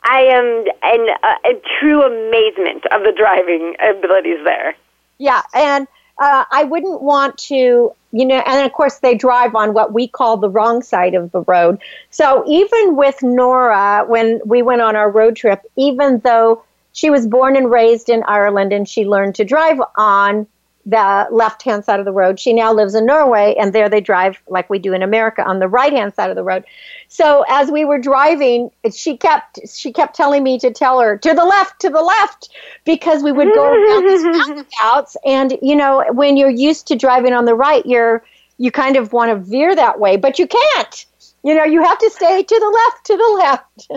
I 0.07 0.21
am 0.21 0.65
in 0.93 1.07
a, 1.23 1.49
a 1.49 1.61
true 1.79 2.01
amazement 2.01 2.85
of 2.91 3.03
the 3.03 3.13
driving 3.15 3.75
abilities 3.79 4.39
there. 4.43 4.75
Yeah, 5.17 5.41
and 5.53 5.87
uh, 6.17 6.45
I 6.49 6.63
wouldn't 6.63 7.01
want 7.01 7.37
to, 7.39 7.91
you 8.11 8.25
know, 8.25 8.41
and 8.45 8.65
of 8.65 8.73
course 8.73 8.99
they 8.99 9.15
drive 9.15 9.53
on 9.55 9.73
what 9.73 9.93
we 9.93 10.07
call 10.07 10.37
the 10.37 10.49
wrong 10.49 10.81
side 10.81 11.13
of 11.13 11.31
the 11.31 11.41
road. 11.41 11.79
So 12.09 12.43
even 12.47 12.95
with 12.95 13.21
Nora, 13.21 14.05
when 14.07 14.39
we 14.45 14.61
went 14.61 14.81
on 14.81 14.95
our 14.95 15.11
road 15.11 15.35
trip, 15.35 15.61
even 15.75 16.19
though 16.19 16.63
she 16.93 17.09
was 17.09 17.27
born 17.27 17.55
and 17.55 17.69
raised 17.69 18.09
in 18.09 18.23
Ireland 18.23 18.73
and 18.73 18.87
she 18.87 19.05
learned 19.05 19.35
to 19.35 19.45
drive 19.45 19.79
on 19.95 20.47
the 20.87 21.27
left 21.31 21.63
hand 21.63 21.83
side 21.83 21.99
of 21.99 22.05
the 22.05 22.13
road. 22.13 22.39
She 22.39 22.53
now 22.53 22.71
lives 22.71 22.95
in 22.95 23.05
Norway, 23.05 23.53
and 23.59 23.73
there 23.73 23.89
they 23.89 23.99
drive 23.99 24.41
like 24.47 24.69
we 24.69 24.79
do 24.79 24.93
in 24.93 25.03
America 25.03 25.43
on 25.43 25.59
the 25.59 25.67
right 25.67 25.91
hand 25.91 26.15
side 26.15 26.29
of 26.29 26.37
the 26.37 26.43
road. 26.43 26.63
So 27.09 27.43
as 27.49 27.69
we 27.69 27.83
were 27.83 27.99
driving, 27.99 28.71
she 28.93 29.17
kept 29.17 29.59
she 29.69 29.91
kept 29.91 30.15
telling 30.15 30.43
me 30.43 30.57
to 30.59 30.71
tell 30.71 31.01
her 31.01 31.17
to 31.17 31.33
the 31.33 31.43
left, 31.43 31.81
to 31.81 31.89
the 31.89 32.01
left, 32.01 32.49
because 32.85 33.21
we 33.21 33.33
would 33.33 33.53
go 33.53 33.65
around 33.65 34.07
these 34.07 34.23
roundabouts. 34.47 35.17
And 35.25 35.57
you 35.61 35.75
know, 35.75 36.05
when 36.13 36.37
you're 36.37 36.49
used 36.49 36.87
to 36.87 36.95
driving 36.95 37.33
on 37.33 37.43
the 37.43 37.55
right, 37.55 37.85
you're 37.85 38.23
you 38.57 38.71
kind 38.71 38.95
of 38.95 39.11
want 39.11 39.29
to 39.29 39.35
veer 39.35 39.75
that 39.75 39.99
way, 39.99 40.15
but 40.15 40.39
you 40.39 40.47
can't 40.47 41.05
you 41.47 41.55
know, 41.55 41.63
you 41.63 41.81
have 41.81 41.97
to 41.97 42.09
stay 42.09 42.43
to 42.43 42.59
the 42.59 42.71
left, 42.75 43.05
to 43.05 43.15
the 43.15 43.31
left. 43.39 43.87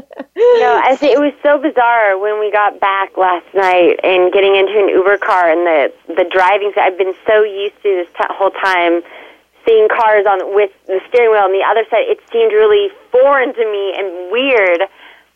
no, 0.62 0.80
I 0.86 0.94
think 0.94 1.18
it 1.18 1.18
was 1.18 1.34
so 1.42 1.58
bizarre 1.58 2.14
when 2.16 2.38
we 2.38 2.46
got 2.52 2.78
back 2.78 3.18
last 3.18 3.46
night 3.58 3.98
and 4.06 4.30
getting 4.30 4.54
into 4.54 4.78
an 4.78 4.88
Uber 4.88 5.18
car 5.18 5.50
and 5.50 5.66
the 5.66 5.90
the 6.14 6.30
driving. 6.30 6.70
I've 6.78 6.96
been 6.96 7.14
so 7.26 7.42
used 7.42 7.74
to 7.82 7.90
this 7.90 8.08
t- 8.14 8.30
whole 8.30 8.54
time 8.54 9.02
seeing 9.66 9.90
cars 9.90 10.30
on 10.30 10.54
with 10.54 10.70
the 10.86 11.02
steering 11.10 11.34
wheel 11.34 11.42
on 11.42 11.50
the 11.50 11.66
other 11.66 11.82
side. 11.90 12.06
It 12.06 12.22
seemed 12.30 12.54
really 12.54 12.86
foreign 13.10 13.50
to 13.50 13.64
me 13.66 13.98
and 13.98 14.30
weird. 14.30 14.86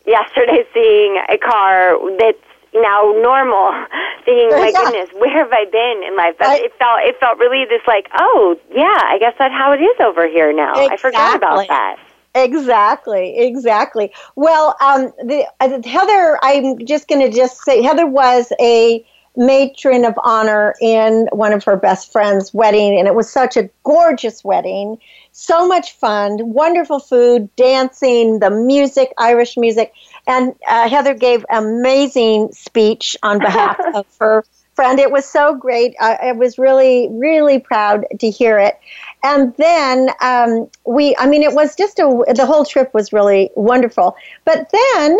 Yesterday, 0.07 0.63
seeing 0.73 1.19
a 1.27 1.35
car 1.35 1.99
that's 2.15 2.44
now 2.75 3.13
normal, 3.17 3.71
thinking, 4.25 4.49
"My 4.51 4.71
yeah. 4.73 4.83
goodness, 4.83 5.09
where 5.17 5.31
have 5.31 5.51
I 5.51 5.65
been 5.65 6.03
in 6.07 6.15
life?" 6.15 6.35
That, 6.39 6.59
it 6.59 6.73
felt 6.77 6.99
it 7.03 7.19
felt 7.19 7.39
really 7.39 7.65
this 7.65 7.81
like, 7.87 8.07
"Oh, 8.19 8.57
yeah, 8.71 8.99
I 9.03 9.17
guess 9.19 9.33
that's 9.39 9.53
how 9.53 9.73
it 9.73 9.81
is 9.81 9.97
over 9.99 10.27
here 10.27 10.53
now." 10.53 10.73
Exactly. 10.73 10.93
I 10.93 10.97
forgot 10.97 11.35
about 11.35 11.67
that. 11.67 11.97
Exactly, 12.35 13.37
exactly. 13.37 14.11
Well, 14.35 14.75
um, 14.81 15.13
the, 15.23 15.45
uh, 15.61 15.81
Heather, 15.87 16.37
I'm 16.43 16.85
just 16.85 17.07
going 17.07 17.21
to 17.21 17.35
just 17.35 17.63
say 17.63 17.81
Heather 17.81 18.05
was 18.05 18.51
a 18.59 19.05
matron 19.37 20.05
of 20.05 20.13
honor 20.23 20.75
in 20.81 21.27
one 21.31 21.53
of 21.53 21.63
her 21.63 21.77
best 21.77 22.11
friend's 22.11 22.53
wedding, 22.53 22.97
and 22.97 23.07
it 23.07 23.15
was 23.15 23.29
such 23.29 23.57
a 23.57 23.69
gorgeous 23.83 24.43
wedding. 24.43 24.97
So 25.31 25.67
much 25.67 25.93
fun, 25.93 26.37
wonderful 26.53 26.99
food, 26.99 27.53
dancing, 27.55 28.39
the 28.39 28.49
music, 28.49 29.13
Irish 29.17 29.57
music, 29.57 29.93
and 30.27 30.55
uh, 30.67 30.89
Heather 30.89 31.13
gave 31.13 31.45
amazing 31.49 32.51
speech 32.51 33.15
on 33.23 33.39
behalf 33.39 33.77
of 33.95 34.05
her 34.19 34.43
friend. 34.75 34.99
It 34.99 35.11
was 35.11 35.25
so 35.25 35.55
great. 35.55 35.95
I 35.99 36.33
was 36.33 36.57
really, 36.57 37.07
really 37.11 37.59
proud 37.59 38.05
to 38.19 38.29
hear 38.29 38.59
it. 38.59 38.77
And 39.23 39.55
then 39.55 40.09
um, 40.21 40.69
we, 40.85 41.15
I 41.17 41.27
mean, 41.27 41.43
it 41.43 41.53
was 41.53 41.75
just 41.75 41.97
a, 41.99 42.23
the 42.35 42.45
whole 42.45 42.65
trip 42.65 42.93
was 42.93 43.13
really 43.13 43.49
wonderful. 43.55 44.15
But 44.43 44.71
then 44.71 45.17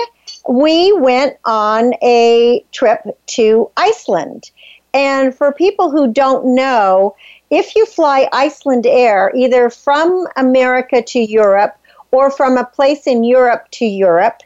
we 0.49 0.91
went 0.93 1.37
on 1.45 1.93
a 2.03 2.65
trip 2.71 2.99
to 3.27 3.71
Iceland. 3.77 4.51
And 4.93 5.35
for 5.35 5.51
people 5.51 5.89
who 5.89 6.11
don't 6.11 6.55
know, 6.55 7.15
if 7.49 7.75
you 7.75 7.85
fly 7.85 8.27
Icelandair, 8.33 9.33
either 9.35 9.69
from 9.69 10.27
America 10.35 11.01
to 11.01 11.19
Europe 11.19 11.77
or 12.11 12.31
from 12.31 12.57
a 12.57 12.65
place 12.65 13.07
in 13.07 13.23
Europe 13.23 13.67
to 13.71 13.85
Europe, 13.85 14.41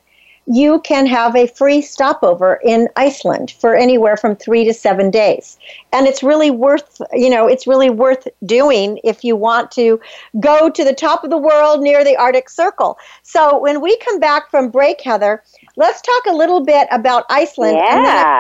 you 0.51 0.81
can 0.81 1.05
have 1.05 1.35
a 1.35 1.45
free 1.45 1.79
stopover 1.79 2.59
in 2.63 2.89
Iceland 2.95 3.51
for 3.59 3.75
anywhere 3.75 4.17
from 4.17 4.35
three 4.35 4.65
to 4.65 4.73
seven 4.73 5.11
days. 5.11 5.59
And 5.93 6.07
it's 6.07 6.23
really 6.23 6.49
worth, 6.49 6.99
you 7.13 7.29
know, 7.29 7.45
it's 7.47 7.67
really 7.67 7.91
worth 7.91 8.27
doing 8.43 8.99
if 9.03 9.23
you 9.23 9.35
want 9.35 9.69
to 9.73 10.01
go 10.39 10.71
to 10.71 10.83
the 10.83 10.93
top 10.93 11.23
of 11.23 11.29
the 11.29 11.37
world 11.37 11.81
near 11.81 12.03
the 12.03 12.17
Arctic 12.17 12.49
Circle. 12.49 12.97
So 13.21 13.59
when 13.59 13.79
we 13.79 13.95
come 13.97 14.19
back 14.19 14.49
from 14.49 14.71
break, 14.71 15.01
Heather, 15.01 15.43
let's 15.75 16.01
talk 16.01 16.25
a 16.25 16.33
little 16.33 16.65
bit 16.65 16.87
about 16.89 17.25
Iceland. 17.29 17.77
Yeah. 17.77 18.39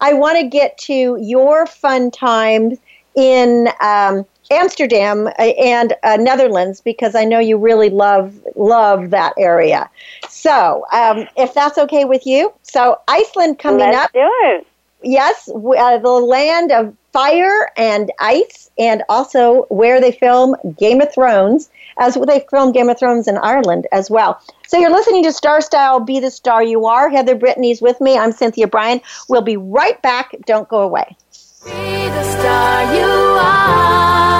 I, 0.00 0.10
I 0.10 0.12
want 0.12 0.38
to 0.38 0.46
get 0.46 0.78
to 0.78 1.18
your 1.20 1.66
fun 1.66 2.12
times 2.12 2.78
in 3.16 3.68
um, 3.80 4.24
Amsterdam 4.52 5.26
uh, 5.26 5.30
and 5.42 5.94
uh, 6.02 6.16
Netherlands 6.16 6.80
because 6.80 7.14
I 7.14 7.24
know 7.24 7.38
you 7.38 7.56
really 7.56 7.90
love 7.90 8.34
love 8.54 9.10
that 9.10 9.32
area. 9.38 9.88
So, 10.28 10.84
um, 10.92 11.26
if 11.36 11.54
that's 11.54 11.78
okay 11.78 12.04
with 12.04 12.26
you, 12.26 12.52
so 12.62 13.00
Iceland 13.08 13.58
coming 13.58 13.80
Let's 13.80 13.96
up. 13.96 14.12
do 14.12 14.30
it. 14.44 14.66
Yes, 15.02 15.48
uh, 15.48 15.98
the 15.98 16.08
land 16.08 16.70
of 16.70 16.94
fire 17.12 17.70
and 17.76 18.10
ice, 18.20 18.70
and 18.78 19.02
also 19.08 19.62
where 19.68 20.00
they 20.00 20.12
film 20.12 20.56
Game 20.78 21.00
of 21.00 21.12
Thrones, 21.12 21.68
as 21.98 22.14
they 22.26 22.44
film 22.50 22.72
Game 22.72 22.88
of 22.88 22.98
Thrones 22.98 23.28
in 23.28 23.36
Ireland 23.38 23.86
as 23.92 24.10
well. 24.10 24.40
So 24.66 24.78
you're 24.78 24.90
listening 24.90 25.24
to 25.24 25.32
Star 25.32 25.60
Style, 25.60 26.00
Be 26.00 26.20
the 26.20 26.30
Star 26.30 26.62
You 26.62 26.86
Are. 26.86 27.10
Heather 27.10 27.34
Brittany's 27.34 27.82
with 27.82 28.00
me. 28.00 28.16
I'm 28.16 28.32
Cynthia 28.32 28.66
Bryan. 28.66 29.00
We'll 29.28 29.42
be 29.42 29.56
right 29.56 30.00
back. 30.02 30.34
Don't 30.46 30.68
go 30.68 30.80
away. 30.80 31.16
Be 31.64 31.70
the 31.70 32.24
star 32.24 32.94
you 32.94 33.04
are. 33.04 34.31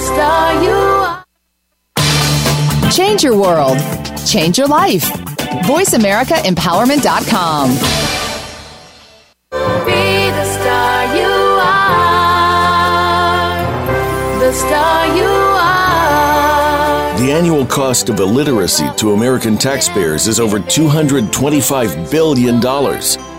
The 0.00 0.06
star 0.06 0.64
you 0.64 0.70
are. 0.70 1.24
Change 2.90 3.22
your 3.22 3.36
world. 3.36 3.76
Change 4.26 4.56
your 4.56 4.66
life. 4.66 5.04
VoiceAmericaEmpowerment.com. 5.68 7.68
Be 9.84 10.30
the 10.30 10.44
star 10.46 11.04
you 11.14 11.28
are. 11.60 13.60
The 14.38 14.52
star 14.54 15.06
you 15.14 15.24
are. 15.24 17.18
The 17.18 17.32
annual 17.32 17.66
cost 17.66 18.08
of 18.08 18.20
illiteracy 18.20 18.88
to 18.96 19.12
American 19.12 19.58
taxpayers 19.58 20.28
is 20.28 20.40
over 20.40 20.60
$225 20.60 22.10
billion. 22.10 22.58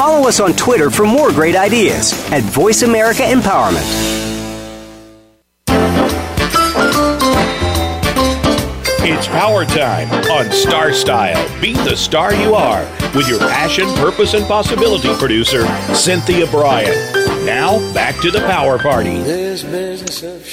Follow 0.00 0.26
us 0.26 0.40
on 0.40 0.54
Twitter 0.54 0.88
for 0.88 1.04
more 1.04 1.30
great 1.30 1.54
ideas 1.54 2.14
at 2.32 2.42
Voice 2.44 2.80
America 2.80 3.20
Empowerment. 3.20 3.84
It's 9.02 9.26
power 9.26 9.66
time 9.66 10.10
on 10.30 10.50
Star 10.52 10.94
Style. 10.94 11.60
Be 11.60 11.74
the 11.74 11.94
star 11.96 12.32
you 12.32 12.54
are 12.54 12.80
with 13.14 13.28
your 13.28 13.40
passion, 13.40 13.92
purpose, 13.96 14.32
and 14.32 14.46
possibility 14.46 15.14
producer, 15.18 15.66
Cynthia 15.92 16.46
Bryan. 16.46 16.96
Now, 17.44 17.78
back 17.92 18.18
to 18.22 18.30
the 18.30 18.40
power 18.40 18.78
party. 18.78 19.18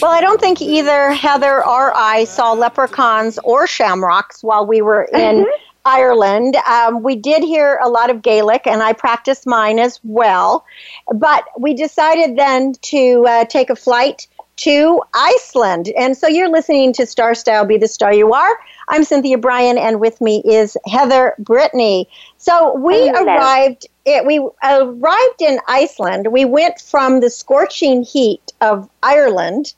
Well, 0.02 0.12
I 0.12 0.20
don't 0.20 0.41
think 0.41 0.62
either 0.62 1.12
Heather 1.12 1.66
or 1.66 1.95
I 1.95 2.26
saw 2.26 2.52
leprechauns 2.52 3.39
or 3.45 3.66
shamrocks 3.66 4.43
while 4.43 4.66
we 4.66 4.82
were 4.82 5.08
in 5.14 5.45
Ireland. 5.88 6.57
Um, 6.69 7.01
we 7.01 7.15
did 7.15 7.43
hear 7.43 7.79
a 7.81 7.88
lot 7.88 8.09
of 8.09 8.21
Gaelic, 8.21 8.67
and 8.67 8.83
I 8.83 8.91
practiced 8.91 9.47
mine 9.47 9.79
as 9.79 10.01
well. 10.03 10.65
But 11.13 11.45
we 11.57 11.73
decided 11.73 12.35
then 12.35 12.73
to 12.73 13.25
uh, 13.25 13.45
take 13.45 13.69
a 13.69 13.75
flight 13.75 14.27
to 14.57 15.01
Iceland. 15.13 15.88
And 15.97 16.17
so 16.17 16.27
you're 16.27 16.49
listening 16.49 16.91
to 16.93 17.05
Star 17.05 17.33
Style 17.35 17.63
Be 17.63 17.77
the 17.77 17.88
Star 17.88 18.13
You 18.13 18.33
Are. 18.33 18.59
I'm 18.89 19.05
Cynthia 19.05 19.38
Bryan, 19.38 19.77
and 19.77 20.01
with 20.01 20.19
me 20.19 20.41
is 20.43 20.75
Heather 20.85 21.35
Brittany. 21.39 22.09
So 22.38 22.75
we 22.75 23.09
arrived. 23.09 23.88
It, 24.05 24.25
we 24.25 24.39
arrived 24.63 25.41
in 25.41 25.59
Iceland. 25.67 26.27
We 26.31 26.43
went 26.43 26.81
from 26.81 27.21
the 27.21 27.29
scorching 27.29 28.03
heat 28.03 28.51
of 28.59 28.89
Ireland 29.03 29.73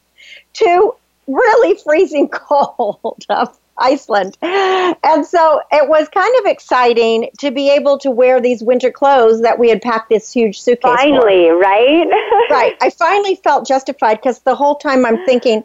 to 0.53 0.95
really 1.27 1.77
freezing 1.83 2.29
cold 2.29 3.25
of 3.29 3.58
Iceland. 3.79 4.37
And 4.41 5.25
so 5.25 5.61
it 5.71 5.87
was 5.87 6.07
kind 6.09 6.35
of 6.39 6.45
exciting 6.45 7.29
to 7.39 7.51
be 7.51 7.69
able 7.71 7.97
to 7.99 8.11
wear 8.11 8.41
these 8.41 8.63
winter 8.63 8.91
clothes 8.91 9.41
that 9.41 9.59
we 9.59 9.69
had 9.69 9.81
packed 9.81 10.09
this 10.09 10.31
huge 10.31 10.61
suitcase. 10.61 10.91
for. 10.91 10.97
Finally, 10.97 11.49
right? 11.49 12.07
right. 12.49 12.75
I 12.81 12.89
finally 12.89 13.35
felt 13.35 13.67
justified 13.67 14.15
because 14.15 14.39
the 14.39 14.55
whole 14.55 14.75
time 14.75 15.05
I'm 15.05 15.25
thinking, 15.25 15.63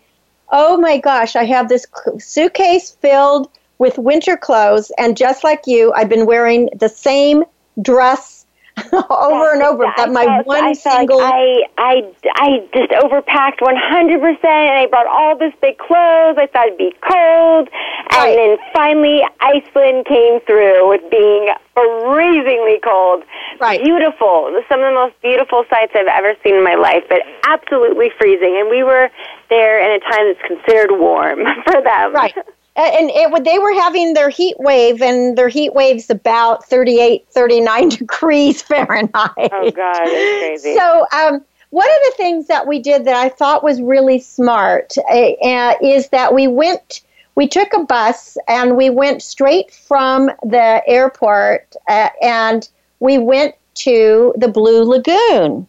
oh 0.51 0.77
my 0.77 0.99
gosh, 0.99 1.37
I 1.37 1.45
have 1.45 1.69
this 1.69 1.87
suitcase 2.19 2.93
filled 3.01 3.51
with 3.79 3.99
winter 3.99 4.37
clothes. 4.37 4.93
And 4.99 5.17
just 5.17 5.45
like 5.45 5.63
you, 5.67 5.93
I've 5.93 6.09
been 6.09 6.27
wearing 6.27 6.71
the 6.79 6.89
same 6.89 7.45
dress 7.81 8.44
over 8.93 9.53
and 9.53 9.63
over. 9.63 9.85
That 9.97 10.11
my 10.11 10.25
felt- 10.25 10.47
one 10.47 10.65
I 10.65 10.73
single. 10.73 11.19
Like 11.19 11.33
I, 11.33 11.63
I, 11.79 12.13
I 12.35 12.49
just 12.75 12.91
overpacked 12.91 13.61
100%, 13.61 14.45
and 14.45 14.79
I 14.79 14.87
brought 14.87 15.07
all 15.07 15.37
this 15.39 15.53
big 15.61 15.79
clothes. 15.79 16.37
I 16.39 16.49
thought 16.53 16.67
it'd 16.67 16.79
be 16.79 16.93
cold, 17.01 17.69
and 18.11 18.39
then 18.39 18.59
finally 18.73 19.23
Iceland 19.41 20.07
came 20.07 20.41
through 20.41 20.89
with 20.89 21.03
being 21.11 21.51
freezingly 21.77 22.83
cold. 22.83 23.23
Right. 23.61 23.83
Beautiful. 23.83 24.51
Some 24.69 24.81
of 24.81 24.87
the 24.91 24.95
most 24.95 25.15
beautiful 25.23 25.65
sights 25.71 25.93
I've 25.95 26.07
ever 26.07 26.35
seen 26.43 26.57
in 26.57 26.65
my 26.65 26.75
life, 26.75 27.05
but 27.09 27.23
absolutely 27.47 28.11
freezing. 28.19 28.57
And 28.59 28.69
we 28.71 28.83
were 28.83 29.11
there 29.51 29.79
in 29.79 29.91
a 29.95 30.01
time 30.01 30.27
that's 30.35 30.43
considered 30.47 30.99
warm 30.99 31.41
for 31.65 31.81
them. 31.83 32.13
Right. 32.13 32.35
And 32.77 33.09
it, 33.11 33.31
would- 33.31 33.45
they 33.45 33.59
were 33.59 33.73
having 33.75 34.15
their 34.15 34.29
heat 34.29 34.57
wave, 34.59 35.01
and 35.01 35.39
their 35.39 35.49
heat 35.49 35.75
wave's 35.75 36.11
about 36.11 36.65
38, 36.67 37.27
39 37.31 37.89
degrees 38.01 38.63
Fahrenheit. 38.63 39.31
Oh 39.37 39.71
God, 39.71 40.01
it's 40.07 40.63
crazy. 40.63 40.75
So, 40.77 41.07
um, 41.13 41.45
one 41.71 41.89
of 41.89 41.97
the 42.05 42.13
things 42.17 42.47
that 42.49 42.67
we 42.69 42.79
did 42.81 43.05
that 43.07 43.17
I 43.17 43.29
thought 43.29 43.65
was 43.65 43.81
really 43.83 44.21
smart 44.21 44.95
uh, 45.11 45.13
uh, 45.13 45.75
is 45.83 46.09
that 46.11 46.33
we 46.33 46.47
went, 46.47 47.01
we 47.35 47.49
took 47.49 47.73
a 47.75 47.83
bus 47.85 48.37
and 48.47 48.77
we 48.77 48.91
went 48.91 49.23
straight 49.23 49.73
from 49.73 50.27
the 50.45 50.83
airport 50.87 51.75
uh, 51.89 52.11
and 52.23 52.69
we 53.01 53.19
went 53.19 53.57
to 53.75 54.33
the 54.37 54.47
Blue 54.47 54.85
Lagoon. 54.85 55.67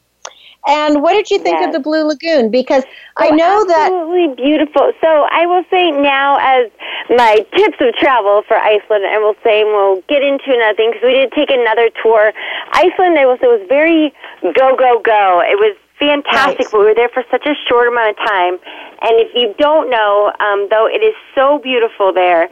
And 0.67 1.01
what 1.01 1.13
did 1.13 1.29
you 1.29 1.39
think 1.39 1.61
of 1.61 1.73
the 1.73 1.79
Blue 1.79 2.03
Lagoon? 2.03 2.49
Because 2.49 2.83
I 3.17 3.29
Oh, 3.29 3.35
know 3.35 3.65
that 3.65 3.91
absolutely 3.91 4.33
beautiful. 4.35 4.91
So 4.99 5.27
I 5.31 5.45
will 5.45 5.63
say 5.69 5.91
now, 5.91 6.37
as 6.41 6.71
my 7.09 7.45
tips 7.55 7.77
of 7.79 7.93
travel 7.95 8.41
for 8.47 8.57
Iceland, 8.57 9.05
I 9.05 9.19
will 9.19 9.35
say, 9.43 9.63
we'll 9.63 10.01
get 10.09 10.23
into 10.23 10.49
another 10.49 10.75
thing 10.75 10.91
because 10.91 11.05
we 11.05 11.13
did 11.13 11.31
take 11.33 11.51
another 11.51 11.89
tour. 12.01 12.33
Iceland, 12.73 13.17
I 13.19 13.25
will 13.25 13.37
say, 13.37 13.47
was 13.47 13.65
very 13.69 14.13
go 14.41 14.75
go 14.75 14.99
go. 15.05 15.41
It 15.45 15.57
was 15.61 15.77
fantastic. 15.99 16.71
but 16.71 16.79
We 16.79 16.85
were 16.85 16.95
there 16.95 17.09
for 17.09 17.23
such 17.31 17.45
a 17.45 17.53
short 17.69 17.87
amount 17.87 18.17
of 18.17 18.17
time. 18.25 18.57
And 19.01 19.13
if 19.21 19.31
you 19.35 19.53
don't 19.57 19.89
know, 19.89 20.33
um, 20.39 20.67
though 20.69 20.87
it 20.87 21.03
is 21.03 21.15
so 21.35 21.59
beautiful 21.59 22.11
there, 22.11 22.49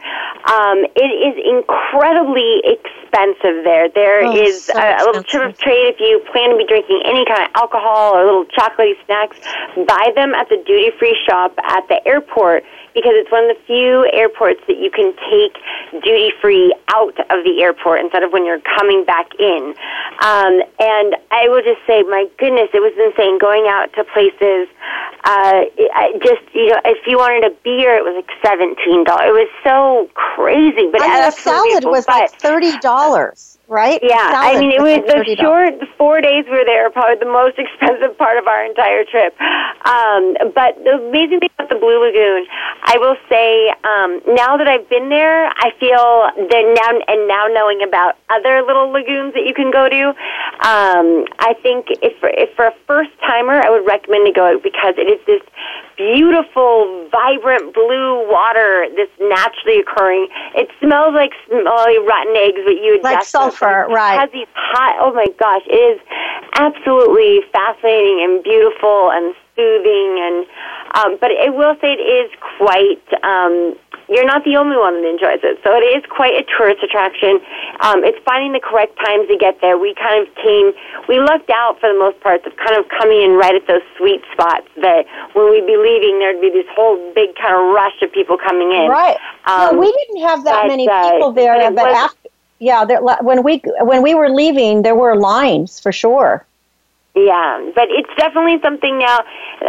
um, 0.54 0.86
it 0.96 1.10
is 1.10 1.34
incredibly 1.44 2.62
expensive 3.14 3.62
there. 3.64 3.88
There 3.94 4.24
Oh, 4.26 4.34
is 4.36 4.64
so 4.66 4.74
a, 4.78 4.96
a 4.98 5.02
little 5.06 5.22
trip 5.22 5.50
of 5.54 5.58
trade 5.58 5.94
if 5.94 6.00
you 6.00 6.20
plan 6.32 6.50
to 6.50 6.56
be 6.56 6.66
drinking 6.66 7.02
any 7.04 7.24
kind 7.26 7.44
of 7.44 7.50
alcohol 7.54 8.14
or 8.16 8.24
little 8.24 8.46
chocolatey 8.46 8.94
snacks. 9.06 9.38
Buy 9.76 10.12
them 10.14 10.34
at 10.34 10.48
the 10.48 10.56
duty 10.66 10.90
free 10.98 11.16
shop 11.26 11.54
at 11.62 11.86
the 11.88 12.00
airport 12.06 12.64
because 12.94 13.12
it's 13.14 13.30
one 13.30 13.50
of 13.50 13.56
the 13.56 13.62
few 13.66 14.06
airports 14.14 14.60
that 14.68 14.78
you 14.78 14.90
can 14.90 15.14
take 15.30 15.58
duty 16.02 16.30
free 16.40 16.74
out 16.94 17.18
of 17.30 17.42
the 17.44 17.62
airport 17.62 18.00
instead 18.00 18.22
of 18.22 18.32
when 18.32 18.46
you're 18.46 18.60
coming 18.78 19.04
back 19.04 19.30
in. 19.38 19.74
Um, 20.22 20.62
and 20.78 21.16
I 21.30 21.48
will 21.50 21.62
just 21.62 21.82
say, 21.86 22.02
my 22.02 22.26
goodness, 22.38 22.70
it 22.72 22.78
was 22.78 22.94
insane 22.94 23.38
going 23.38 23.66
out 23.66 23.92
to 23.98 24.04
places. 24.04 24.68
Uh, 25.26 25.66
I 25.96 26.12
just 26.22 26.42
you 26.54 26.68
know, 26.70 26.80
if 26.84 26.98
you 27.06 27.16
wanted 27.18 27.50
a 27.50 27.54
beer, 27.64 27.96
it 27.96 28.04
was 28.04 28.14
like 28.14 28.30
seventeen 28.44 29.02
dollars. 29.04 29.26
It 29.26 29.32
was 29.32 29.50
so 29.64 30.06
crazy, 30.14 30.86
but 30.92 31.00
mean, 31.00 31.10
a 31.10 31.32
salad 31.32 31.84
was 31.84 32.04
beautiful. 32.04 32.12
like 32.14 32.30
thirty 32.38 32.76
dollars, 32.78 33.03
dollars 33.04 33.53
right? 33.68 33.98
Yeah, 34.02 34.16
I 34.34 34.58
mean, 34.60 34.72
it 34.72 34.80
was 34.80 35.00
the 35.06 35.36
short 35.40 35.74
four 35.96 36.20
days 36.20 36.44
we 36.44 36.58
were 36.58 36.64
there, 36.64 36.90
probably 36.90 37.16
the 37.18 37.30
most 37.30 37.58
expensive 37.64 38.16
part 38.18 38.38
of 38.38 38.46
our 38.46 38.64
entire 38.64 39.04
trip. 39.04 39.34
Um, 39.86 40.34
but 40.54 40.76
the 40.84 41.00
amazing 41.00 41.40
thing 41.40 41.50
about 41.58 41.68
the 41.70 41.76
Blue 41.80 42.00
Lagoon, 42.04 42.46
I 42.84 42.98
will 42.98 43.16
say, 43.28 43.68
um, 43.84 44.20
now 44.34 44.56
that 44.56 44.68
I've 44.68 44.88
been 44.88 45.08
there, 45.08 45.48
I 45.48 45.72
feel 45.80 46.28
that 46.48 46.64
now 46.76 46.90
and 47.08 47.28
now 47.28 47.46
knowing 47.48 47.82
about 47.82 48.16
other 48.30 48.62
little 48.62 48.90
lagoons 48.90 49.34
that 49.34 49.44
you 49.46 49.54
can 49.54 49.70
go 49.70 49.88
to, 49.88 50.02
um, 50.64 51.24
I 51.40 51.54
think 51.62 51.86
if 52.02 52.18
for, 52.20 52.28
if 52.28 52.54
for 52.56 52.66
a 52.66 52.74
first 52.86 53.10
timer, 53.26 53.60
I 53.64 53.70
would 53.70 53.86
recommend 53.86 54.26
to 54.26 54.32
go 54.32 54.58
because 54.62 54.94
it 54.98 55.08
is 55.08 55.20
this 55.26 55.42
beautiful, 55.96 57.08
vibrant 57.10 57.72
blue 57.74 58.26
water 58.28 58.86
that's 58.96 59.14
naturally 59.20 59.80
occurring. 59.80 60.28
It 60.54 60.68
smells 60.80 61.14
like 61.14 61.32
smelly 61.46 61.98
rotten 61.98 62.34
eggs, 62.36 62.60
but 62.64 62.76
you 62.82 62.94
would 62.98 63.02
Like 63.04 63.20
definitely- 63.20 63.53
sulfur, 63.58 63.86
right. 63.88 64.20
Has 64.20 64.30
these 64.32 64.48
hot. 64.54 64.96
Oh 65.00 65.12
my 65.14 65.26
gosh, 65.38 65.62
it 65.66 65.74
is 65.74 66.00
absolutely 66.54 67.40
fascinating 67.52 68.22
and 68.22 68.42
beautiful 68.42 69.10
and 69.10 69.34
soothing. 69.56 70.18
And 70.18 70.46
um, 70.94 71.18
but 71.20 71.30
I 71.30 71.50
will 71.50 71.74
say 71.80 71.94
it 71.94 72.02
is 72.02 72.30
quite. 72.58 73.02
Um, 73.22 73.76
you're 74.08 74.26
not 74.28 74.44
the 74.44 74.56
only 74.60 74.76
one 74.76 75.00
that 75.00 75.08
enjoys 75.08 75.40
it, 75.40 75.56
so 75.64 75.72
it 75.72 75.80
is 75.96 76.04
quite 76.12 76.36
a 76.36 76.44
tourist 76.44 76.84
attraction. 76.84 77.40
Um, 77.80 78.04
it's 78.04 78.20
finding 78.28 78.52
the 78.52 78.60
correct 78.60 79.00
times 79.00 79.28
to 79.32 79.36
get 79.40 79.64
there. 79.64 79.80
We 79.80 79.96
kind 79.96 80.20
of 80.20 80.28
came. 80.36 80.76
We 81.08 81.24
lucked 81.24 81.48
out 81.48 81.80
for 81.80 81.88
the 81.88 81.96
most 81.96 82.20
part 82.20 82.44
of 82.44 82.52
kind 82.60 82.76
of 82.76 82.84
coming 82.92 83.24
in 83.24 83.40
right 83.40 83.56
at 83.56 83.64
those 83.64 83.80
sweet 83.96 84.20
spots 84.36 84.68
that 84.84 85.08
when 85.32 85.48
we'd 85.48 85.64
be 85.64 85.80
leaving, 85.80 86.20
there'd 86.20 86.40
be 86.40 86.52
this 86.52 86.68
whole 86.76 87.00
big 87.16 87.32
kind 87.40 87.56
of 87.56 87.72
rush 87.72 87.96
of 88.04 88.12
people 88.12 88.36
coming 88.36 88.76
in. 88.76 88.92
Right. 88.92 89.16
Um, 89.48 89.76
no, 89.76 89.80
we 89.80 89.88
didn't 89.88 90.20
have 90.28 90.44
that 90.44 90.62
but, 90.62 90.68
many 90.68 90.84
uh, 90.84 91.16
people 91.16 91.32
there, 91.32 91.56
but 91.72 91.80
but, 91.80 91.96
after, 91.96 92.23
yeah, 92.64 92.84
there, 92.86 93.02
when 93.02 93.42
we 93.42 93.60
when 93.80 94.02
we 94.02 94.14
were 94.14 94.30
leaving, 94.30 94.82
there 94.82 94.94
were 94.94 95.16
lines 95.16 95.78
for 95.78 95.92
sure. 95.92 96.46
Yeah, 97.14 97.70
but 97.76 97.86
it's 97.94 98.10
definitely 98.18 98.58
something 98.58 98.98
now. 98.98 99.20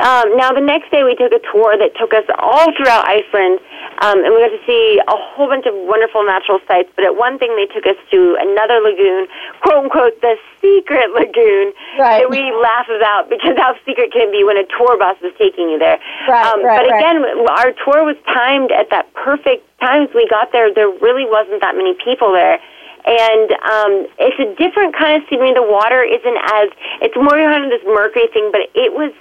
Um, 0.02 0.34
now, 0.36 0.50
the 0.52 0.66
next 0.66 0.90
day 0.90 1.04
we 1.04 1.14
took 1.14 1.30
a 1.32 1.44
tour 1.52 1.78
that 1.78 1.94
took 1.94 2.10
us 2.12 2.26
all 2.40 2.74
throughout 2.74 3.06
Iceland, 3.06 3.60
um, 4.02 4.24
and 4.26 4.34
we 4.34 4.42
got 4.42 4.50
to 4.50 4.64
see 4.66 4.98
a 4.98 5.14
whole 5.14 5.46
bunch 5.46 5.68
of 5.68 5.76
wonderful 5.76 6.26
natural 6.26 6.58
sights. 6.66 6.90
But 6.96 7.06
at 7.06 7.14
one 7.20 7.38
thing, 7.38 7.54
they 7.54 7.70
took 7.70 7.86
us 7.86 8.00
to 8.10 8.34
another 8.40 8.82
lagoon, 8.82 9.28
quote 9.62 9.78
unquote, 9.78 10.18
the 10.22 10.40
secret 10.58 11.12
lagoon 11.14 11.76
Right. 12.00 12.24
that 12.24 12.30
we 12.32 12.50
laugh 12.64 12.90
about 12.90 13.30
because 13.30 13.60
how 13.60 13.76
secret 13.86 14.10
can 14.12 14.28
it 14.28 14.32
be 14.32 14.44
when 14.44 14.58
a 14.58 14.66
tour 14.66 14.98
bus 14.98 15.20
is 15.22 15.36
taking 15.38 15.70
you 15.70 15.78
there. 15.78 16.00
Right, 16.28 16.48
um, 16.48 16.64
right, 16.64 16.82
but 16.82 16.90
right. 16.90 16.98
again, 16.98 17.46
our 17.46 17.76
tour 17.86 18.08
was 18.08 18.18
timed 18.26 18.72
at 18.72 18.90
that 18.90 19.14
perfect 19.14 19.68
times 19.80 20.10
we 20.16 20.26
got 20.28 20.52
there. 20.52 20.74
There 20.74 20.90
really 20.90 21.30
wasn't 21.30 21.62
that 21.62 21.76
many 21.76 21.94
people 21.94 22.34
there 22.34 22.58
and 23.06 23.48
um, 23.62 23.94
it's 24.18 24.40
a 24.42 24.50
different 24.58 24.98
kind 24.98 25.22
of 25.22 25.30
scenery. 25.30 25.54
The 25.54 25.62
water 25.62 26.02
isn't 26.02 26.40
as 26.58 26.68
it's 27.06 27.16
more 27.16 27.38
kind 27.38 27.64
of 27.64 27.70
this 27.70 27.86
mercury 27.86 28.28
thing, 28.34 28.50
but 28.52 28.66
it 28.74 28.94
was. 28.94 29.14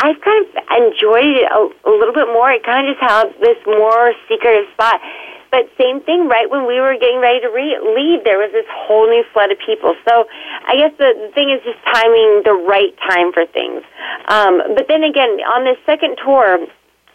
I've 0.00 0.20
kind 0.20 0.44
of 0.44 0.48
enjoyed 0.76 1.36
it 1.40 1.48
a, 1.48 1.60
a 1.88 1.92
little 1.92 2.14
bit 2.14 2.28
more. 2.28 2.52
It 2.52 2.64
kind 2.64 2.88
of 2.88 2.96
just 2.96 3.04
had 3.04 3.32
this 3.40 3.56
more 3.66 4.12
secretive 4.28 4.68
spot. 4.72 5.00
But 5.50 5.66
same 5.76 6.00
thing, 6.00 6.28
right 6.28 6.48
when 6.48 6.66
we 6.66 6.78
were 6.78 6.94
getting 6.94 7.18
ready 7.18 7.40
to 7.40 7.50
re- 7.50 7.82
leave, 7.82 8.22
there 8.22 8.38
was 8.38 8.52
this 8.52 8.66
whole 8.70 9.10
new 9.10 9.24
flood 9.34 9.50
of 9.50 9.58
people. 9.58 9.96
So 10.06 10.26
I 10.30 10.78
guess 10.78 10.94
the, 10.96 11.10
thing 11.34 11.50
is 11.50 11.58
just 11.66 11.82
timing 11.90 12.46
the 12.46 12.54
right 12.54 12.94
time 13.02 13.32
for 13.34 13.44
things. 13.50 13.82
Um, 14.30 14.62
but 14.78 14.86
then 14.86 15.02
again, 15.02 15.42
on 15.50 15.66
this 15.66 15.76
second 15.84 16.22
tour, 16.22 16.70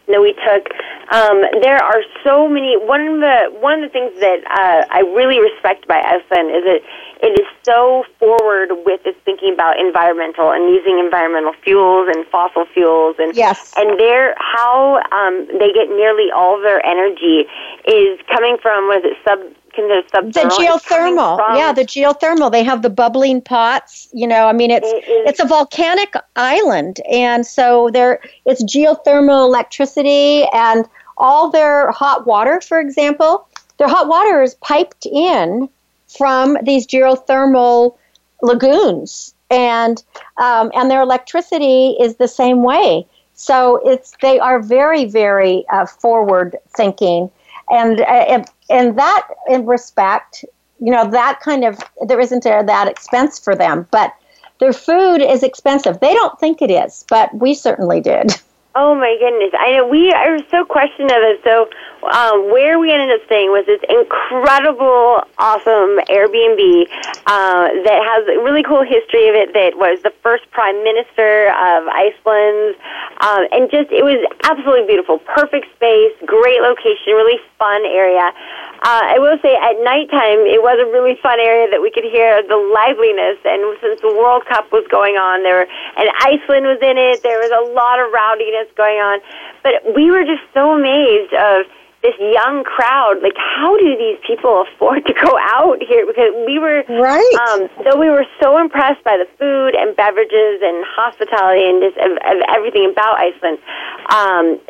that 0.07 0.21
we 0.21 0.33
took. 0.33 0.69
Um, 1.11 1.41
there 1.61 1.77
are 1.81 2.01
so 2.23 2.47
many. 2.47 2.77
One 2.77 3.01
of 3.07 3.19
the 3.21 3.59
one 3.59 3.81
of 3.83 3.89
the 3.89 3.93
things 3.93 4.13
that 4.19 4.41
uh, 4.49 4.85
I 4.89 5.01
really 5.13 5.39
respect 5.39 5.87
by 5.87 6.01
Iceland 6.01 6.49
is 6.55 6.63
that 6.65 6.81
it 7.21 7.39
is 7.39 7.47
so 7.63 8.03
forward 8.19 8.69
with 8.85 9.01
its 9.05 9.17
thinking 9.25 9.53
about 9.53 9.79
environmental 9.79 10.51
and 10.51 10.69
using 10.69 10.99
environmental 10.99 11.53
fuels 11.63 12.09
and 12.13 12.25
fossil 12.27 12.65
fuels 12.73 13.15
and 13.19 13.35
Yes. 13.35 13.73
and 13.77 13.99
their 13.99 14.35
how 14.37 15.01
um, 15.11 15.47
they 15.59 15.71
get 15.73 15.89
nearly 15.89 16.29
all 16.35 16.59
their 16.61 16.83
energy 16.85 17.45
is 17.87 18.19
coming 18.31 18.57
from 18.61 18.87
was 18.87 19.01
it 19.03 19.17
sub 19.25 19.39
considered 19.75 20.05
the 20.11 20.39
subthermal? 20.39 20.83
Coming 20.83 21.17
geothermal. 21.17 21.57
yeah 21.57 21.71
the 21.73 21.83
geothermal. 21.83 22.51
They 22.51 22.63
have 22.63 22.81
the 22.81 22.89
bubbling 22.89 23.41
pots 23.41 24.07
you 24.13 24.27
know 24.27 24.47
i 24.47 24.53
mean 24.53 24.71
it's 24.71 24.87
it's 25.07 25.39
a 25.39 25.45
volcanic 25.45 26.13
island. 26.35 26.99
And 27.09 27.45
so 27.45 27.89
there 27.91 28.19
it's 28.45 28.63
geothermal 28.63 29.45
electricity 29.45 30.45
and 30.53 30.85
all 31.17 31.49
their 31.49 31.91
hot 31.91 32.25
water 32.25 32.61
for 32.61 32.79
example 32.79 33.47
their 33.77 33.87
hot 33.87 34.07
water 34.07 34.41
is 34.41 34.55
piped 34.55 35.05
in 35.05 35.69
from 36.07 36.57
these 36.63 36.87
geothermal 36.87 37.97
lagoons. 38.41 39.33
And 39.49 40.03
um, 40.37 40.71
and 40.73 40.89
their 40.89 41.01
electricity 41.01 41.95
is 41.99 42.15
the 42.15 42.27
same 42.27 42.63
way. 42.63 43.05
So 43.35 43.79
it's 43.83 44.13
they 44.21 44.39
are 44.39 44.59
very 44.61 45.05
very 45.05 45.65
uh, 45.71 45.85
forward 45.85 46.57
thinking 46.75 47.29
and 47.69 48.01
uh, 48.01 48.43
in 48.69 48.95
that 48.95 49.27
in 49.47 49.65
respect 49.65 50.45
you 50.79 50.91
know 50.91 51.09
that 51.09 51.39
kind 51.41 51.63
of 51.63 51.79
there 52.07 52.19
isn't 52.19 52.45
a, 52.45 52.63
that 52.65 52.87
expense 52.87 53.39
for 53.39 53.55
them 53.55 53.87
but 53.91 54.13
their 54.57 54.71
food 54.71 55.21
is 55.21 55.43
expensive. 55.43 55.99
They 55.99 56.13
don't 56.13 56.39
think 56.39 56.61
it 56.61 56.71
is 56.71 57.05
but 57.09 57.33
we 57.35 57.53
certainly 57.53 58.01
did 58.01 58.31
Oh 58.77 58.93
my 58.93 59.15
goodness! 59.15 59.55
I 59.57 59.71
know 59.71 59.87
we 59.87 60.11
are 60.11 60.35
so 60.51 60.65
questioning 60.65 61.07
of 61.07 61.23
it. 61.23 61.39
So, 61.47 61.71
um, 62.11 62.51
where 62.51 62.77
we 62.77 62.91
ended 62.91 63.07
up 63.15 63.23
staying 63.25 63.47
was 63.47 63.63
this 63.63 63.79
incredible, 63.87 65.23
awesome 65.39 65.95
Airbnb 66.11 66.59
uh, 67.23 67.71
that 67.87 67.99
has 68.03 68.27
a 68.27 68.43
really 68.43 68.67
cool 68.67 68.83
history 68.83 69.31
of 69.31 69.35
it. 69.39 69.55
That 69.55 69.79
was 69.79 70.03
the 70.03 70.11
first 70.19 70.43
prime 70.51 70.83
minister 70.83 71.55
of 71.55 71.87
Iceland, 71.87 72.75
um, 73.23 73.47
and 73.55 73.71
just 73.71 73.95
it 73.95 74.03
was 74.03 74.19
absolutely 74.43 74.91
beautiful. 74.91 75.23
Perfect 75.23 75.71
space, 75.79 76.11
great 76.27 76.59
location, 76.59 77.15
really 77.15 77.39
fun 77.55 77.87
area. 77.87 78.27
Uh, 78.83 79.15
I 79.15 79.23
will 79.23 79.39
say 79.39 79.55
at 79.55 79.79
nighttime 79.87 80.43
it 80.43 80.59
was 80.59 80.75
a 80.83 80.87
really 80.91 81.15
fun 81.23 81.39
area 81.39 81.71
that 81.71 81.79
we 81.79 81.89
could 81.95 82.03
hear 82.03 82.43
the 82.43 82.59
liveliness. 82.59 83.39
And 83.47 83.63
since 83.79 84.03
the 84.03 84.11
World 84.11 84.43
Cup 84.51 84.67
was 84.75 84.83
going 84.91 85.15
on, 85.15 85.47
there 85.47 85.63
and 85.63 86.11
Iceland 86.19 86.67
was 86.67 86.83
in 86.83 86.99
it, 86.99 87.23
there 87.23 87.39
was 87.39 87.55
a 87.55 87.71
lot 87.71 88.03
of 88.03 88.11
rowdiness 88.11 88.64
going 88.75 88.97
on. 88.97 89.19
But 89.63 89.95
we 89.95 90.11
were 90.11 90.23
just 90.23 90.43
so 90.53 90.73
amazed 90.73 91.33
of 91.33 91.65
this 92.05 92.13
young 92.21 92.61
crowd. 92.63 93.25
Like, 93.25 93.33
how 93.33 93.73
do 93.81 93.97
these 93.97 94.21
people 94.21 94.61
afford 94.61 95.05
to 95.09 95.13
go 95.17 95.33
out 95.57 95.81
here? 95.81 96.05
Because 96.05 96.29
we 96.45 96.61
were 96.61 96.85
right. 96.85 97.33
Um, 97.49 97.65
though 97.81 97.97
we 97.97 98.13
were 98.13 98.29
so 98.37 98.61
impressed 98.61 99.01
by 99.03 99.17
the 99.17 99.25
food 99.41 99.73
and 99.73 99.97
beverages 99.97 100.61
and 100.61 100.85
hospitality 100.85 101.65
and 101.65 101.81
just 101.81 101.97
of, 101.97 102.13
of 102.21 102.37
everything 102.53 102.93
about 102.93 103.17
Iceland. 103.17 103.57
Um, 104.05 104.61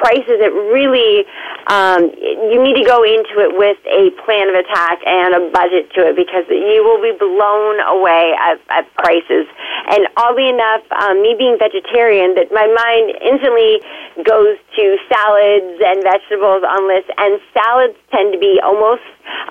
prices, 0.00 0.40
it 0.40 0.52
really 0.72 1.28
um, 1.68 2.10
you 2.18 2.58
need 2.58 2.74
to 2.80 2.86
go 2.86 3.04
into 3.04 3.38
it 3.38 3.54
with 3.54 3.78
a 3.86 4.10
plan 4.24 4.48
of 4.50 4.56
attack 4.58 4.98
and 5.06 5.34
a 5.36 5.42
budget 5.54 5.92
to 5.94 6.10
it 6.10 6.16
because 6.16 6.48
you 6.50 6.82
will 6.82 6.98
be 6.98 7.14
blown 7.14 7.78
away 7.86 8.34
at, 8.34 8.58
at 8.70 8.88
prices. 8.98 9.46
And 9.92 10.08
oddly 10.16 10.48
enough, 10.48 10.82
um, 10.90 11.22
me 11.22 11.34
being 11.38 11.58
vegetarian, 11.58 12.34
that 12.34 12.50
my 12.50 12.66
mind 12.66 13.14
instantly 13.22 13.82
goes 14.26 14.58
to 14.74 14.84
salads 15.06 15.78
and 15.84 16.02
vegetables 16.02 16.61
on 16.62 16.88
lists, 16.88 17.10
and 17.18 17.40
salads 17.52 17.98
tend 18.10 18.32
to 18.32 18.38
be 18.38 18.60
almost 18.62 19.02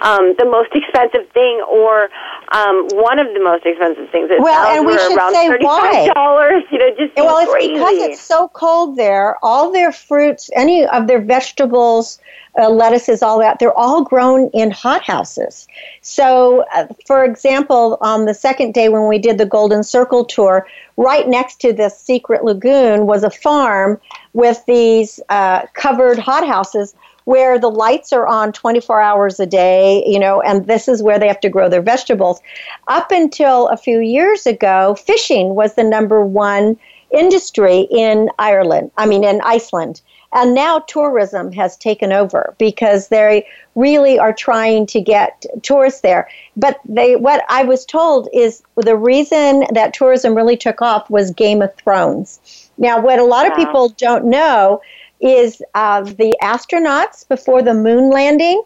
um, 0.02 0.36
the 0.38 0.46
most 0.46 0.70
expensive 0.74 1.30
thing, 1.32 1.62
or 1.70 2.10
um, 2.52 2.88
one 2.94 3.20
of 3.20 3.28
the 3.34 3.44
most 3.44 3.66
expensive 3.66 4.10
things. 4.12 4.30
Well 4.30 4.78
and 4.78 4.86
we 4.86 4.94
were 4.94 5.00
should 5.00 5.18
around 5.18 5.34
say 5.34 5.50
why 5.60 6.10
dollars. 6.14 6.64
You 6.72 6.80
know, 6.80 6.90
just 6.98 7.16
well 7.16 7.38
it's 7.40 7.52
crazy. 7.52 7.74
because 7.74 7.98
it's 7.98 8.22
so 8.22 8.48
cold 8.50 8.98
there 8.98 9.38
all 9.44 9.72
their 9.72 9.92
fruits 9.92 10.50
any 10.56 10.86
of 10.86 11.08
their 11.08 11.22
vegetables 11.22 12.20
uh, 12.60 12.70
lettuces 12.70 13.22
all 13.22 13.40
that 13.40 13.60
they're 13.60 13.78
all 13.78 14.04
grown 14.04 14.50
in 14.50 14.72
hothouses 14.72 15.68
so 16.02 16.66
uh, 16.76 16.88
for 17.06 17.24
example 17.24 17.98
on 18.02 18.26
the 18.26 18.34
second 18.34 18.74
day 18.74 18.90
when 18.90 19.08
we 19.08 19.18
did 19.18 19.38
the 19.38 19.46
golden 19.46 19.84
circle 19.84 20.26
tour 20.26 20.68
right 20.98 21.28
next 21.28 21.62
to 21.62 21.72
this 21.72 21.98
secret 21.98 22.44
lagoon 22.44 23.06
was 23.06 23.24
a 23.24 23.30
farm 23.30 24.00
with 24.34 24.64
these 24.66 25.20
uh, 25.30 25.66
covered 25.74 26.20
hothouses 26.20 26.94
where 27.26 27.60
the 27.60 27.70
lights 27.70 28.12
are 28.12 28.28
on 28.28 28.52
24 28.52 29.00
hours 29.00 29.40
a 29.40 29.46
day, 29.46 30.04
you 30.08 30.20
know, 30.20 30.42
and 30.42 30.66
this 30.66 30.88
is 30.88 31.04
where 31.04 31.20
they 31.20 31.28
have 31.28 31.40
to 31.40 31.50
grow 31.50 31.70
their 31.70 31.82
vegetables. 31.82 32.42
Up 32.88 33.12
until 33.12 33.68
a 33.68 33.78
few 33.78 34.00
years 34.00 34.46
ago, 34.46 34.96
fishing 34.96 35.56
was 35.56 35.76
the 35.76 35.84
number 35.84 36.26
one 36.26 36.78
industry 37.12 37.88
in 37.92 38.30
Ireland, 38.40 38.92
I 38.98 39.06
mean, 39.06 39.24
in 39.24 39.42
Iceland. 39.42 40.02
And 40.34 40.56
now 40.56 40.80
tourism 40.80 41.52
has 41.54 41.76
taken 41.78 42.12
over 42.14 42.56
because 42.58 43.10
they 43.10 43.46
really 43.76 44.18
are 44.18 44.34
trying 44.34 44.86
to 44.88 45.02
get 45.02 45.46
tourists 45.62 46.02
there. 46.02 46.30
But 46.56 46.80
they, 46.86 47.16
what 47.16 47.44
I 47.50 47.64
was 47.64 47.86
told 47.86 48.30
is 48.34 48.64
the 48.78 48.96
reason 48.96 49.66
that 49.74 49.94
tourism 49.94 50.34
really 50.36 50.58
took 50.58 50.82
off 50.82 51.10
was 51.10 51.32
Game 51.32 51.62
of 51.62 51.76
Thrones. 51.76 52.70
Now, 52.78 53.00
what 53.02 53.20
a 53.20 53.26
lot 53.26 53.50
of 53.50 53.58
people 53.58 53.90
don't 53.90 54.26
know 54.26 54.82
is 55.20 55.62
uh, 55.76 56.02
the 56.02 56.36
astronauts 56.42 57.28
before 57.28 57.62
the 57.62 57.74
moon 57.74 58.10
landing, 58.10 58.64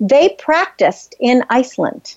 they 0.00 0.30
practiced 0.38 1.14
in 1.20 1.44
Iceland 1.50 2.16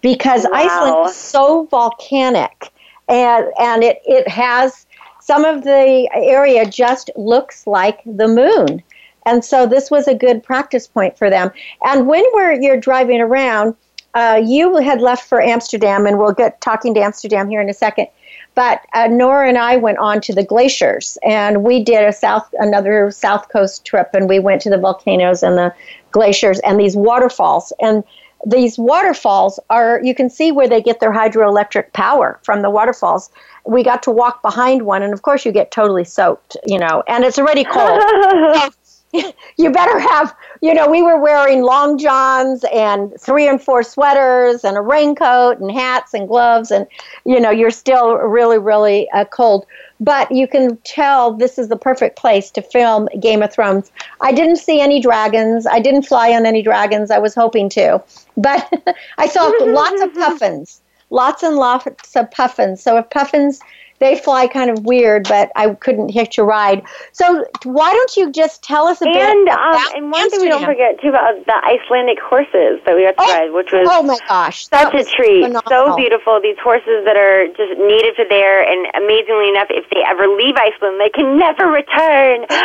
because 0.00 0.44
Wow. 0.44 0.50
Iceland 0.54 1.10
is 1.10 1.16
so 1.16 1.64
volcanic 1.64 2.70
and, 3.08 3.46
and 3.58 3.82
it, 3.82 4.00
it 4.04 4.28
has 4.28 4.86
some 5.28 5.44
of 5.44 5.62
the 5.62 6.08
area 6.14 6.64
just 6.64 7.10
looks 7.14 7.66
like 7.66 8.00
the 8.06 8.26
moon. 8.26 8.82
And 9.26 9.44
so 9.44 9.66
this 9.66 9.90
was 9.90 10.08
a 10.08 10.14
good 10.14 10.42
practice 10.42 10.86
point 10.86 11.18
for 11.18 11.28
them. 11.28 11.50
And 11.82 12.06
when 12.06 12.24
we're 12.32 12.54
you're 12.54 12.80
driving 12.80 13.20
around, 13.20 13.76
uh, 14.14 14.40
you 14.42 14.76
had 14.76 15.02
left 15.02 15.28
for 15.28 15.42
Amsterdam, 15.42 16.06
and 16.06 16.18
we'll 16.18 16.32
get 16.32 16.62
talking 16.62 16.94
to 16.94 17.00
Amsterdam 17.00 17.50
here 17.50 17.60
in 17.60 17.68
a 17.68 17.74
second. 17.74 18.06
But 18.54 18.80
uh, 18.94 19.08
Nora 19.08 19.50
and 19.50 19.58
I 19.58 19.76
went 19.76 19.98
on 19.98 20.22
to 20.22 20.32
the 20.32 20.42
glaciers, 20.42 21.18
and 21.22 21.62
we 21.62 21.84
did 21.84 22.04
a 22.04 22.12
south 22.12 22.48
another 22.58 23.10
south 23.10 23.50
coast 23.50 23.84
trip, 23.84 24.08
and 24.14 24.30
we 24.30 24.38
went 24.38 24.62
to 24.62 24.70
the 24.70 24.78
volcanoes 24.78 25.42
and 25.42 25.58
the 25.58 25.74
glaciers 26.10 26.58
and 26.60 26.80
these 26.80 26.96
waterfalls. 26.96 27.70
And 27.82 28.02
these 28.46 28.78
waterfalls 28.78 29.58
are 29.70 30.00
you 30.02 30.14
can 30.14 30.30
see 30.30 30.52
where 30.52 30.68
they 30.68 30.80
get 30.80 31.00
their 31.00 31.12
hydroelectric 31.12 31.92
power 31.92 32.38
from 32.42 32.62
the 32.62 32.70
waterfalls. 32.70 33.30
We 33.66 33.82
got 33.82 34.02
to 34.04 34.10
walk 34.10 34.42
behind 34.42 34.82
one, 34.82 35.02
and 35.02 35.12
of 35.12 35.22
course 35.22 35.44
you 35.44 35.52
get 35.52 35.70
totally 35.70 36.04
soaked, 36.04 36.56
you 36.66 36.78
know, 36.78 37.02
and 37.06 37.24
it's 37.24 37.38
already 37.38 37.64
cold. 37.64 38.00
you 39.56 39.70
better 39.70 39.98
have, 39.98 40.34
you 40.60 40.74
know, 40.74 40.88
we 40.88 41.02
were 41.02 41.18
wearing 41.18 41.62
long 41.62 41.96
johns 41.98 42.64
and 42.72 43.14
three 43.18 43.48
and 43.48 43.62
four 43.62 43.82
sweaters 43.82 44.64
and 44.64 44.76
a 44.76 44.80
raincoat 44.80 45.58
and 45.58 45.70
hats 45.70 46.12
and 46.12 46.28
gloves, 46.28 46.70
and, 46.70 46.86
you 47.24 47.40
know, 47.40 47.50
you're 47.50 47.70
still 47.70 48.16
really, 48.16 48.58
really 48.58 49.08
uh, 49.10 49.24
cold. 49.24 49.66
But 50.00 50.30
you 50.30 50.46
can 50.46 50.76
tell 50.84 51.32
this 51.32 51.58
is 51.58 51.68
the 51.68 51.76
perfect 51.76 52.16
place 52.16 52.50
to 52.52 52.62
film 52.62 53.08
Game 53.20 53.42
of 53.42 53.52
Thrones. 53.52 53.90
I 54.20 54.32
didn't 54.32 54.56
see 54.56 54.80
any 54.80 55.00
dragons. 55.00 55.66
I 55.66 55.80
didn't 55.80 56.02
fly 56.02 56.32
on 56.32 56.46
any 56.46 56.62
dragons. 56.62 57.10
I 57.10 57.18
was 57.18 57.34
hoping 57.34 57.68
to. 57.70 58.02
But 58.36 58.72
I 59.18 59.26
saw 59.28 59.50
lots 59.60 60.00
of 60.02 60.14
puffins. 60.22 60.80
lots 61.10 61.42
and 61.42 61.56
lots 61.56 62.14
of 62.16 62.30
puffins. 62.30 62.82
So 62.82 62.96
if 62.98 63.10
puffins 63.10 63.60
they 63.98 64.16
fly 64.18 64.46
kind 64.46 64.70
of 64.70 64.84
weird, 64.84 65.28
but 65.28 65.50
I 65.56 65.74
couldn't 65.74 66.10
hitch 66.10 66.38
a 66.38 66.44
ride. 66.44 66.82
So 67.12 67.44
why 67.64 67.92
don't 67.92 68.16
you 68.16 68.30
just 68.30 68.62
tell 68.62 68.86
us 68.86 69.00
a 69.00 69.04
bit 69.04 69.16
And 69.16 69.48
um, 69.48 69.82
and 69.94 70.12
one 70.12 70.30
thing 70.30 70.40
we 70.40 70.48
don't 70.48 70.64
forget 70.64 71.00
too 71.00 71.08
about 71.08 71.44
the 71.46 71.58
Icelandic 71.64 72.18
horses 72.20 72.80
that 72.86 72.94
we 72.94 73.04
got 73.04 73.16
to 73.18 73.32
ride, 73.32 73.52
which 73.52 73.72
was 73.72 73.88
oh 73.90 74.02
my 74.02 74.18
gosh, 74.28 74.66
such 74.68 74.94
a 74.94 75.04
treat, 75.04 75.50
so 75.68 75.96
beautiful. 75.96 76.40
These 76.40 76.58
horses 76.62 77.04
that 77.04 77.16
are 77.16 77.46
just 77.48 77.78
native 77.78 78.16
to 78.16 78.24
there, 78.28 78.62
and 78.62 78.86
amazingly 78.94 79.48
enough, 79.50 79.68
if 79.70 79.88
they 79.90 80.02
ever 80.06 80.28
leave 80.28 80.54
Iceland, 80.56 81.00
they 81.00 81.10
can 81.10 81.38
never 81.38 81.66
return. 81.66 82.46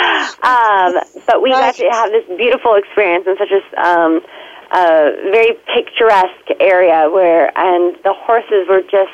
Um, 0.44 1.00
but 1.26 1.42
we 1.42 1.52
got 1.52 1.76
to 1.76 1.90
have 1.90 2.12
this 2.12 2.26
beautiful 2.38 2.76
experience 2.76 3.26
in 3.28 3.36
such 3.38 3.52
a 3.52 3.62
um, 3.80 4.22
uh, 4.72 5.12
very 5.32 5.54
picturesque 5.74 6.50
area 6.60 7.10
where, 7.10 7.52
and 7.58 7.96
the 8.04 8.14
horses 8.14 8.68
were 8.68 8.82
just. 8.82 9.14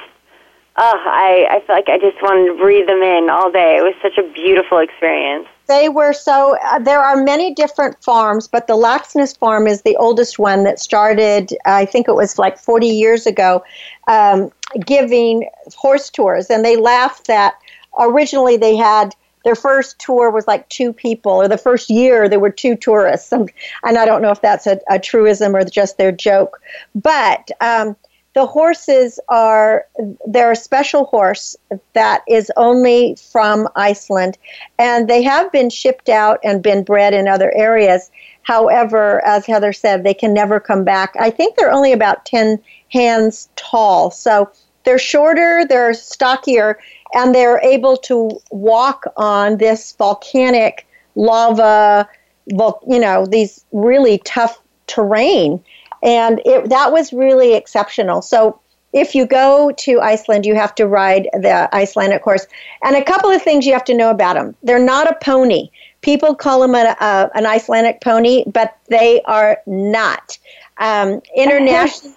Oh, 0.82 0.98
I, 1.06 1.46
I 1.52 1.60
feel 1.68 1.76
like 1.76 1.90
I 1.90 1.98
just 1.98 2.22
wanted 2.22 2.54
to 2.54 2.58
breathe 2.58 2.88
them 2.88 3.02
in 3.02 3.30
all 3.30 3.52
day. 3.52 3.76
It 3.76 3.82
was 3.82 3.96
such 4.02 4.18
a 4.18 4.24
beautiful 4.32 4.78
experience. 4.78 5.46
They 5.68 5.90
were 5.90 6.14
so. 6.14 6.56
Uh, 6.64 6.80
there 6.80 7.02
are 7.02 7.22
many 7.22 7.54
different 7.54 8.02
farms, 8.02 8.48
but 8.48 8.68
the 8.68 8.78
Laxnes 8.78 9.38
farm 9.38 9.68
is 9.68 9.82
the 9.82 9.98
oldest 9.98 10.40
one 10.40 10.64
that 10.64 10.80
started. 10.80 11.52
I 11.66 11.84
think 11.84 12.08
it 12.08 12.16
was 12.16 12.40
like 12.40 12.58
40 12.58 12.88
years 12.88 13.28
ago, 13.28 13.62
um, 14.08 14.54
giving 14.86 15.50
horse 15.76 16.10
tours, 16.10 16.50
and 16.50 16.64
they 16.64 16.78
laughed 16.78 17.28
that 17.28 17.56
originally 18.00 18.56
they 18.56 18.78
had. 18.78 19.14
Their 19.44 19.56
first 19.56 20.00
tour 20.00 20.32
was 20.32 20.48
like 20.48 20.68
two 20.70 20.94
people, 20.94 21.34
or 21.34 21.50
the 21.50 21.58
first 21.58 21.90
year 21.90 22.30
there 22.30 22.40
were 22.40 22.50
two 22.50 22.78
tourists, 22.78 23.34
and, 23.34 23.52
and 23.84 23.98
I 23.98 24.06
don't 24.06 24.22
know 24.22 24.32
if 24.32 24.40
that's 24.40 24.66
a, 24.66 24.80
a 24.90 24.98
truism 24.98 25.58
or 25.58 25.66
just 25.66 25.98
their 25.98 26.14
joke, 26.14 26.62
but 26.96 27.52
um, 27.60 27.98
the 28.40 28.46
horses 28.46 29.20
are 29.28 29.86
they're 30.26 30.54
a 30.54 30.56
special 30.56 31.04
horse 31.04 31.58
that 31.92 32.24
is 32.26 32.50
only 32.56 33.18
from 33.34 33.68
Iceland 33.76 34.38
and 34.78 35.10
they 35.10 35.22
have 35.24 35.52
been 35.52 35.70
shipped 35.70 36.08
out 36.08 36.40
and 36.42 36.64
been 36.64 36.86
bred 36.86 37.14
in 37.14 37.28
other 37.28 37.54
areas. 37.54 38.10
However 38.44 39.22
as 39.26 39.46
Heather 39.46 39.74
said 39.74 40.06
they 40.06 40.14
can 40.14 40.34
never 40.34 40.58
come 40.58 40.86
back. 40.86 41.14
I 41.20 41.32
think 41.32 41.58
they're 41.58 41.70
only 41.70 41.92
about 41.92 42.26
10 42.28 42.64
hands 42.94 43.50
tall 43.58 44.10
so 44.10 44.50
they're 44.86 44.98
shorter 44.98 45.66
they're 45.68 45.94
stockier 45.94 46.80
and 47.14 47.36
they're 47.36 47.60
able 47.60 47.98
to 47.98 48.40
walk 48.52 49.04
on 49.18 49.58
this 49.58 49.92
volcanic 49.98 50.88
lava, 51.16 52.08
you 52.48 53.00
know 53.00 53.26
these 53.26 53.66
really 53.74 54.20
tough 54.20 54.62
terrain 54.88 55.62
and 56.04 56.42
it, 56.46 56.70
that 56.70 56.92
was 56.92 57.14
really 57.14 57.56
exceptional. 57.56 58.22
So 58.22 58.60
if 58.94 59.14
you 59.14 59.26
go 59.26 59.72
to 59.72 60.00
Iceland, 60.02 60.46
you 60.46 60.56
have 60.56 60.74
to 60.76 60.88
ride 60.88 61.30
the 61.34 61.70
Icelandic 61.74 62.22
horse. 62.24 62.48
And 62.84 62.96
a 62.96 63.04
couple 63.04 63.30
of 63.30 63.42
things 63.42 63.66
you 63.66 63.74
have 63.74 63.84
to 63.86 63.94
know 63.94 64.10
about 64.10 64.36
them. 64.36 64.56
They're 64.64 64.84
not 64.84 65.10
a 65.10 65.18
pony. 65.22 65.70
People 66.02 66.34
call 66.34 66.62
them 66.62 66.74
a, 66.76 66.96
a, 67.00 67.30
an 67.36 67.46
Icelandic 67.46 68.02
pony, 68.02 68.44
but 68.48 68.78
they 68.88 69.22
are 69.24 69.60
not. 69.68 70.38
Um, 70.78 71.22
internationally, 71.36 72.16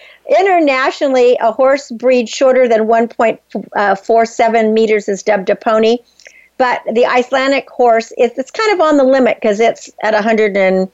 internationally, 0.38 1.36
a 1.40 1.52
horse 1.52 1.90
breed 1.90 2.28
shorter 2.28 2.68
than 2.68 2.82
1.47 2.82 4.72
meters 4.72 5.08
is 5.08 5.22
dubbed 5.22 5.50
a 5.50 5.56
pony. 5.56 5.98
But 6.58 6.80
the 6.90 7.04
Icelandic 7.04 7.68
horse 7.68 8.12
is 8.16 8.30
it's 8.38 8.50
kind 8.50 8.72
of 8.72 8.80
on 8.80 8.96
the 8.96 9.04
limit 9.04 9.36
because 9.36 9.60
it's 9.60 9.90
at 10.02 10.14
100 10.14 10.56
and 10.56 10.90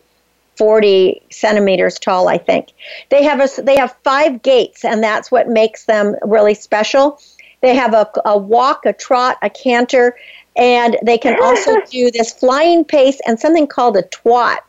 40 0.63 1.21
centimeters 1.29 1.99
tall, 1.99 2.29
I 2.29 2.39
think. 2.39 2.69
They 3.09 3.25
have 3.25 3.41
a, 3.41 3.63
they 3.63 3.77
have 3.77 3.97
five 4.05 4.43
gaits, 4.43 4.85
and 4.85 5.03
that's 5.03 5.29
what 5.29 5.49
makes 5.49 5.87
them 5.87 6.15
really 6.23 6.55
special. 6.55 7.21
They 7.63 7.75
have 7.75 7.95
a, 7.95 8.09
a 8.25 8.39
walk, 8.39 8.87
a 8.87 8.93
trot, 8.93 9.39
a 9.43 9.51
canter, 9.51 10.17
and 10.55 10.97
they 11.03 11.19
can 11.19 11.37
also 11.43 11.81
do 11.91 12.13
this 12.13 12.33
flying 12.33 12.85
pace 12.85 13.21
and 13.27 13.41
something 13.41 13.67
called 13.67 13.97
a 13.97 14.05
tölt. 14.05 14.61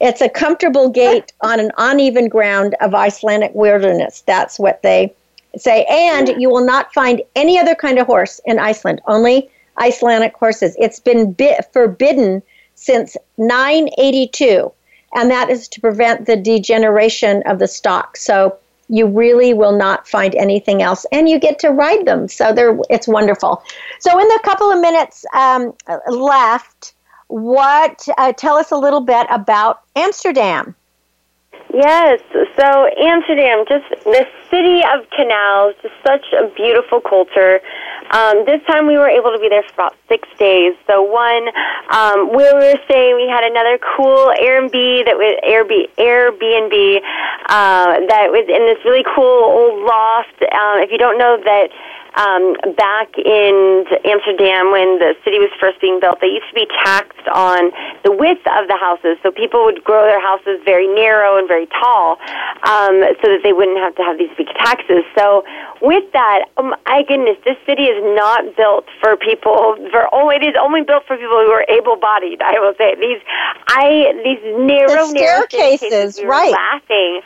It's 0.00 0.20
a 0.20 0.28
comfortable 0.28 0.88
gait 0.88 1.32
on 1.40 1.58
an 1.58 1.72
uneven 1.76 2.28
ground 2.28 2.76
of 2.80 2.94
Icelandic 2.94 3.50
wilderness. 3.52 4.22
That's 4.24 4.60
what 4.60 4.80
they 4.82 5.12
say. 5.56 5.84
And 5.90 6.40
you 6.40 6.50
will 6.50 6.64
not 6.64 6.94
find 6.94 7.20
any 7.34 7.58
other 7.58 7.74
kind 7.74 7.98
of 7.98 8.06
horse 8.06 8.40
in 8.44 8.60
Iceland, 8.60 9.00
only 9.08 9.50
Icelandic 9.80 10.36
horses. 10.36 10.76
It's 10.78 11.00
been 11.00 11.32
bi- 11.32 11.58
forbidden 11.72 12.44
since 12.76 13.16
982 13.38 14.70
and 15.14 15.30
that 15.30 15.50
is 15.50 15.68
to 15.68 15.80
prevent 15.80 16.26
the 16.26 16.36
degeneration 16.36 17.42
of 17.46 17.58
the 17.58 17.68
stock. 17.68 18.16
So 18.16 18.58
you 18.88 19.06
really 19.06 19.54
will 19.54 19.76
not 19.76 20.06
find 20.06 20.34
anything 20.34 20.82
else, 20.82 21.06
and 21.12 21.28
you 21.28 21.38
get 21.38 21.58
to 21.60 21.70
ride 21.70 22.06
them. 22.06 22.28
So 22.28 22.52
they're 22.52 22.78
it's 22.90 23.08
wonderful. 23.08 23.62
So 24.00 24.18
in 24.18 24.28
the 24.28 24.40
couple 24.44 24.70
of 24.70 24.80
minutes 24.80 25.24
um, 25.34 25.72
left, 26.08 26.94
what 27.28 28.06
uh, 28.18 28.32
tell 28.32 28.56
us 28.56 28.70
a 28.70 28.76
little 28.76 29.00
bit 29.00 29.26
about 29.30 29.80
Amsterdam? 29.96 30.74
Yes, 31.72 32.20
so 32.54 32.86
Amsterdam, 32.98 33.64
just 33.66 33.88
the 34.04 34.26
city 34.50 34.82
of 34.92 35.08
canals, 35.08 35.74
just 35.80 35.94
such 36.06 36.26
a 36.38 36.48
beautiful 36.54 37.00
culture. 37.00 37.60
Um, 38.12 38.44
this 38.44 38.60
time 38.66 38.86
we 38.86 38.98
were 38.98 39.08
able 39.08 39.32
to 39.32 39.38
be 39.40 39.48
there 39.48 39.62
for 39.62 39.72
about 39.72 39.96
six 40.08 40.28
days. 40.38 40.74
So 40.86 41.02
one, 41.02 41.48
um, 41.90 42.32
where 42.36 42.52
we 42.54 42.72
were 42.72 42.80
staying, 42.84 43.16
we 43.16 43.26
had 43.26 43.44
another 43.44 43.78
cool 43.96 44.32
Airbnb 44.36 45.06
that 45.06 45.16
was 45.16 45.32
Airbnb, 45.42 45.96
Airbnb 45.96 47.00
uh, 47.48 48.06
that 48.08 48.28
was 48.28 48.44
in 48.48 48.66
this 48.68 48.84
really 48.84 49.04
cool 49.14 49.24
old 49.24 49.80
loft. 49.84 50.36
Um, 50.52 50.84
if 50.84 50.92
you 50.92 50.98
don't 50.98 51.16
know 51.16 51.40
that 51.42 51.68
um, 52.14 52.56
back 52.76 53.16
in 53.16 53.84
Amsterdam 54.04 54.70
when 54.70 54.98
the 54.98 55.14
city 55.24 55.38
was 55.38 55.50
first 55.58 55.80
being 55.80 56.00
built, 56.00 56.20
they 56.20 56.28
used 56.28 56.48
to 56.48 56.54
be 56.54 56.66
taxed 56.84 57.26
on 57.32 57.72
the 58.04 58.12
width 58.12 58.44
of 58.52 58.68
the 58.68 58.76
houses. 58.76 59.16
So 59.22 59.30
people 59.32 59.64
would 59.64 59.82
grow 59.84 60.04
their 60.04 60.20
houses 60.20 60.60
very 60.64 60.86
narrow 60.86 61.38
and 61.38 61.48
very 61.48 61.66
tall 61.72 62.20
um, 62.68 63.00
so 63.20 63.32
that 63.32 63.40
they 63.42 63.52
wouldn't 63.52 63.78
have 63.78 63.96
to 63.96 64.02
have 64.02 64.18
these 64.18 64.32
big 64.36 64.48
taxes. 64.60 65.04
So 65.16 65.44
with 65.80 66.04
that, 66.12 66.52
um, 66.58 66.76
my 66.84 67.02
goodness, 67.08 67.38
this 67.44 67.56
city 67.64 67.88
is 67.88 67.98
not 68.14 68.56
built 68.56 68.84
for 69.00 69.16
people. 69.16 69.76
For 69.90 70.12
only 70.12 70.36
it 70.36 70.44
is 70.44 70.56
only 70.60 70.82
built 70.82 71.04
for 71.06 71.16
people 71.16 71.40
who 71.40 71.50
are 71.50 71.64
able-bodied. 71.68 72.42
I 72.42 72.60
will 72.60 72.74
say 72.76 72.94
these. 73.00 73.20
I 73.68 74.12
these 74.20 74.42
narrow, 74.60 75.08
The 75.08 75.14
narrow 75.14 75.46
staircases, 75.48 76.22
right. 76.24 76.52
Laughing. 76.52 77.22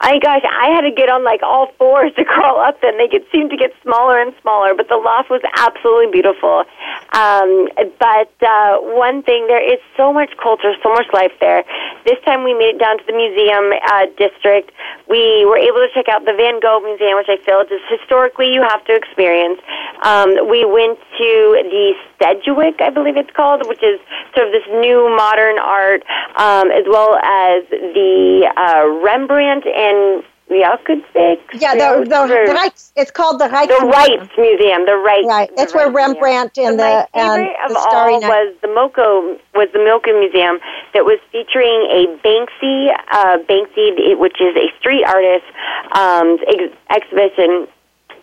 I 0.00 0.18
gosh, 0.18 0.42
I 0.44 0.74
had 0.74 0.82
to 0.82 0.90
get 0.90 1.08
on 1.08 1.24
like 1.24 1.42
all 1.42 1.72
fours 1.78 2.12
to 2.16 2.24
crawl 2.28 2.58
up 2.58 2.80
them. 2.80 2.98
They 2.98 3.08
could 3.08 3.24
seem 3.30 3.48
to 3.48 3.56
get 3.56 3.70
smaller 3.82 4.23
and 4.24 4.34
smaller, 4.40 4.74
but 4.74 4.88
the 4.88 4.96
loft 4.96 5.28
was 5.28 5.42
absolutely 5.60 6.10
beautiful. 6.10 6.64
Um, 7.12 7.68
but 8.00 8.32
uh, 8.40 8.80
one 8.96 9.22
thing, 9.22 9.46
there 9.46 9.62
is 9.62 9.78
so 9.96 10.12
much 10.12 10.32
culture, 10.40 10.72
so 10.82 10.90
much 10.90 11.06
life 11.12 11.32
there. 11.40 11.64
This 12.04 12.18
time 12.24 12.44
we 12.44 12.54
made 12.54 12.76
it 12.76 12.80
down 12.80 12.98
to 12.98 13.04
the 13.06 13.12
museum 13.12 13.72
uh, 13.92 14.06
district. 14.16 14.72
We 15.08 15.44
were 15.44 15.58
able 15.58 15.84
to 15.84 15.88
check 15.92 16.08
out 16.08 16.24
the 16.24 16.32
Van 16.32 16.60
Gogh 16.60 16.80
Museum, 16.80 17.16
which 17.20 17.28
I 17.28 17.36
feel 17.44 17.62
just 17.68 17.84
historically 17.92 18.52
you 18.52 18.62
have 18.62 18.84
to 18.86 18.94
experience. 18.96 19.60
Um, 20.02 20.48
we 20.48 20.64
went 20.64 20.98
to 20.98 21.30
the 21.68 21.94
Sedgwick, 22.18 22.80
I 22.80 22.90
believe 22.90 23.16
it's 23.16 23.30
called, 23.36 23.66
which 23.68 23.82
is 23.82 24.00
sort 24.34 24.48
of 24.48 24.52
this 24.52 24.66
new 24.80 25.12
modern 25.16 25.58
art, 25.58 26.02
um, 26.36 26.70
as 26.70 26.84
well 26.88 27.16
as 27.16 27.64
the 27.68 28.48
uh, 28.56 28.88
Rembrandt 29.04 29.66
and 29.66 30.24
Rijksmuseum. 30.50 31.38
Yeah, 31.54 31.74
the, 31.74 32.04
the, 32.04 32.26
the 32.26 32.52
Rijks, 32.52 32.92
it's 32.96 33.10
called 33.10 33.40
the 33.40 33.48
Rijks. 33.48 33.68
The 33.68 33.86
Rights 33.86 34.30
Museum. 34.36 34.84
The 34.86 34.96
Rights. 34.96 35.26
Right, 35.26 35.50
that's 35.56 35.74
where 35.74 35.90
Rembrandt 35.90 36.58
and 36.58 36.78
the 36.78 37.08
and 37.14 37.48
of 37.64 37.70
the 37.70 37.80
Starry 37.88 38.14
all 38.14 38.20
Night. 38.20 38.28
was 38.28 38.54
the 38.62 38.68
Moco 38.68 39.38
was 39.54 39.68
the 39.72 39.80
Milka 39.80 40.12
Museum 40.12 40.58
that 40.92 41.04
was 41.04 41.18
featuring 41.32 41.88
a 41.90 42.06
Banksy, 42.22 42.92
uh, 43.12 43.38
Banksy, 43.48 44.18
which 44.18 44.40
is 44.40 44.54
a 44.56 44.68
street 44.78 45.04
artist 45.04 45.44
um, 45.92 46.38
ex- 46.46 46.76
exhibition. 46.90 47.66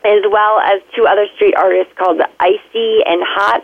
As 0.04 0.24
well 0.32 0.58
as 0.66 0.82
two 0.96 1.06
other 1.06 1.28
street 1.36 1.54
artists 1.56 1.94
called 1.96 2.22
Icy 2.40 3.06
and 3.06 3.22
Hot, 3.22 3.62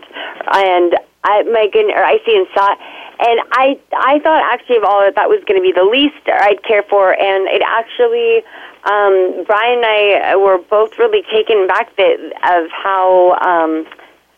and 0.54 0.94
I, 1.24 1.42
my 1.50 1.68
goodness, 1.74 1.96
or 1.98 2.06
Icy 2.06 2.36
and 2.36 2.46
Sot, 2.54 2.78
and 3.20 3.42
I, 3.52 3.80
I 3.94 4.20
thought 4.20 4.44
actually 4.54 4.78
of 4.78 4.84
all 4.84 5.02
that 5.02 5.16
that 5.16 5.30
was 5.30 5.42
going 5.46 5.60
to 5.60 5.66
be 5.66 5.74
the 5.74 5.84
least 5.86 6.22
I'd 6.30 6.62
care 6.64 6.84
for, 6.84 7.14
and 7.14 7.48
it 7.50 7.62
actually, 7.66 8.46
um, 8.86 9.44
Brian 9.46 9.82
and 9.82 9.86
I 9.86 10.36
were 10.36 10.60
both 10.60 11.00
really 11.00 11.24
taken 11.32 11.66
back 11.66 11.96
that, 11.98 12.18
of 12.46 12.70
how, 12.70 13.34
um, 13.42 13.90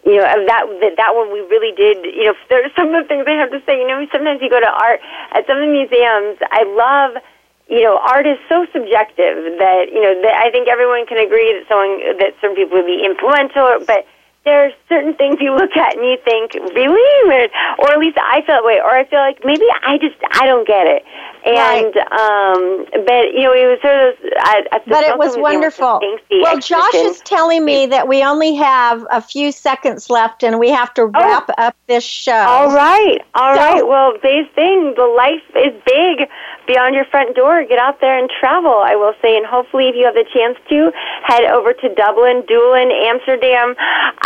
you 0.05 0.15
know, 0.15 0.23
that, 0.23 0.63
that 0.80 0.95
that 0.95 1.11
one 1.11 1.27
we 1.32 1.43
really 1.51 1.75
did. 1.75 2.07
You 2.15 2.32
know, 2.32 2.36
there's 2.47 2.71
some 2.75 2.95
of 2.95 3.03
the 3.03 3.07
things 3.07 3.27
I 3.27 3.36
have 3.36 3.51
to 3.51 3.61
say. 3.67 3.75
You 3.75 3.88
know, 3.88 3.99
sometimes 4.11 4.39
you 4.41 4.49
go 4.49 4.59
to 4.59 4.71
art 4.71 5.01
at 5.36 5.45
some 5.45 5.59
of 5.59 5.67
the 5.67 5.71
museums. 5.71 6.39
I 6.51 6.63
love. 6.63 7.21
You 7.67 7.84
know, 7.84 7.99
art 8.01 8.25
is 8.25 8.39
so 8.49 8.65
subjective 8.73 9.59
that 9.61 9.93
you 9.93 10.01
know 10.01 10.23
that 10.23 10.34
I 10.34 10.49
think 10.49 10.67
everyone 10.67 11.05
can 11.05 11.19
agree 11.19 11.53
that 11.53 11.67
someone 11.69 12.17
that 12.17 12.34
some 12.41 12.55
people 12.55 12.80
would 12.80 12.88
be 12.88 13.03
influential, 13.05 13.86
but 13.86 14.07
there 14.46 14.66
are 14.66 14.72
certain 14.88 15.14
things 15.16 15.38
you 15.42 15.54
look 15.54 15.76
at 15.76 15.96
and 15.96 16.06
you 16.06 16.18
think, 16.24 16.54
really? 16.74 17.50
Or 17.80 17.92
at 17.92 18.00
least 18.00 18.18
I 18.18 18.42
felt 18.46 18.60
that 18.60 18.66
way. 18.66 18.80
Or 18.80 18.90
I 18.92 19.06
feel 19.06 19.20
like 19.20 19.44
maybe 19.44 19.66
I 19.84 19.98
just, 19.98 20.16
I 20.32 20.46
don't 20.46 20.66
get 20.68 20.88
it. 20.88 21.04
And, 21.46 21.96
um, 22.12 22.86
but, 23.06 23.34
you 23.34 23.44
know, 23.44 23.54
it 23.54 23.68
was 23.68 23.80
sort 23.82 23.96
of, 23.96 24.16
I, 24.40 24.64
I 24.72 24.82
But 24.88 25.04
it 25.06 25.18
was 25.18 25.38
wonderful. 25.38 26.02
Well, 26.32 26.60
Josh 26.60 26.94
is 26.96 27.22
telling 27.22 27.64
me 27.64 27.86
that 27.88 28.08
we 28.08 28.24
only 28.24 28.56
have 28.56 29.06
a 29.10 29.22
few 29.22 29.52
seconds 29.52 30.10
left 30.10 30.44
and 30.44 30.60
we 30.60 30.70
have 30.70 30.94
to 30.96 31.06
wrap 31.06 31.50
up 31.58 31.76
this 31.88 32.04
show. 32.04 32.34
All 32.34 32.74
right. 32.74 33.20
all 33.36 33.56
So- 33.56 33.62
right. 33.62 33.88
Well, 33.88 34.14
this 34.22 34.48
thing, 34.56 34.94
the 34.96 35.06
life 35.06 35.44
is 35.56 35.74
big 35.86 36.28
beyond 36.68 36.94
your 36.96 37.06
front 37.06 37.36
door. 37.36 37.64
Get 37.66 37.80
out 37.80 38.02
there 38.02 38.18
and 38.18 38.30
travel, 38.40 38.82
I 38.84 38.96
will 38.96 39.14
say. 39.22 39.38
And 39.38 39.46
hopefully, 39.46 39.88
if 39.90 39.96
you 39.96 40.06
have 40.06 40.16
the 40.16 40.26
chance 40.34 40.58
to, 40.70 40.92
head 41.24 41.46
over 41.46 41.74
to 41.74 41.96
Dublin, 41.96 42.44
Doolin, 42.48 42.92
Amsterdam, 42.92 43.76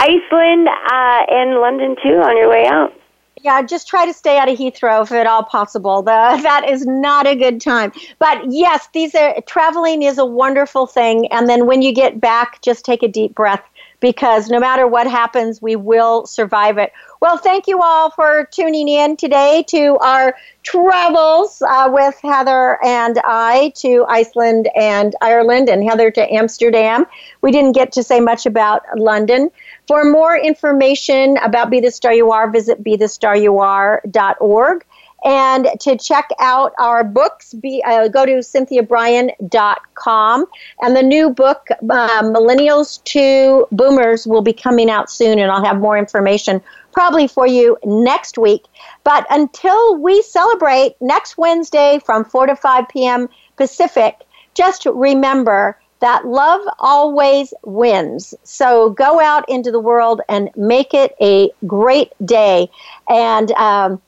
Iceland, 0.03 0.67
uh, 0.67 1.25
and 1.29 1.61
London, 1.61 1.95
too, 2.03 2.21
on 2.21 2.35
your 2.35 2.49
way 2.49 2.67
out. 2.67 2.93
Yeah, 3.41 3.61
just 3.61 3.87
try 3.87 4.05
to 4.05 4.13
stay 4.13 4.37
out 4.37 4.49
of 4.49 4.57
Heathrow 4.57 5.03
if 5.03 5.11
at 5.11 5.27
all 5.27 5.43
possible. 5.43 6.01
The, 6.01 6.11
that 6.43 6.67
is 6.67 6.85
not 6.85 7.25
a 7.25 7.35
good 7.35 7.61
time. 7.61 7.91
But 8.19 8.51
yes, 8.51 8.87
these 8.93 9.15
are 9.15 9.39
traveling 9.47 10.03
is 10.03 10.17
a 10.17 10.25
wonderful 10.25 10.87
thing. 10.87 11.27
And 11.27 11.47
then 11.47 11.65
when 11.65 11.81
you 11.81 11.93
get 11.93 12.19
back, 12.19 12.61
just 12.61 12.85
take 12.85 13.01
a 13.01 13.07
deep 13.07 13.33
breath 13.33 13.63
because 14.03 14.49
no 14.49 14.59
matter 14.59 14.85
what 14.85 15.07
happens, 15.07 15.61
we 15.61 15.77
will 15.77 16.25
survive 16.25 16.77
it. 16.77 16.91
Well, 17.21 17.37
thank 17.37 17.67
you 17.67 17.81
all 17.81 18.09
for 18.11 18.49
tuning 18.51 18.89
in 18.89 19.15
today 19.15 19.63
to 19.69 19.97
our 20.01 20.35
travels 20.63 21.61
uh, 21.61 21.89
with 21.89 22.19
Heather 22.21 22.83
and 22.83 23.17
I 23.23 23.71
to 23.77 24.05
Iceland 24.09 24.69
and 24.75 25.15
Ireland, 25.21 25.69
and 25.69 25.89
Heather 25.89 26.11
to 26.11 26.33
Amsterdam. 26.33 27.05
We 27.39 27.51
didn't 27.51 27.71
get 27.71 27.93
to 27.93 28.03
say 28.03 28.19
much 28.19 28.45
about 28.45 28.81
London. 28.97 29.49
For 29.87 30.05
more 30.05 30.37
information 30.37 31.37
about 31.37 31.69
Be 31.69 31.81
the 31.81 31.91
Star 31.91 32.13
You 32.13 32.31
Are, 32.31 32.49
visit 32.49 32.83
BeTheStarYouAre.org. 32.83 34.85
And 35.25 35.69
to 35.79 35.97
check 35.97 36.27
out 36.39 36.73
our 36.79 37.03
books, 37.03 37.53
be, 37.53 37.83
uh, 37.85 38.07
go 38.09 38.25
to 38.25 38.39
cynthiabryan.com. 38.39 40.45
And 40.81 40.95
the 40.95 41.03
new 41.03 41.29
book, 41.29 41.67
uh, 41.71 42.23
Millennials 42.23 43.01
to 43.05 43.65
Boomers, 43.71 44.27
will 44.27 44.41
be 44.41 44.51
coming 44.51 44.89
out 44.89 45.09
soon, 45.09 45.39
and 45.39 45.49
I'll 45.49 45.63
have 45.63 45.79
more 45.79 45.97
information 45.97 46.61
probably 46.91 47.27
for 47.27 47.47
you 47.47 47.77
next 47.85 48.37
week. 48.37 48.65
But 49.03 49.25
until 49.29 49.95
we 49.97 50.21
celebrate 50.21 50.95
next 50.99 51.37
Wednesday 51.37 52.01
from 52.05 52.25
4 52.25 52.47
to 52.47 52.55
5 52.55 52.89
p.m. 52.89 53.29
Pacific, 53.55 54.17
just 54.53 54.85
remember 54.85 55.77
that 56.03 56.27
love 56.27 56.61
always 56.79 57.53
wins. 57.63 58.33
So 58.43 58.89
go 58.89 59.21
out 59.21 59.47
into 59.47 59.71
the 59.71 59.79
world 59.79 60.19
and 60.27 60.49
make 60.57 60.93
it 60.93 61.15
a 61.21 61.49
great 61.65 62.11
day. 62.25 62.69
And 63.09 63.53
um, 63.53 64.01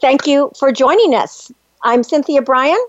thank 0.00 0.26
you 0.26 0.50
for 0.58 0.72
joining 0.72 1.14
us. 1.14 1.52
I'm 1.84 2.02
Cynthia 2.02 2.42
Bryan. 2.42 2.84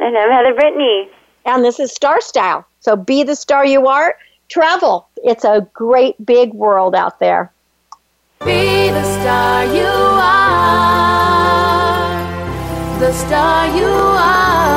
And 0.00 0.18
I'm 0.18 0.32
Heather 0.32 0.52
Brittany. 0.52 1.10
And 1.44 1.64
this 1.64 1.78
is 1.78 1.92
Star 1.92 2.20
Style. 2.20 2.66
So 2.80 2.96
be 2.96 3.22
the 3.22 3.36
star 3.36 3.64
you 3.64 3.86
are. 3.86 4.16
Travel. 4.48 5.06
It's 5.18 5.44
a 5.44 5.64
great 5.72 6.16
big 6.26 6.52
world 6.52 6.96
out 6.96 7.20
there. 7.20 7.52
Be 8.44 8.90
the 8.90 9.04
star 9.20 9.64
you 9.66 9.84
are. 9.84 10.58
The 12.98 13.12
star 13.12 13.68
you 13.76 13.86
are. 13.86 14.69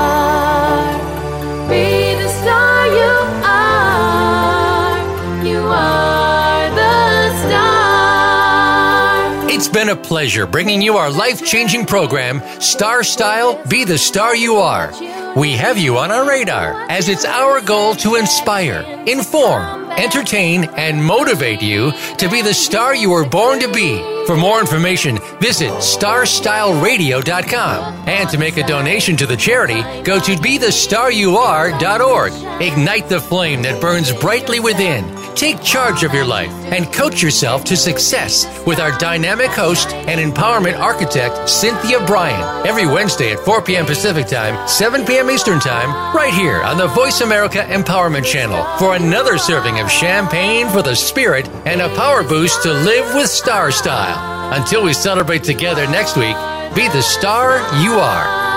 Been 9.73 9.89
a 9.89 9.95
pleasure 9.95 10.45
bringing 10.45 10.83
you 10.83 10.97
our 10.97 11.09
life 11.09 11.43
changing 11.43 11.85
program, 11.85 12.41
Star 12.61 13.03
Style 13.03 13.59
Be 13.67 13.83
the 13.83 13.97
Star 13.97 14.35
You 14.35 14.57
Are. 14.57 15.22
We 15.35 15.53
have 15.53 15.79
you 15.79 15.97
on 15.97 16.11
our 16.11 16.29
radar 16.29 16.85
as 16.91 17.09
it's 17.09 17.25
our 17.25 17.59
goal 17.59 17.95
to 17.95 18.13
inspire, 18.15 18.81
inform, 19.07 19.89
entertain, 19.89 20.65
and 20.75 21.03
motivate 21.03 21.63
you 21.63 21.91
to 22.19 22.29
be 22.29 22.43
the 22.43 22.53
star 22.53 22.93
you 22.93 23.09
were 23.09 23.27
born 23.27 23.59
to 23.59 23.67
be. 23.71 23.97
For 24.27 24.37
more 24.37 24.59
information, 24.59 25.17
visit 25.39 25.71
starstyleradio.com. 25.71 28.07
And 28.07 28.29
to 28.29 28.37
make 28.37 28.57
a 28.57 28.67
donation 28.67 29.17
to 29.17 29.25
the 29.25 29.35
charity, 29.35 29.81
go 30.03 30.19
to 30.19 30.35
BeTheStarYouAre.org. 30.35 32.33
Ignite 32.61 33.09
the 33.09 33.19
flame 33.19 33.63
that 33.63 33.81
burns 33.81 34.13
brightly 34.13 34.59
within. 34.59 35.23
Take 35.35 35.61
charge 35.63 36.03
of 36.03 36.13
your 36.13 36.25
life 36.25 36.51
and 36.71 36.91
coach 36.93 37.21
yourself 37.21 37.63
to 37.65 37.75
success 37.75 38.45
with 38.65 38.79
our 38.79 38.97
dynamic 38.97 39.49
host 39.49 39.89
and 39.89 40.21
empowerment 40.21 40.79
architect, 40.79 41.49
Cynthia 41.49 41.99
Bryan, 42.05 42.65
every 42.67 42.85
Wednesday 42.85 43.33
at 43.33 43.39
4 43.39 43.61
p.m. 43.63 43.85
Pacific 43.85 44.27
Time, 44.27 44.67
7 44.67 45.05
p.m. 45.23 45.33
Eastern 45.33 45.59
Time, 45.59 46.15
right 46.15 46.33
here 46.33 46.61
on 46.61 46.77
the 46.77 46.87
Voice 46.87 47.21
America 47.21 47.59
Empowerment 47.59 48.25
Channel 48.25 48.63
for 48.77 48.95
another 48.95 49.37
serving 49.37 49.79
of 49.79 49.89
champagne 49.89 50.67
for 50.69 50.81
the 50.81 50.95
spirit 50.95 51.47
and 51.65 51.81
a 51.81 51.89
power 51.95 52.23
boost 52.23 52.63
to 52.63 52.73
live 52.73 53.15
with 53.15 53.29
star 53.29 53.71
style. 53.71 54.53
Until 54.53 54.83
we 54.83 54.93
celebrate 54.93 55.43
together 55.43 55.87
next 55.87 56.17
week, 56.17 56.35
be 56.75 56.87
the 56.89 57.01
star 57.01 57.57
you 57.81 57.93
are. 57.93 58.52